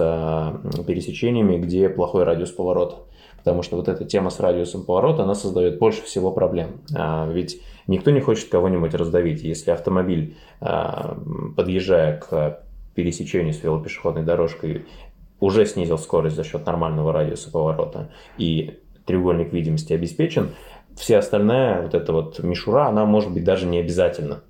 пересечениями, 0.86 1.58
где 1.58 1.88
плохой 1.88 2.24
радиус 2.24 2.52
поворота. 2.52 2.98
Потому 3.38 3.64
что 3.64 3.78
вот 3.78 3.88
эта 3.88 4.04
тема 4.04 4.30
с 4.30 4.42
радиусом 4.42 4.84
поворота, 4.84 5.24
она 5.24 5.34
создает 5.34 5.80
больше 5.80 6.04
всего 6.04 6.32
проблем. 6.32 6.82
А, 6.94 7.30
ведь 7.32 7.62
Никто 7.88 8.12
не 8.12 8.20
хочет 8.20 8.50
кого-нибудь 8.50 8.94
раздавить. 8.94 9.44
Если 9.44 9.72
автомобиль, 9.72 10.38
а, 10.60 11.18
подъезжая 11.56 12.20
к 12.20 12.64
пересечению 12.96 13.54
с 13.54 13.64
велопешеходной 13.64 14.24
дорожкой, 14.24 14.86
уже 15.40 15.66
снизил 15.66 15.98
скорость 15.98 16.36
за 16.36 16.44
счет 16.44 16.66
нормального 16.66 17.14
радиуса 17.14 17.52
поворота 17.52 18.12
и 18.38 18.80
треугольник 19.06 19.54
видимости 19.54 19.94
обеспечен, 19.94 20.52
вся 20.96 21.20
остальная 21.20 21.84
вот 21.84 21.94
эта 21.94 22.12
вот 22.12 22.40
мишура, 22.40 22.88
она 22.88 23.06
может 23.06 23.32
быть 23.32 23.44
даже 23.44 23.68
не 23.68 23.80
обязательна. 23.80 24.42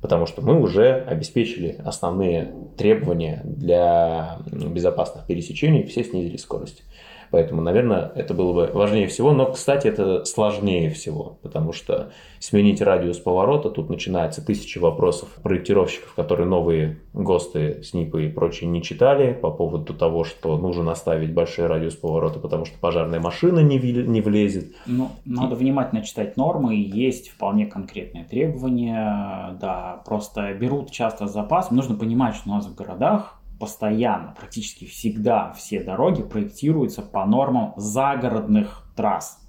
Потому 0.00 0.26
что 0.26 0.40
мы 0.40 0.60
уже 0.60 0.92
обеспечили 0.92 1.80
основные 1.84 2.54
требования 2.76 3.42
для 3.44 4.38
безопасных 4.46 5.26
пересечений, 5.26 5.84
все 5.84 6.04
снизили 6.04 6.36
скорость. 6.36 6.84
Поэтому, 7.30 7.62
наверное, 7.62 8.12
это 8.14 8.34
было 8.34 8.52
бы 8.52 8.70
важнее 8.72 9.06
всего. 9.06 9.32
Но, 9.32 9.52
кстати, 9.52 9.86
это 9.88 10.24
сложнее 10.24 10.90
всего, 10.90 11.38
потому 11.42 11.72
что 11.72 12.10
сменить 12.38 12.80
радиус 12.80 13.18
поворота, 13.18 13.70
тут 13.70 13.90
начинается 13.90 14.44
тысячи 14.44 14.78
вопросов 14.78 15.28
проектировщиков, 15.42 16.14
которые 16.14 16.46
новые 16.46 16.98
ГОСТы, 17.12 17.82
СНИПы 17.82 18.26
и 18.26 18.28
прочие 18.28 18.68
не 18.70 18.82
читали 18.82 19.32
по 19.32 19.50
поводу 19.50 19.94
того, 19.94 20.24
что 20.24 20.56
нужно 20.58 20.92
оставить 20.92 21.32
большой 21.32 21.66
радиус 21.66 21.96
поворота, 21.96 22.38
потому 22.38 22.64
что 22.64 22.78
пожарная 22.78 23.20
машина 23.20 23.60
не, 23.60 23.78
не 23.78 24.20
влезет. 24.20 24.74
Ну, 24.86 25.10
надо 25.24 25.56
внимательно 25.56 26.02
читать 26.02 26.36
нормы, 26.36 26.74
есть 26.74 27.30
вполне 27.30 27.66
конкретные 27.66 28.24
требования, 28.24 29.56
да, 29.60 30.02
просто 30.04 30.52
берут 30.54 30.90
часто 30.90 31.26
запас. 31.26 31.70
Нужно 31.70 31.96
понимать, 31.96 32.36
что 32.36 32.50
у 32.50 32.54
нас 32.54 32.66
в 32.66 32.74
городах 32.74 33.35
постоянно, 33.58 34.34
практически 34.38 34.84
всегда 34.84 35.52
все 35.52 35.82
дороги 35.82 36.22
проектируются 36.22 37.02
по 37.02 37.24
нормам 37.24 37.72
загородных 37.76 38.84
трасс. 38.94 39.40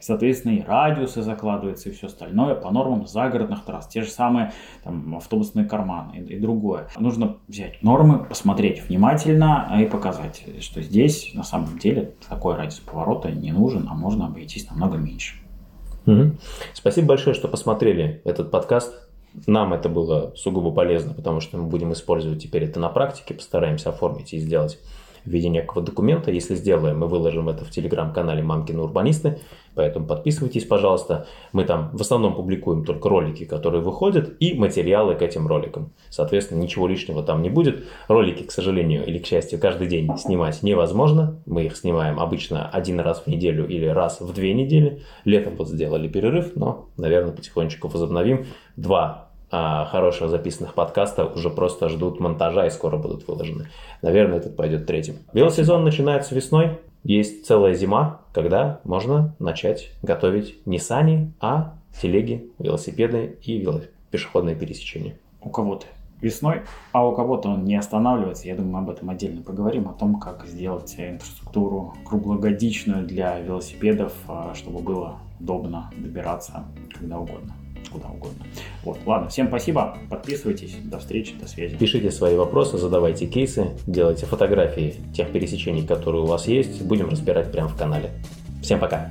Соответственно, 0.00 0.56
и 0.56 0.62
радиусы 0.62 1.22
закладываются, 1.22 1.88
и 1.88 1.92
все 1.92 2.08
остальное 2.08 2.54
по 2.54 2.70
нормам 2.70 3.06
загородных 3.06 3.64
трасс. 3.64 3.88
Те 3.88 4.02
же 4.02 4.10
самые 4.10 4.52
там, 4.82 5.16
автобусные 5.16 5.64
карманы 5.64 6.16
и, 6.18 6.34
и 6.34 6.38
другое. 6.38 6.88
Нужно 6.98 7.38
взять 7.48 7.82
нормы, 7.82 8.22
посмотреть 8.22 8.86
внимательно 8.86 9.74
и 9.80 9.86
показать, 9.86 10.44
что 10.60 10.82
здесь 10.82 11.32
на 11.32 11.42
самом 11.42 11.78
деле 11.78 12.14
такой 12.28 12.54
радиус 12.56 12.80
поворота 12.80 13.30
не 13.30 13.50
нужен, 13.50 13.88
а 13.90 13.94
можно 13.94 14.26
обойтись 14.26 14.68
намного 14.68 14.98
меньше. 14.98 15.36
Угу. 16.06 16.32
Спасибо 16.74 17.08
большое, 17.08 17.34
что 17.34 17.48
посмотрели 17.48 18.20
этот 18.24 18.50
подкаст. 18.50 19.03
Нам 19.46 19.72
это 19.72 19.88
было 19.88 20.32
сугубо 20.36 20.70
полезно, 20.70 21.12
потому 21.12 21.40
что 21.40 21.58
мы 21.58 21.64
будем 21.64 21.92
использовать 21.92 22.42
теперь 22.42 22.64
это 22.64 22.78
на 22.78 22.88
практике, 22.88 23.34
постараемся 23.34 23.90
оформить 23.90 24.32
и 24.32 24.38
сделать 24.38 24.78
в 25.24 25.30
виде 25.30 25.48
некого 25.48 25.82
документа. 25.82 26.30
Если 26.30 26.54
сделаем, 26.54 26.98
мы 26.98 27.06
выложим 27.06 27.48
это 27.48 27.64
в 27.64 27.70
телеграм-канале 27.70 28.42
«Мамкины 28.42 28.82
урбанисты», 28.82 29.40
поэтому 29.74 30.06
подписывайтесь, 30.06 30.64
пожалуйста. 30.64 31.26
Мы 31.52 31.64
там 31.64 31.90
в 31.92 32.00
основном 32.00 32.34
публикуем 32.34 32.84
только 32.84 33.08
ролики, 33.08 33.44
которые 33.44 33.82
выходят, 33.82 34.34
и 34.38 34.54
материалы 34.54 35.14
к 35.14 35.22
этим 35.22 35.46
роликам. 35.46 35.90
Соответственно, 36.10 36.60
ничего 36.60 36.86
лишнего 36.86 37.22
там 37.22 37.42
не 37.42 37.50
будет. 37.50 37.84
Ролики, 38.06 38.42
к 38.42 38.52
сожалению 38.52 39.04
или 39.06 39.18
к 39.18 39.26
счастью, 39.26 39.58
каждый 39.58 39.88
день 39.88 40.16
снимать 40.18 40.62
невозможно. 40.62 41.40
Мы 41.46 41.64
их 41.64 41.76
снимаем 41.76 42.20
обычно 42.20 42.68
один 42.68 43.00
раз 43.00 43.22
в 43.22 43.26
неделю 43.26 43.66
или 43.66 43.86
раз 43.86 44.20
в 44.20 44.32
две 44.32 44.52
недели. 44.52 45.02
Летом 45.24 45.56
вот 45.56 45.68
сделали 45.68 46.06
перерыв, 46.06 46.54
но, 46.54 46.88
наверное, 46.96 47.32
потихонечку 47.32 47.88
возобновим. 47.88 48.46
Два 48.76 49.23
а, 49.50 49.84
хороших 49.86 50.30
записанных 50.30 50.74
подкаста 50.74 51.26
уже 51.26 51.50
просто 51.50 51.88
ждут 51.88 52.20
монтажа 52.20 52.66
и 52.66 52.70
скоро 52.70 52.96
будут 52.96 53.26
выложены. 53.28 53.68
Наверное, 54.02 54.38
этот 54.38 54.56
пойдет 54.56 54.86
третьим. 54.86 55.16
Велосезон 55.32 55.84
начинается 55.84 56.34
весной. 56.34 56.78
Есть 57.02 57.46
целая 57.46 57.74
зима, 57.74 58.22
когда 58.32 58.80
можно 58.84 59.34
начать 59.38 59.90
готовить 60.02 60.66
не 60.66 60.78
сани, 60.78 61.32
а 61.40 61.74
телеги, 62.00 62.50
велосипеды 62.58 63.38
и 63.42 63.66
пешеходные 64.10 64.56
пересечения. 64.56 65.18
У 65.42 65.50
кого-то 65.50 65.86
весной, 66.20 66.62
а 66.92 67.06
у 67.06 67.14
кого-то 67.14 67.50
он 67.50 67.64
не 67.64 67.76
останавливается. 67.76 68.48
Я 68.48 68.56
думаю, 68.56 68.82
об 68.84 68.90
этом 68.90 69.10
отдельно 69.10 69.42
поговорим, 69.42 69.88
о 69.88 69.92
том, 69.92 70.18
как 70.18 70.46
сделать 70.46 70.94
инфраструктуру 70.98 71.94
круглогодичную 72.06 73.06
для 73.06 73.38
велосипедов, 73.38 74.14
а, 74.26 74.54
чтобы 74.54 74.80
было 74.80 75.18
удобно 75.38 75.90
добираться 75.96 76.64
когда 76.98 77.18
угодно 77.18 77.54
куда 77.94 78.08
угодно. 78.08 78.44
Вот, 78.82 78.98
ладно, 79.06 79.28
всем 79.28 79.48
спасибо, 79.48 79.96
подписывайтесь, 80.10 80.74
до 80.84 80.98
встречи, 80.98 81.34
до 81.40 81.48
связи. 81.48 81.76
Пишите 81.76 82.10
свои 82.10 82.36
вопросы, 82.36 82.76
задавайте 82.76 83.26
кейсы, 83.26 83.70
делайте 83.86 84.26
фотографии 84.26 84.96
тех 85.14 85.30
пересечений, 85.30 85.86
которые 85.86 86.22
у 86.22 86.26
вас 86.26 86.48
есть, 86.48 86.82
будем 86.82 87.08
разбирать 87.08 87.50
прямо 87.52 87.68
в 87.68 87.76
канале. 87.76 88.10
Всем 88.62 88.80
пока! 88.80 89.10